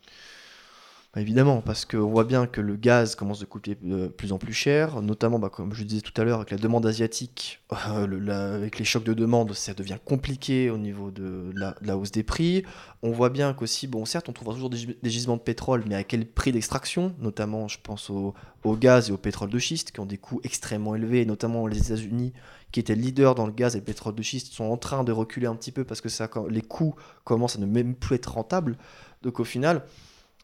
Bah, 1.14 1.22
évidemment, 1.22 1.62
parce 1.62 1.86
qu'on 1.86 2.10
voit 2.10 2.24
bien 2.24 2.48
que 2.48 2.60
le 2.60 2.76
gaz 2.76 3.14
commence 3.14 3.40
de 3.40 3.46
coûter 3.46 3.78
de 3.80 4.08
plus 4.08 4.32
en 4.32 4.40
plus 4.40 4.54
cher, 4.54 5.00
notamment, 5.04 5.38
bah, 5.38 5.50
comme 5.50 5.72
je 5.72 5.84
disais 5.84 6.02
tout 6.02 6.20
à 6.20 6.24
l'heure, 6.24 6.38
avec 6.38 6.50
la 6.50 6.58
demande 6.58 6.88
asiatique, 6.88 7.62
euh, 7.90 8.56
avec 8.56 8.80
les 8.80 8.86
chocs 8.86 9.04
de 9.04 9.14
demande, 9.14 9.54
ça 9.54 9.76
devient 9.76 10.00
compliqué 10.04 10.72
au 10.72 10.78
niveau 10.80 11.12
de 11.12 11.52
la, 11.56 11.98
hausse 11.98 12.12
des 12.12 12.24
prix. 12.24 12.64
On 13.04 13.12
voit 13.12 13.30
bien 13.30 13.54
qu'aussi, 13.54 13.86
bon, 13.86 14.06
certes, 14.06 14.28
on 14.28 14.34
trouvera 14.34 14.56
toujours 14.56 14.72
des, 14.72 14.78
gis- 14.78 14.98
des 15.04 15.10
gisements 15.12 15.38
de 15.38 15.42
pétrole, 15.44 15.84
mais 15.88 15.94
à 15.94 16.04
quel 16.04 16.26
prix 16.26 16.52
d'extraction? 16.52 17.14
Notamment, 17.20 17.68
je 17.68 17.78
pense 17.84 18.10
au, 18.10 18.34
gaz 18.66 19.10
et 19.10 19.12
au 19.14 19.18
pétrole 19.18 19.52
de 19.52 19.60
schiste, 19.60 19.92
qui 19.92 20.00
ont 20.00 20.08
des 20.08 20.18
coûts 20.18 20.42
extrêmement 20.44 20.96
élevés, 20.96 21.28
notamment 21.28 21.68
les 21.68 21.78
États-Unis, 21.78 22.34
qui 22.72 22.80
étaient 22.80 22.96
leaders 22.96 23.36
dans 23.36 23.46
le 23.46 23.54
gaz 23.54 23.76
et 23.76 23.80
le 23.80 23.86
pétrole 23.86 24.16
de 24.16 24.24
schiste, 24.24 24.52
sont 24.52 24.64
en 24.64 24.78
train 24.78 25.04
de 25.04 25.12
reculer 25.12 25.46
un 25.46 25.56
petit 25.56 25.72
peu 25.72 25.84
parce 25.84 26.02
que 26.02 26.10
les 26.50 26.64
coûts 26.64 26.96
commencent 27.24 27.58
à 27.58 27.60
ne 27.60 27.68
même 27.68 27.94
plus 27.94 28.16
être 28.16 28.34
rentables. 28.34 28.78
Donc, 29.22 29.40
au 29.40 29.44
final, 29.44 29.84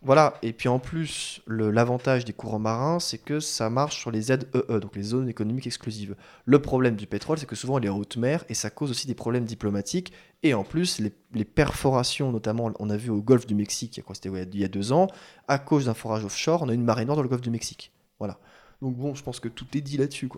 voilà, 0.02 0.36
et 0.42 0.54
puis 0.54 0.70
en 0.70 0.80
plus, 0.80 1.42
l'avantage 1.46 2.24
des 2.24 2.32
courants 2.32 2.58
marins, 2.58 3.02
c'est 3.02 3.18
que 3.18 3.42
ça 3.42 3.70
marche 3.70 4.00
sur 4.00 4.12
les 4.12 4.22
ZEE, 4.22 4.38
donc 4.80 4.96
les 4.96 5.04
zones 5.04 5.28
économiques 5.28 5.68
exclusives. 5.68 6.16
Le 6.46 6.62
problème 6.62 6.96
du 6.96 7.06
pétrole, 7.06 7.38
c'est 7.38 7.46
que 7.46 7.56
souvent 7.56 7.80
il 7.80 7.86
est 7.86 7.90
en 7.90 7.98
haute 7.98 8.16
mer 8.16 8.46
et 8.48 8.54
ça 8.54 8.70
cause 8.70 8.92
aussi 8.92 9.08
des 9.08 9.14
problèmes 9.14 9.44
diplomatiques. 9.44 10.14
Et 10.42 10.54
en 10.54 10.64
plus, 10.64 11.00
les, 11.00 11.44
perforations, 11.44 12.32
notamment, 12.32 12.72
on 12.80 12.90
a 12.90 12.96
vu 12.96 13.10
au 13.10 13.22
golfe 13.22 13.46
du 13.46 13.56
Mexique, 13.56 13.98
il 13.98 14.00
y 14.00 14.38
a 14.38 14.42
il 14.44 14.60
y 14.60 14.64
a 14.64 14.70
deux 14.70 14.94
ans, 14.94 15.08
à 15.50 15.60
cause 15.60 15.88
d'un 15.88 15.94
forage 15.94 16.24
offshore, 16.24 16.62
on 16.62 16.70
a 16.70 16.74
une 16.74 16.86
marée 16.86 17.04
noire 17.04 17.18
dans 17.18 17.24
le 17.24 17.30
golfe 17.30 17.42
du 17.42 17.50
Mexique. 17.50 17.92
Voilà. 18.20 18.40
Donc 18.82 18.96
bon, 18.96 19.16
je 19.16 19.24
pense 19.24 19.42
que 19.42 19.50
tout 19.50 19.68
est 19.74 19.82
dit 19.82 19.98
là-dessus. 19.98 20.30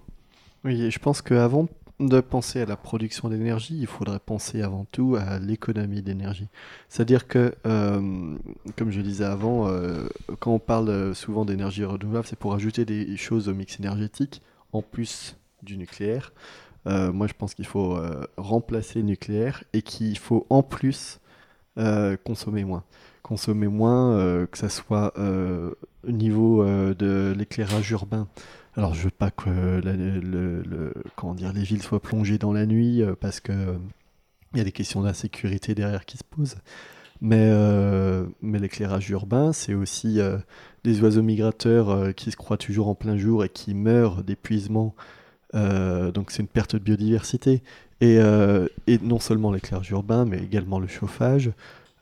Oui, 0.63 0.81
et 0.81 0.89
je 0.89 0.97
pense 0.97 1.21
qu'avant 1.21 1.67
de 2.01 2.19
penser 2.19 2.61
à 2.61 2.65
la 2.65 2.75
production 2.75 3.29
d'énergie, 3.29 3.77
il 3.79 3.87
faudrait 3.87 4.19
penser 4.19 4.61
avant 4.61 4.85
tout 4.91 5.15
à 5.19 5.39
l'économie 5.39 6.01
d'énergie. 6.01 6.47
C'est-à-dire 6.89 7.27
que, 7.27 7.53
euh, 7.65 8.37
comme 8.75 8.91
je 8.91 9.01
disais 9.01 9.25
avant, 9.25 9.67
euh, 9.67 10.07
quand 10.39 10.51
on 10.51 10.59
parle 10.59 11.13
souvent 11.15 11.45
d'énergie 11.45 11.83
renouvelable, 11.83 12.25
c'est 12.27 12.39
pour 12.39 12.53
ajouter 12.53 12.85
des 12.85 13.17
choses 13.17 13.49
au 13.49 13.53
mix 13.53 13.79
énergétique, 13.79 14.41
en 14.73 14.81
plus 14.81 15.37
du 15.63 15.77
nucléaire. 15.77 16.33
Euh, 16.87 17.11
moi, 17.11 17.27
je 17.27 17.33
pense 17.33 17.53
qu'il 17.53 17.67
faut 17.67 17.97
remplacer 18.37 18.99
le 18.99 19.05
nucléaire 19.05 19.63
et 19.73 19.81
qu'il 19.81 20.17
faut 20.17 20.47
en 20.49 20.63
plus 20.63 21.19
consommer 22.23 22.63
moins. 22.63 22.83
Consommer 23.21 23.67
moins, 23.67 24.45
que 24.47 24.57
ça 24.57 24.69
soit 24.69 25.13
au 25.17 26.11
niveau 26.11 26.65
de 26.65 27.33
l'éclairage 27.37 27.91
urbain. 27.91 28.27
Alors, 28.77 28.93
je 28.93 29.03
veux 29.03 29.09
pas 29.09 29.31
que 29.31 29.81
comment 31.15 31.33
dire, 31.33 31.51
les 31.53 31.63
villes 31.63 31.83
soient 31.83 32.01
plongées 32.01 32.37
dans 32.37 32.53
la 32.53 32.65
nuit 32.65 33.01
euh, 33.01 33.15
parce 33.19 33.39
que 33.41 33.51
euh, 33.51 33.77
il 34.53 34.59
y 34.59 34.61
a 34.61 34.63
des 34.63 34.71
questions 34.71 35.01
d'insécurité 35.01 35.75
derrière 35.75 36.05
qui 36.05 36.17
se 36.17 36.23
posent. 36.23 36.57
Mais, 37.21 37.49
euh, 37.51 38.25
l'éclairage 38.41 39.09
urbain, 39.11 39.53
c'est 39.53 39.73
aussi 39.73 40.19
euh, 40.19 40.37
les 40.83 41.01
oiseaux 41.01 41.21
migrateurs 41.21 41.89
euh, 41.89 42.11
qui 42.13 42.31
se 42.31 42.37
croient 42.37 42.57
toujours 42.57 42.87
en 42.87 42.95
plein 42.95 43.17
jour 43.17 43.43
et 43.43 43.49
qui 43.49 43.75
meurent 43.75 44.23
d'épuisement. 44.23 44.95
Euh, 45.53 46.11
donc 46.11 46.31
c'est 46.31 46.41
une 46.41 46.47
perte 46.47 46.75
de 46.75 46.79
biodiversité. 46.79 47.61
Et, 47.99 48.17
euh, 48.19 48.67
et 48.87 48.97
non 48.99 49.19
seulement 49.19 49.51
l'éclairage 49.51 49.91
urbain, 49.91 50.25
mais 50.25 50.39
également 50.39 50.79
le 50.79 50.87
chauffage. 50.87 51.51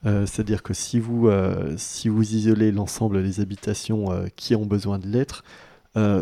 Euh, 0.06 0.26
C'est-à-dire 0.26 0.64
que 0.64 0.74
si 0.74 1.00
vous, 1.00 1.28
euh, 1.28 1.74
si 1.78 2.08
vous 2.10 2.36
isolez 2.36 2.72
l'ensemble 2.72 3.22
des 3.24 3.42
habitations 3.42 4.12
euh, 4.12 4.28
qui 4.36 4.56
ont 4.56 4.66
besoin 4.66 5.00
de 5.00 5.08
l'être, 5.08 5.44
euh, 5.44 5.69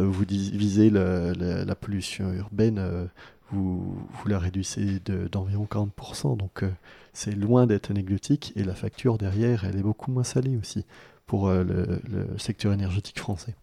vous 0.03 0.25
divisez 0.25 0.89
le- 0.89 1.33
le- 1.37 1.63
la 1.63 1.75
pollution 1.75 2.31
urbaine, 2.33 2.79
euh, 2.79 3.05
vous, 3.51 3.95
vous 4.09 4.27
la 4.27 4.39
réduisez 4.39 4.99
de- 5.05 5.27
d'environ 5.27 5.65
40%. 5.65 6.35
Donc 6.35 6.63
euh, 6.63 6.69
c'est 7.13 7.31
loin 7.31 7.65
d'être 7.67 7.91
anecdotique 7.91 8.53
et 8.55 8.63
la 8.63 8.75
facture 8.75 9.17
derrière, 9.17 9.63
elle 9.65 9.77
est 9.77 9.81
beaucoup 9.81 10.11
moins 10.11 10.23
salée 10.23 10.57
aussi 10.57 10.85
pour 11.25 11.47
euh, 11.47 11.63
le, 11.63 12.37
secteur 12.37 12.73
énergétique 12.73 13.19
français. 13.19 13.55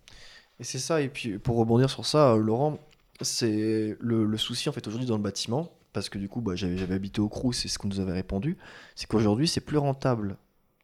Et 0.61 0.65
c'est 0.65 0.79
ça, 0.79 1.01
et 1.01 1.09
puis 1.09 1.39
pour 1.39 1.57
rebondir 1.57 1.91
sur 1.91 2.07
ça, 2.07 2.33
euh, 2.33 2.39
Laurent, 2.39 2.79
c'est 3.21 3.97
le, 4.01 4.37
souci 4.37 4.69
en 4.69 4.73
fait 4.73 4.87
aujourd'hui 4.87 5.09
dans 5.09 5.17
le 5.17 5.23
bâtiment, 5.23 5.71
parce 5.93 6.09
que 6.09 6.19
du 6.19 6.29
coup 6.29 6.41
bah, 6.41 6.55
j'avais 6.55 6.93
habité 6.95 7.21
au 7.21 7.29
Crous, 7.29 7.57
c'est 7.57 7.69
ce 7.69 7.79
qu'on 7.79 7.89
nous 7.89 8.01
avait 8.01 8.13
répondu, 8.13 8.57
c'est 8.95 9.07
qu'aujourd'hui 9.07 9.49
c'est 9.49 9.61
plus 9.61 9.79
rentable, 9.79 10.37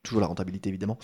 toujours 0.03 0.21
la 0.21 0.27
rentabilité 0.27 0.69
évidemment, 0.69 0.99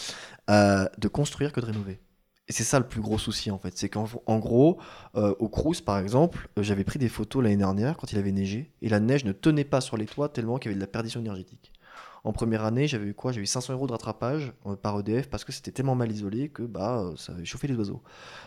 euh, 0.50 0.86
de 0.98 1.08
construire 1.08 1.52
que 1.52 1.60
de 1.60 1.66
rénover. 1.66 2.00
Et 2.48 2.52
c'est 2.52 2.64
ça 2.64 2.78
le 2.78 2.86
plus 2.86 3.00
gros 3.00 3.18
souci 3.18 3.50
en 3.50 3.58
fait, 3.58 3.76
c'est 3.76 3.88
qu'en 3.88 4.08
en 4.26 4.38
gros, 4.38 4.78
euh, 5.16 5.34
au 5.40 5.48
Crous 5.48 5.80
par 5.80 5.98
exemple, 5.98 6.48
euh, 6.58 6.62
j'avais 6.62 6.84
pris 6.84 6.98
des 6.98 7.08
photos 7.08 7.42
l'année 7.42 7.56
dernière 7.56 7.96
quand 7.96 8.12
il 8.12 8.18
avait 8.18 8.30
neigé, 8.30 8.70
et 8.82 8.88
la 8.88 9.00
neige 9.00 9.24
ne 9.24 9.32
tenait 9.32 9.64
pas 9.64 9.80
sur 9.80 9.96
les 9.96 10.06
toits 10.06 10.28
tellement 10.28 10.58
qu'il 10.58 10.70
y 10.70 10.72
avait 10.72 10.76
de 10.76 10.80
la 10.80 10.86
perdition 10.86 11.18
énergétique. 11.18 11.72
En 12.22 12.32
première 12.32 12.64
année, 12.64 12.86
j'avais 12.86 13.06
eu 13.06 13.14
quoi? 13.14 13.32
J'avais 13.32 13.44
eu 13.44 13.46
500 13.46 13.72
euros 13.72 13.86
de 13.86 13.92
rattrapage 13.92 14.52
euh, 14.66 14.76
par 14.76 14.98
EDF 15.00 15.28
parce 15.28 15.44
que 15.44 15.50
c'était 15.50 15.72
tellement 15.72 15.96
mal 15.96 16.10
isolé 16.10 16.48
que 16.48 16.62
bah, 16.62 17.12
ça 17.16 17.32
avait 17.32 17.44
chauffé 17.44 17.66
les 17.66 17.74
oiseaux. 17.74 18.02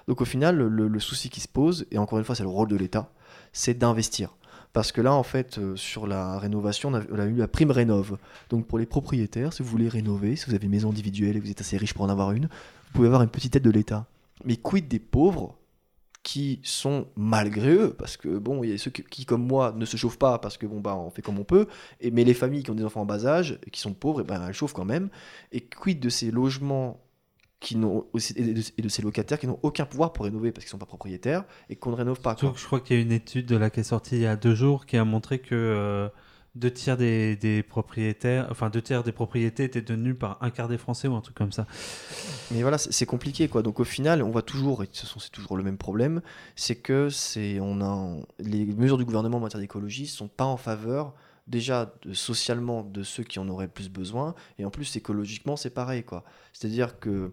Donc 0.07 0.21
au 0.21 0.25
final, 0.25 0.57
le, 0.57 0.99
souci 0.99 1.29
qui 1.29 1.41
se 1.41 1.47
pose, 1.49 1.85
et 1.91 1.97
encore 1.97 2.19
une 2.19 2.25
fois 2.25 2.35
c'est 2.35 2.43
le 2.43 2.49
rôle 2.49 2.69
de 2.69 2.77
l'État, 2.77 3.11
c'est 3.51 3.77
d'investir. 3.77 4.35
Parce 4.71 4.91
que 4.91 5.01
là, 5.01 5.13
en 5.13 5.23
fait, 5.23 5.59
sur 5.75 6.05
la 6.05 6.37
rénovation, 6.37 6.89
on 6.89 6.93
a, 6.93 7.01
on 7.11 7.17
a 7.17 7.25
eu 7.25 7.35
la 7.35 7.47
prime 7.47 7.71
rénove. 7.71 8.17
Donc 8.49 8.67
pour 8.67 8.77
les 8.77 8.85
propriétaires, 8.85 9.51
si 9.51 9.63
vous 9.63 9.69
voulez 9.69 9.89
rénover, 9.89 10.35
si 10.35 10.45
vous 10.45 10.53
avez 10.53 10.65
une 10.65 10.71
maison 10.71 10.91
individuelle 10.91 11.37
et 11.37 11.39
vous 11.39 11.49
êtes 11.49 11.61
assez 11.61 11.75
riche 11.75 11.95
pour 11.95 12.05
en 12.05 12.09
avoir 12.09 12.33
une, 12.33 12.49
vous 12.89 12.95
pouvez 12.95 13.07
avoir 13.07 13.21
une 13.21 13.29
petite 13.29 13.55
aide 13.55 13.63
de 13.63 13.69
l'État. 13.69 14.07
Mais 14.45 14.57
quid 14.57 14.87
des 14.87 14.99
pauvres 14.99 15.57
qui 16.23 16.59
sont 16.63 17.07
malgré 17.15 17.73
eux, 17.73 17.95
parce 17.97 18.17
que 18.17 18.37
bon, 18.37 18.63
il 18.63 18.71
y 18.71 18.73
a 18.73 18.77
ceux 18.77 18.91
qui, 18.91 19.25
comme 19.25 19.45
moi, 19.45 19.73
ne 19.75 19.85
se 19.85 19.97
chauffent 19.97 20.19
pas 20.19 20.37
parce 20.37 20.57
que 20.57 20.65
bon, 20.65 20.79
bah, 20.79 20.95
on 20.95 21.09
fait 21.09 21.21
comme 21.21 21.39
on 21.39 21.43
peut, 21.43 21.67
et, 22.01 22.11
mais 22.11 22.23
les 22.23 22.33
familles 22.33 22.63
qui 22.63 22.71
ont 22.71 22.75
des 22.75 22.83
enfants 22.83 23.01
en 23.01 23.05
bas 23.05 23.25
âge 23.25 23.57
et 23.65 23.69
qui 23.69 23.79
sont 23.79 23.93
pauvres, 23.93 24.21
et 24.21 24.23
ben, 24.23 24.45
elles 24.45 24.53
chauffent 24.53 24.73
quand 24.73 24.85
même. 24.85 25.09
Et 25.51 25.61
quid 25.61 25.99
de 25.99 26.09
ces 26.09 26.31
logements 26.31 26.99
qui 27.59 27.75
n'ont 27.75 28.05
et 28.35 28.53
de, 28.53 28.61
et 28.77 28.81
de 28.81 28.89
ces 28.89 29.01
locataires 29.01 29.39
qui 29.39 29.47
n'ont 29.47 29.59
aucun 29.63 29.85
pouvoir 29.85 30.13
pour 30.13 30.25
rénover 30.25 30.51
parce 30.51 30.65
qu'ils 30.65 30.71
sont 30.71 30.77
pas 30.77 30.85
propriétaires 30.85 31.43
et 31.69 31.75
qu'on 31.75 31.91
ne 31.91 31.95
rénove 31.95 32.21
pas. 32.21 32.35
Surtout 32.37 32.53
que 32.53 32.59
je 32.59 32.65
crois 32.65 32.79
qu'il 32.79 32.95
y 32.95 32.99
a 32.99 33.01
une 33.01 33.11
étude 33.11 33.45
de 33.45 33.57
là 33.57 33.69
qui 33.69 33.81
est 33.81 33.83
sortie 33.83 34.15
il 34.15 34.21
y 34.21 34.27
a 34.27 34.37
deux 34.37 34.55
jours 34.55 34.85
qui 34.85 34.95
a 34.97 35.03
montré 35.03 35.39
que 35.39 35.55
euh, 35.55 36.07
deux 36.59 36.71
tiers 36.71 36.97
des, 36.97 37.63
propriétaires, 37.67 38.47
enfin 38.51 38.69
deux 38.69 38.81
tiers 38.81 39.03
des 39.03 39.11
propriétés 39.11 39.63
étaient 39.63 39.81
tenues 39.81 40.15
par 40.15 40.37
un 40.41 40.49
quart 40.49 40.67
des 40.67 40.77
Français 40.77 41.07
ou 41.07 41.15
un 41.15 41.21
truc 41.21 41.35
comme 41.35 41.51
ça. 41.51 41.65
Mais 42.51 42.61
voilà, 42.61 42.77
c'est 42.77 43.05
compliqué 43.05 43.47
quoi. 43.47 43.61
Donc 43.63 43.79
au 43.79 43.83
final, 43.83 44.21
on 44.23 44.29
voit 44.29 44.41
toujours, 44.41 44.83
et 44.83 44.85
de 44.85 44.91
toute 44.91 44.99
façon 45.01 45.19
c'est 45.19 45.31
toujours 45.31 45.55
le 45.57 45.63
même 45.63 45.77
problème, 45.77 46.21
c'est 46.55 46.75
que 46.75 47.09
c'est 47.09 47.59
on 47.59 47.81
a 47.81 48.15
les 48.39 48.65
mesures 48.65 48.97
du 48.97 49.05
gouvernement 49.05 49.37
en 49.37 49.41
matière 49.41 49.61
d'écologie 49.61 50.05
sont 50.07 50.27
pas 50.27 50.45
en 50.45 50.57
faveur 50.57 51.13
déjà 51.47 51.91
socialement 52.13 52.83
de 52.83 53.01
ceux 53.01 53.23
qui 53.23 53.39
en 53.39 53.49
auraient 53.49 53.65
le 53.65 53.71
plus 53.71 53.89
besoin, 53.89 54.35
et 54.59 54.65
en 54.65 54.69
plus 54.69 54.95
écologiquement 54.95 55.55
c'est 55.55 55.71
pareil 55.71 56.03
quoi. 56.03 56.23
C'est-à-dire 56.53 56.99
que 56.99 57.31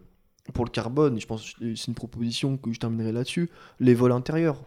pour 0.54 0.64
le 0.64 0.70
carbone, 0.70 1.20
je 1.20 1.26
pense 1.26 1.54
c'est 1.58 1.86
une 1.88 1.94
proposition 1.94 2.56
que 2.56 2.72
je 2.72 2.78
terminerai 2.78 3.12
là-dessus, 3.12 3.50
les 3.80 3.94
vols 3.94 4.12
intérieurs. 4.12 4.62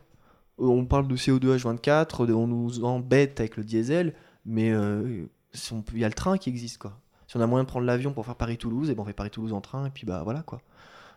Euh, 0.60 0.66
On 0.66 0.86
parle 0.86 1.08
de 1.08 1.16
CO2 1.16 1.56
H24, 1.58 2.28
de- 2.28 2.34
on 2.34 2.48
nous 2.48 2.84
embête 2.84 3.40
avec 3.40 3.56
le 3.58 3.64
diesel, 3.64 4.14
mais 4.46 4.72
euh, 4.72 5.26
si 5.54 5.74
on 5.74 5.82
peut- 5.82 5.94
il 5.96 6.00
y 6.00 6.06
a 6.06 6.08
le 6.08 6.14
train 6.14 6.38
qui 6.38 6.50
existe 6.50 6.78
quoi. 6.78 7.00
Si 7.28 7.38
on 7.38 7.42
a 7.42 7.48
moyen 7.48 7.64
de 7.64 7.70
prendre 7.70 7.86
l'avion 7.86 8.12
pour 8.14 8.26
faire 8.26 8.36
Paris-Toulouse, 8.36 8.90
et 8.90 8.96
ben 8.96 9.04
on 9.04 9.06
fait 9.06 9.14
Paris-Toulouse 9.14 9.54
en 9.54 9.62
train, 9.62 9.86
et 9.86 9.90
puis 9.92 10.06
bah 10.06 10.22
voilà 10.24 10.42
quoi. 10.42 10.62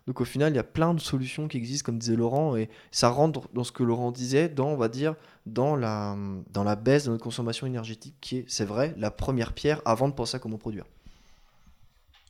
Donc 0.06 0.20
au 0.20 0.24
final, 0.24 0.52
il 0.52 0.56
y 0.56 0.58
a 0.58 0.64
plein 0.64 0.94
de 0.94 1.00
solutions 1.00 1.46
qui 1.46 1.56
existent, 1.56 1.86
comme 1.86 1.98
disait 1.98 2.16
Laurent, 2.16 2.56
et 2.56 2.68
ça 2.90 3.08
rentre 3.08 3.48
dans 3.54 3.62
ce 3.62 3.70
que 3.70 3.84
Laurent 3.84 4.10
disait, 4.10 4.48
dans, 4.48 4.66
on 4.66 4.76
va 4.76 4.88
dire, 4.88 5.14
dans 5.46 5.76
la, 5.76 6.16
dans 6.50 6.64
la 6.64 6.74
baisse 6.74 7.04
de 7.04 7.10
notre 7.10 7.22
consommation 7.22 7.68
énergétique, 7.68 8.16
qui 8.20 8.38
est, 8.38 8.44
c'est 8.48 8.64
vrai, 8.64 8.94
la 8.98 9.12
première 9.12 9.52
pierre 9.52 9.80
avant 9.84 10.08
de 10.08 10.12
penser 10.12 10.36
à 10.36 10.40
comment 10.40 10.58
produire. 10.58 10.84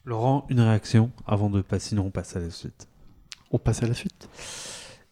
Laurent, 0.05 0.45
une 0.51 0.61
réaction 0.61 1.13
avant 1.27 1.49
de 1.49 1.63
passer, 1.63 1.91
sinon 1.91 2.05
on 2.07 2.11
passe 2.11 2.37
à 2.37 2.41
la 2.41 2.51
suite. 2.51 2.89
On 3.51 3.59
passe 3.59 3.83
à 3.83 3.87
la 3.87 3.95
suite. 3.95 4.29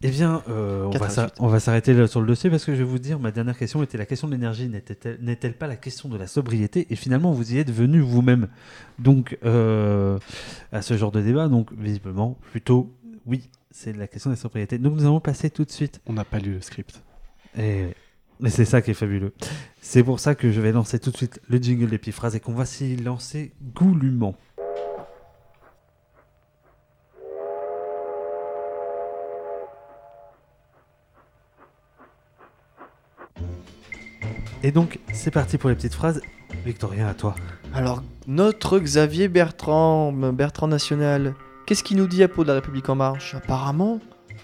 Eh 0.03 0.09
bien, 0.09 0.43
euh, 0.49 0.91
on, 1.39 1.49
va 1.49 1.61
s'arrêter 1.61 2.07
sur 2.07 2.23
le 2.23 2.27
dossier 2.27 2.49
parce 2.49 2.65
que 2.65 2.73
je 2.73 2.79
vais 2.79 2.85
vous 2.85 2.99
dire, 2.99 3.19
ma 3.19 3.31
dernière 3.33 3.59
question 3.59 3.83
était 3.83 3.99
la 3.99 4.07
question 4.07 4.29
de 4.29 4.33
l'énergie 4.33 4.67
n'est-elle 4.67 5.53
pas 5.53 5.67
la 5.67 5.77
question 5.77 6.09
de 6.09 6.17
la 6.17 6.27
sobriété 6.27 6.87
Et 6.89 6.97
finalement, 6.97 7.33
vous 7.33 7.53
y 7.53 7.59
êtes 7.59 7.71
venu 7.71 8.01
vous-même. 8.01 8.49
Donc, 8.99 9.37
euh, 9.45 10.19
à 10.73 10.81
ce 10.81 10.97
genre 10.97 11.13
de 11.13 11.21
débat, 11.21 11.49
donc 11.49 11.71
visiblement, 11.75 12.39
plutôt, 12.51 12.91
oui, 13.27 13.51
c'est 13.71 13.95
la 13.95 14.07
question 14.07 14.31
de 14.31 14.37
la 14.37 14.41
sobriété. 14.41 14.79
Donc, 14.79 14.95
nous 14.95 15.03
allons 15.03 15.21
passer 15.21 15.51
tout 15.51 15.67
de 15.67 15.71
suite. 15.71 16.01
On 16.07 16.15
n'a 16.15 16.25
pas 16.25 16.39
lu 16.39 16.55
le 16.55 16.61
script. 16.63 17.03
Et, 17.59 17.89
et 18.43 18.49
c'est 18.49 18.65
ça 18.65 18.81
qui 18.81 18.93
est 18.93 18.95
fabuleux. 18.95 19.35
C'est 19.83 20.03
pour 20.03 20.19
ça 20.19 20.35
que 20.35 20.51
je 20.51 20.63
vais 20.63 20.73
lancer 20.73 20.99
tout 20.99 21.11
de 21.11 21.17
suite 21.19 21.43
le 21.47 21.59
jingle 21.59 21.91
d'épiphrase 21.91 22.35
et 22.35 22.41
qu'on 22.41 22.55
va 22.55 22.65
s'y 22.65 22.97
lancer 22.97 23.53
goulûment. 23.75 24.35
Et 34.63 34.73
donc, 34.73 34.99
c'est 35.13 35.31
parti 35.31 35.59
pour 35.59 35.71
les 35.71 35.77
petites 35.77 35.95
phrases. 35.95 36.21
Victorien, 36.67 37.07
à 37.09 37.15
toi. 37.15 37.35
Alors, 37.75 38.03
notre 38.27 38.79
Xavier 38.79 39.29
Bertrand, 39.29 40.13
Bertrand 40.13 40.67
National, 40.69 41.35
qu'est-ce 41.67 41.83
qu'il 41.85 41.97
nous 41.97 42.07
dit 42.07 42.23
à 42.23 42.29
propos 42.29 42.43
de 42.43 42.49
la 42.49 42.55
République 42.55 42.89
En 42.89 42.95
Marche? 42.97 43.35
Apparemment, 43.35 44.01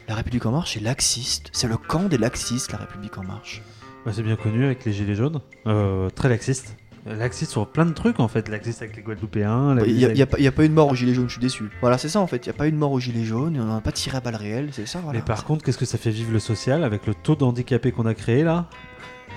la 0.08 0.14
République 0.14 0.46
En 0.46 0.52
Marche 0.52 0.76
est 0.76 0.80
laxiste. 0.80 1.50
C'est 1.52 1.68
le 1.68 1.76
camp 1.76 2.04
des 2.04 2.18
laxistes, 2.18 2.72
la 2.72 2.78
République 2.78 3.18
En 3.18 3.24
Marche. 3.24 3.62
Bah, 4.04 4.12
c'est 4.14 4.22
bien 4.22 4.36
connu 4.36 4.64
avec 4.64 4.84
les 4.84 4.92
gilets 4.92 5.16
jaunes. 5.16 5.40
Euh, 5.66 6.08
très 6.10 6.28
laxiste. 6.28 6.76
Laxiste 7.04 7.52
sur 7.52 7.68
plein 7.68 7.86
de 7.86 7.92
trucs 7.92 8.18
en 8.18 8.26
fait. 8.26 8.48
Laxiste 8.48 8.82
avec 8.82 8.96
les 8.96 9.02
Guadeloupéens. 9.02 9.76
Il 9.86 9.94
n'y 9.96 10.04
a, 10.04 10.08
avec- 10.08 10.20
a 10.20 10.48
a 10.48 10.52
pas 10.52 10.64
eu 10.64 10.68
de 10.68 10.74
mort 10.74 10.90
aux 10.90 10.94
Gilets 10.96 11.14
jaunes, 11.14 11.28
je 11.28 11.34
suis 11.34 11.40
déçu. 11.40 11.64
Voilà, 11.80 11.98
c'est 11.98 12.08
ça 12.08 12.20
en 12.20 12.26
fait. 12.26 12.44
Il 12.46 12.48
n'y 12.48 12.54
a 12.54 12.58
pas 12.58 12.66
eu 12.66 12.72
de 12.72 12.76
mort 12.76 12.90
aux 12.90 12.98
Gilets 12.98 13.24
jaunes, 13.24 13.56
on 13.60 13.64
n'en 13.64 13.76
a 13.76 13.80
pas 13.80 13.92
tiré 13.92 14.16
à 14.16 14.20
balles 14.20 14.34
réelles, 14.34 14.70
c'est 14.72 14.86
ça. 14.86 14.98
Voilà. 15.04 15.18
Mais 15.20 15.24
par 15.24 15.44
contre, 15.44 15.64
qu'est-ce 15.64 15.78
que 15.78 15.84
ça 15.84 15.98
fait 15.98 16.10
vivre 16.10 16.32
le 16.32 16.40
social 16.40 16.82
avec 16.82 17.06
le 17.06 17.14
taux 17.14 17.36
d'handicapés 17.36 17.92
qu'on 17.92 18.06
a 18.06 18.14
créé 18.14 18.42
là? 18.42 18.68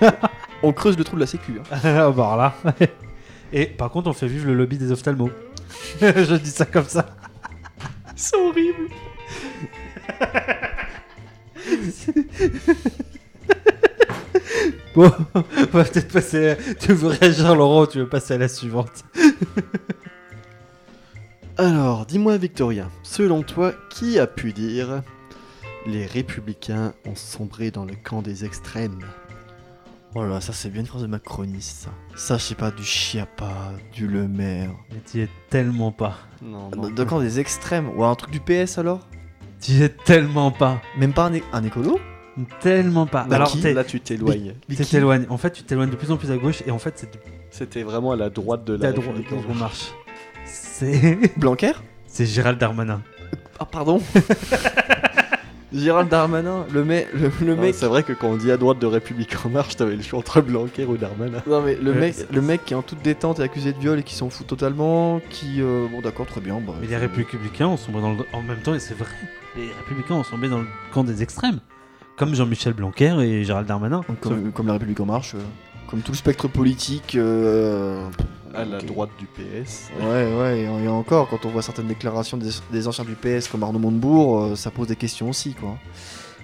On 0.62 0.72
creuse 0.72 0.96
le 0.98 1.04
trou 1.04 1.16
de 1.16 1.20
la 1.20 1.26
sécu. 1.26 1.58
hein. 1.58 1.78
Ah, 1.84 2.10
bah, 2.10 2.54
là. 2.64 2.74
Et 3.52 3.66
par 3.66 3.90
contre, 3.90 4.08
on 4.08 4.12
fait 4.12 4.26
vivre 4.28 4.46
le 4.46 4.54
lobby 4.54 4.78
des 4.78 4.92
ophtalmos. 4.92 5.30
Je 6.00 6.36
dis 6.36 6.50
ça 6.50 6.66
comme 6.66 6.84
ça. 6.84 7.16
C'est 8.14 8.36
horrible. 8.36 8.88
Bon, 14.94 15.10
on 15.34 15.40
va 15.72 15.84
peut-être 15.84 16.12
passer. 16.12 16.56
Tu 16.80 16.92
veux 16.92 17.08
réagir, 17.08 17.54
Laurent, 17.54 17.82
ou 17.82 17.86
tu 17.86 17.98
veux 17.98 18.08
passer 18.08 18.34
à 18.34 18.38
la 18.38 18.48
suivante? 18.48 19.04
Alors, 21.56 22.06
dis-moi 22.06 22.36
Victorien, 22.38 22.90
selon 23.02 23.42
toi, 23.42 23.72
qui 23.90 24.18
a 24.18 24.26
pu 24.26 24.52
dire 24.52 25.02
les 25.86 26.06
républicains 26.06 26.92
ont 27.06 27.14
sombré 27.14 27.70
dans 27.70 27.84
le 27.84 27.94
camp 27.94 28.22
des 28.22 28.44
extrêmes? 28.44 28.98
Oh 30.14 30.22
là, 30.22 30.28
là, 30.28 30.40
ça 30.40 30.52
c'est 30.52 30.70
bien 30.70 30.80
une 30.80 30.86
phrase 30.86 31.02
de 31.02 31.06
macroniste, 31.06 31.84
ça. 31.84 31.90
Ça, 32.16 32.36
je 32.36 32.42
sais 32.42 32.54
pas, 32.56 32.70
du 32.72 32.82
Chiappa, 32.82 33.72
du 33.92 34.08
Le 34.08 34.26
Maire. 34.26 34.70
Mais 34.92 34.98
t'y 35.00 35.20
es 35.20 35.28
tellement 35.50 35.92
pas. 35.92 36.16
Non, 36.42 36.68
De, 36.70 36.90
de 36.90 37.04
quand 37.04 37.20
des 37.20 37.38
extrêmes 37.38 37.90
Ou 37.96 38.04
un 38.04 38.14
truc 38.16 38.30
du 38.32 38.40
PS 38.40 38.78
alors? 38.78 39.06
T'y 39.60 39.82
es 39.82 39.88
tellement 39.88 40.50
pas. 40.50 40.80
Même 40.98 41.12
pas 41.12 41.26
un, 41.26 41.34
é- 41.34 41.44
un 41.52 41.62
écolo? 41.62 42.00
Tellement 42.60 43.06
pas. 43.06 43.24
Bah, 43.24 43.36
Alors, 43.36 43.50
qui? 43.52 43.60
t'es- 43.60 43.72
Là, 43.74 43.84
tu 43.84 44.00
t'éloignes. 44.00 44.54
Mais 44.68 44.74
tu 44.74 44.82
qui? 44.84 44.90
t'éloignes. 44.90 45.26
En 45.28 45.36
fait, 45.36 45.50
tu 45.52 45.62
t'éloignes 45.62 45.90
de 45.90 45.96
plus 45.96 46.10
en 46.10 46.16
plus 46.16 46.30
à 46.32 46.36
gauche 46.38 46.62
et 46.66 46.70
en 46.70 46.78
fait, 46.78 46.94
c'est 46.96 47.12
de 47.12 47.18
C'était 47.50 47.82
vraiment 47.82 48.12
à 48.12 48.16
la 48.16 48.30
droite 48.30 48.64
de 48.64 48.72
la 48.74 48.86
la 48.88 48.92
droite 48.92 49.16
République 49.16 49.32
en 49.32 49.42
qu'on 49.46 49.54
marche. 49.54 49.60
marche. 49.60 49.94
C'est. 50.46 51.38
Blanquer? 51.38 51.72
C'est 52.06 52.26
Gérald 52.26 52.58
Darmanin. 52.58 53.02
Ah, 53.60 53.64
pardon? 53.66 54.00
Gérald 55.72 56.08
Darmanin, 56.08 56.66
le, 56.72 56.84
mec 56.84 57.08
le, 57.14 57.30
le 57.44 57.54
Non, 57.54 57.62
mec. 57.62 57.74
C'est 57.74 57.86
vrai 57.86 58.02
que 58.02 58.12
quand 58.12 58.28
on 58.28 58.36
dit 58.36 58.50
à 58.50 58.56
droite 58.56 58.78
de 58.80 58.86
République 58.86 59.34
en 59.44 59.48
marche, 59.50 59.76
t'avais 59.76 59.94
le 59.96 60.02
choix 60.02 60.18
entre 60.18 60.40
Blanquer 60.40 60.84
ou 60.84 60.96
Darmanin. 60.96 61.42
Non 61.46 61.62
mais 61.62 61.76
le 61.76 61.94
mec, 61.94 62.16
le 62.32 62.40
mec 62.42 62.64
qui 62.64 62.72
est 62.74 62.76
en 62.76 62.82
toute 62.82 63.02
détente 63.02 63.38
est 63.38 63.42
accusé 63.44 63.72
de 63.72 63.78
viol 63.78 63.98
et 64.00 64.02
qui 64.02 64.14
s'en 64.14 64.30
fout 64.30 64.46
totalement, 64.46 65.20
qui 65.30 65.60
euh, 65.62 65.86
bon 65.90 66.00
d'accord 66.00 66.26
très 66.26 66.40
bien. 66.40 66.60
bah, 66.60 66.74
Mais 66.80 66.88
les 66.88 66.96
républicains 66.96 67.68
ont 67.68 67.76
sombré 67.76 68.02
dans 68.02 68.12
le... 68.12 68.24
En 68.32 68.42
même 68.42 68.58
temps, 68.62 68.74
et 68.74 68.80
c'est 68.80 68.94
vrai, 68.94 69.08
les 69.56 69.68
républicains 69.78 70.16
ont 70.16 70.24
sombré 70.24 70.48
dans 70.48 70.58
le 70.58 70.66
camp 70.92 71.04
des 71.04 71.22
extrêmes. 71.22 71.60
Comme 72.16 72.34
Jean-Michel 72.34 72.72
Blanquer 72.74 73.16
et 73.20 73.44
Gérald 73.44 73.66
Darmanin. 73.66 74.02
comme, 74.20 74.52
comme 74.52 74.66
la 74.66 74.74
République 74.74 75.00
en 75.00 75.06
marche, 75.06 75.34
euh, 75.34 75.38
comme 75.88 76.00
tout 76.00 76.12
le 76.12 76.16
spectre 76.16 76.48
politique. 76.48 77.14
euh, 77.16 78.04
À 78.54 78.64
la 78.64 78.78
droite 78.78 79.10
du 79.18 79.26
PS. 79.26 79.90
Ouais 80.00 80.34
ouais 80.34 80.60
et, 80.60 80.64
et 80.64 80.88
encore 80.88 81.28
quand 81.28 81.44
on 81.46 81.50
voit 81.50 81.62
certaines 81.62 81.86
déclarations 81.86 82.36
des, 82.36 82.50
des 82.72 82.88
anciens 82.88 83.04
du 83.04 83.14
PS 83.14 83.48
comme 83.48 83.62
Arnaud 83.62 83.78
Montebourg, 83.78 84.40
euh, 84.40 84.56
ça 84.56 84.70
pose 84.70 84.88
des 84.88 84.96
questions 84.96 85.28
aussi 85.28 85.54
quoi. 85.54 85.78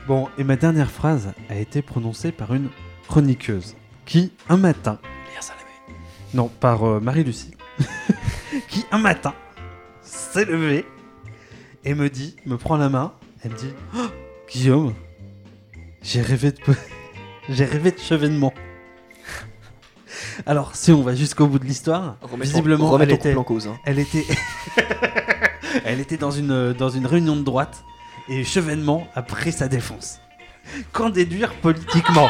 Bon, 0.07 0.29
et 0.39 0.45
ma 0.45 0.55
dernière 0.57 0.91
phrase 0.91 1.33
a 1.49 1.57
été 1.57 1.83
prononcée 1.83 2.31
par 2.31 2.55
une 2.55 2.69
chroniqueuse 3.09 3.75
qui, 4.05 4.33
un 4.49 4.57
matin, 4.57 5.01
non, 6.35 6.49
par 6.49 6.85
euh, 6.85 7.01
Marie-Lucie, 7.01 7.53
qui, 8.69 8.85
un 8.91 8.99
matin, 8.99 9.35
s'est 10.03 10.45
levée 10.45 10.85
et 11.85 11.95
me 11.95 12.11
dit, 12.11 12.37
me 12.45 12.57
prend 12.57 12.77
la 12.77 12.89
main, 12.89 13.15
elle 13.43 13.53
me 13.53 13.57
dit 13.57 13.73
Oh, 13.97 14.07
Guillaume, 14.49 14.95
j'ai 16.03 16.21
rêvé 16.21 16.53
de. 16.53 16.59
j'ai 17.49 17.65
rêvé 17.65 17.91
de 17.91 17.99
chevènement. 17.99 18.53
Alors, 20.45 20.75
si 20.77 20.93
on 20.93 21.03
va 21.03 21.15
jusqu'au 21.15 21.47
bout 21.47 21.59
de 21.59 21.65
l'histoire, 21.65 22.17
visiblement, 22.41 22.91
remettre 22.91 23.13
elle 23.13 23.17
était, 23.19 23.35
en 23.37 23.45
cause. 23.45 23.69
hein. 23.69 23.77
elle 23.85 23.99
était, 23.99 24.27
elle 25.85 26.01
était 26.01 26.17
dans 26.19 26.31
une, 26.31 26.73
dans 26.73 26.89
une 26.91 27.07
réunion 27.07 27.37
de 27.37 27.43
droite 27.43 27.85
et 28.29 28.45
Chevènement 28.45 29.07
a 29.15 29.23
pris 29.23 29.53
sa 29.53 29.69
défense. 29.69 30.21
Qu'en 30.93 31.11
déduire 31.11 31.55
politiquement? 31.55 32.29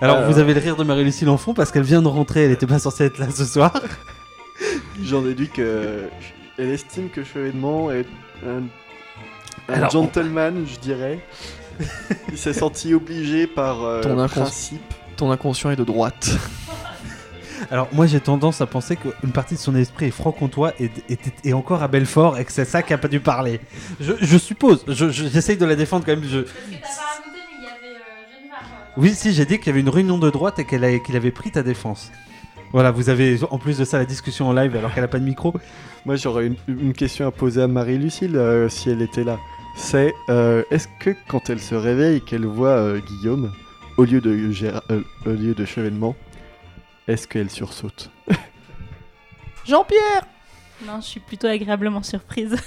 Alors, 0.00 0.22
vous 0.30 0.38
avez 0.38 0.54
le 0.54 0.60
rire 0.60 0.76
de 0.76 0.84
Marie-Lucie 0.84 1.24
L'Enfant 1.24 1.54
parce 1.54 1.72
qu'elle 1.72 1.82
vient 1.82 2.02
de 2.02 2.08
rentrer, 2.08 2.44
elle 2.44 2.50
n'était 2.50 2.66
pas 2.66 2.78
censée 2.78 3.04
être 3.04 3.18
là 3.18 3.26
ce 3.30 3.44
soir. 3.44 3.72
J'en 5.02 5.22
déduis 5.22 5.48
que 5.48 6.08
elle 6.56 6.70
estime 6.70 7.08
que 7.10 7.22
Chevènement 7.24 7.90
est 7.90 8.06
un, 8.46 8.62
un 9.68 9.74
Alors, 9.74 9.90
gentleman, 9.90 10.64
je 10.66 10.78
dirais. 10.78 11.20
Il 12.32 12.38
s'est 12.38 12.52
senti 12.54 12.94
obligé 12.94 13.46
par 13.46 13.84
euh, 13.84 14.00
Ton 14.02 14.26
principe. 14.26 14.82
Ton 15.18 15.30
inconscient 15.30 15.70
est 15.70 15.76
de 15.76 15.84
droite. 15.84 16.30
Alors, 17.70 17.88
moi 17.92 18.06
j'ai 18.06 18.20
tendance 18.20 18.60
à 18.62 18.66
penser 18.66 18.96
qu'une 18.96 19.32
partie 19.32 19.54
de 19.54 19.58
son 19.58 19.74
esprit 19.76 20.06
est 20.06 20.10
franc-comtois 20.10 20.72
et, 20.80 20.90
et, 21.10 21.18
et 21.44 21.52
encore 21.52 21.82
à 21.82 21.88
Belfort 21.88 22.38
et 22.38 22.44
que 22.46 22.52
c'est 22.52 22.64
ça 22.64 22.82
qui 22.82 22.94
a 22.94 22.98
pas 22.98 23.08
dû 23.08 23.20
parler. 23.20 23.60
Je, 24.00 24.12
je 24.20 24.38
suppose, 24.38 24.84
je- 24.88 25.10
je- 25.10 25.26
j'essaye 25.28 25.56
de 25.58 25.66
la 25.66 25.74
défendre 25.76 26.06
quand 26.06 26.12
même. 26.16 26.24
Je... 26.24 26.38
Euh, 26.38 26.44
Oui, 28.96 29.12
si, 29.14 29.32
j'ai 29.32 29.44
dit 29.44 29.58
qu'il 29.58 29.66
y 29.68 29.70
avait 29.70 29.80
une 29.80 29.88
réunion 29.88 30.18
de 30.18 30.30
droite 30.30 30.58
et 30.58 30.64
qu'il 30.64 30.84
avait 31.16 31.30
pris 31.30 31.50
ta 31.50 31.62
défense. 31.62 32.10
Voilà, 32.72 32.90
vous 32.90 33.08
avez 33.10 33.38
en 33.50 33.58
plus 33.58 33.78
de 33.78 33.84
ça 33.84 33.98
la 33.98 34.04
discussion 34.04 34.48
en 34.48 34.52
live 34.52 34.74
alors 34.76 34.92
qu'elle 34.94 35.04
a 35.04 35.08
pas 35.08 35.18
de 35.20 35.24
micro. 35.24 35.52
Moi, 36.06 36.16
j'aurais 36.16 36.46
une, 36.46 36.56
une 36.68 36.92
question 36.92 37.26
à 37.26 37.30
poser 37.30 37.62
à 37.62 37.66
Marie-Lucille 37.68 38.36
euh, 38.36 38.68
si 38.68 38.90
elle 38.90 39.02
était 39.02 39.24
là. 39.24 39.38
C'est 39.76 40.14
euh, 40.28 40.62
est-ce 40.70 40.88
que 41.00 41.10
quand 41.28 41.48
elle 41.50 41.60
se 41.60 41.74
réveille 41.74 42.16
et 42.16 42.20
qu'elle 42.20 42.44
voit 42.46 42.70
euh, 42.70 43.00
Guillaume, 43.00 43.52
au 43.98 44.04
lieu 44.04 44.20
de, 44.22 44.50
Géra- 44.50 44.82
euh, 44.90 45.02
au 45.26 45.30
lieu 45.30 45.54
de 45.54 45.64
Chevènement, 45.66 46.16
est-ce 47.06 47.28
qu'elle 47.28 47.50
sursaute 47.50 48.10
Jean-Pierre 49.66 50.26
Non, 50.86 51.00
je 51.02 51.06
suis 51.06 51.20
plutôt 51.20 51.46
agréablement 51.48 52.02
surprise. 52.02 52.56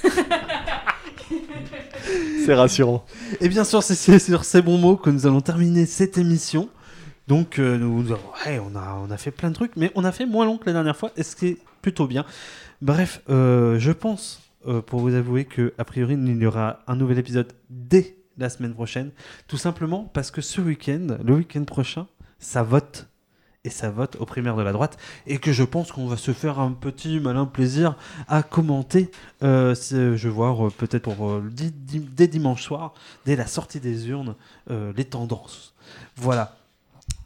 C'est 2.46 2.56
rassurant. 2.56 3.06
Et 3.40 3.48
bien 3.50 3.64
sûr, 3.64 3.82
c'est- 3.84 3.96
c'est 3.96 4.20
sur 4.20 4.44
ces 4.44 4.62
bons 4.62 4.78
mots 4.78 4.98
que 4.98 5.10
nous 5.10 5.26
allons 5.28 5.42
terminer 5.42 5.86
cette 5.86 6.18
émission. 6.18 6.70
Donc, 7.28 7.60
euh, 7.60 7.78
nous, 7.78 8.02
nous 8.04 8.12
avons- 8.12 8.30
ouais, 8.46 8.60
on, 8.60 8.76
a, 8.76 8.96
on 9.08 9.12
a 9.12 9.18
fait 9.18 9.32
plein 9.32 9.50
de 9.50 9.56
trucs, 9.56 9.76
mais 9.78 9.92
on 9.96 10.04
a 10.04 10.12
fait 10.12 10.26
moins 10.26 10.46
long 10.46 10.58
que 10.58 10.66
la 10.66 10.74
dernière 10.74 10.98
fois, 10.98 11.12
et 11.16 11.24
ce 11.24 11.36
qui 11.36 11.48
est 11.48 11.58
plutôt 11.82 12.08
bien. 12.08 12.26
Bref, 12.82 13.22
euh, 13.30 13.78
je 13.80 13.92
pense, 13.92 14.42
euh, 14.68 14.82
pour 14.82 15.00
vous 15.02 15.14
avouer, 15.14 15.46
que 15.46 15.74
a 15.78 15.86
priori, 15.86 16.16
il 16.16 16.42
y 16.42 16.46
aura 16.46 16.80
un 16.88 16.96
nouvel 16.96 17.20
épisode 17.20 17.54
dès 17.70 18.16
la 18.42 18.50
semaine 18.50 18.74
prochaine. 18.74 19.12
Tout 19.48 19.58
simplement 19.58 20.10
parce 20.14 20.32
que 20.32 20.42
ce 20.42 20.62
week-end, 20.62 21.18
le 21.24 21.36
week-end 21.36 21.64
prochain, 21.64 22.08
ça 22.40 22.64
vote. 22.64 23.08
Et 23.64 23.70
ça 23.70 23.92
vote 23.92 24.18
aux 24.20 24.26
primaires 24.26 24.56
de 24.56 24.64
la 24.64 24.72
droite. 24.72 24.98
Et 25.28 25.38
que 25.38 25.54
je 25.54 25.64
pense 25.64 25.92
qu'on 25.92 26.08
va 26.08 26.18
se 26.18 26.32
faire 26.34 26.60
un 26.60 26.72
petit 26.72 27.20
malin 27.20 27.46
plaisir 27.46 27.96
à 28.28 28.42
commenter. 28.42 29.12
euh, 29.44 29.76
je 29.84 30.30
voir 30.30 30.68
euh, 30.68 30.72
peut-être 30.72 31.04
pour 31.04 31.30
euh, 31.30 31.48
dès 31.52 32.28
dimanche 32.28 32.64
soir, 32.64 32.96
dès 33.26 33.36
la 33.36 33.46
sortie 33.46 33.80
des 33.80 34.10
urnes, 34.10 34.36
les 34.70 35.06
tendances. 35.06 35.76
Voilà. 36.16 36.56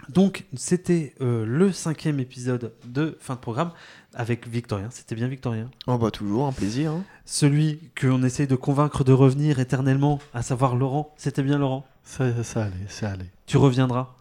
Donc, 0.09 0.45
c'était 0.55 1.13
euh, 1.21 1.45
le 1.45 1.71
cinquième 1.71 2.19
épisode 2.19 2.73
de 2.85 3.17
fin 3.19 3.35
de 3.35 3.39
programme 3.39 3.71
avec 4.13 4.47
Victorien. 4.47 4.89
C'était 4.91 5.15
bien 5.15 5.27
Victorien. 5.27 5.69
Oh 5.87 5.97
bah 5.97 6.11
toujours, 6.11 6.45
un 6.47 6.51
plaisir. 6.51 6.91
hein. 6.91 7.03
Celui 7.25 7.79
qu'on 7.99 8.23
essaye 8.23 8.47
de 8.47 8.55
convaincre 8.55 9.03
de 9.03 9.13
revenir 9.13 9.59
éternellement, 9.59 10.19
à 10.33 10.41
savoir 10.43 10.75
Laurent. 10.75 11.13
C'était 11.17 11.43
bien 11.43 11.57
Laurent. 11.57 11.85
Ça, 12.03 12.43
ça 12.43 12.65
allait, 12.65 12.75
ça 12.87 13.09
allait. 13.11 13.31
Tu 13.47 13.57
reviendras. 13.57 14.13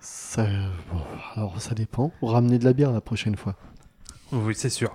Ça, 0.00 0.46
bon, 0.92 1.00
alors 1.34 1.60
ça 1.60 1.74
dépend. 1.74 2.12
Ramener 2.20 2.58
de 2.58 2.64
la 2.64 2.72
bière 2.72 2.92
la 2.92 3.00
prochaine 3.00 3.36
fois. 3.36 3.56
Oui, 4.32 4.54
c'est 4.54 4.70
sûr. 4.70 4.94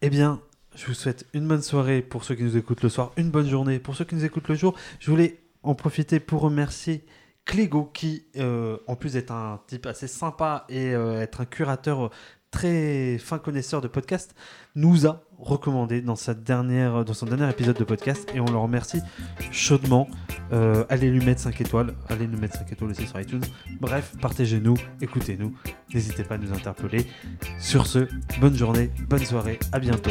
Eh 0.00 0.10
bien, 0.10 0.40
je 0.76 0.86
vous 0.86 0.94
souhaite 0.94 1.26
une 1.34 1.46
bonne 1.48 1.62
soirée 1.62 2.02
pour 2.02 2.24
ceux 2.24 2.34
qui 2.36 2.44
nous 2.44 2.56
écoutent 2.56 2.82
le 2.82 2.88
soir, 2.88 3.12
une 3.16 3.30
bonne 3.30 3.48
journée 3.48 3.78
pour 3.80 3.96
ceux 3.96 4.04
qui 4.04 4.14
nous 4.14 4.24
écoutent 4.24 4.48
le 4.48 4.54
jour. 4.54 4.74
Je 5.00 5.10
voulais 5.10 5.40
en 5.62 5.74
profiter 5.74 6.20
pour 6.20 6.40
remercier 6.42 7.04
Clégo, 7.48 7.90
qui 7.94 8.26
euh, 8.36 8.76
en 8.86 8.94
plus 8.94 9.16
est 9.16 9.30
un 9.30 9.58
type 9.66 9.86
assez 9.86 10.06
sympa 10.06 10.66
et 10.68 10.94
euh, 10.94 11.22
être 11.22 11.40
un 11.40 11.44
curateur 11.46 12.10
très 12.50 13.16
fin 13.16 13.38
connaisseur 13.38 13.80
de 13.80 13.88
podcasts, 13.88 14.34
nous 14.74 15.06
a 15.06 15.22
recommandé 15.38 16.02
dans 16.02 16.14
son 16.14 16.34
dernier 16.34 16.90
épisode 17.48 17.76
de 17.76 17.84
podcast 17.84 18.28
et 18.34 18.40
on 18.40 18.44
le 18.44 18.58
remercie 18.58 19.00
chaudement. 19.50 20.08
Euh, 20.52 20.84
allez 20.90 21.10
lui 21.10 21.24
mettre 21.24 21.40
5 21.40 21.58
étoiles, 21.62 21.94
allez 22.10 22.26
nous 22.26 22.38
mettre 22.38 22.58
5 22.58 22.70
étoiles 22.70 22.90
aussi 22.90 23.06
sur 23.06 23.18
iTunes. 23.18 23.44
Bref, 23.80 24.12
partagez-nous, 24.20 24.76
écoutez-nous, 25.00 25.54
n'hésitez 25.94 26.24
pas 26.24 26.34
à 26.34 26.38
nous 26.38 26.52
interpeller. 26.52 27.06
Sur 27.58 27.86
ce, 27.86 28.08
bonne 28.42 28.56
journée, 28.56 28.90
bonne 29.08 29.24
soirée, 29.24 29.58
à 29.72 29.78
bientôt. 29.78 30.10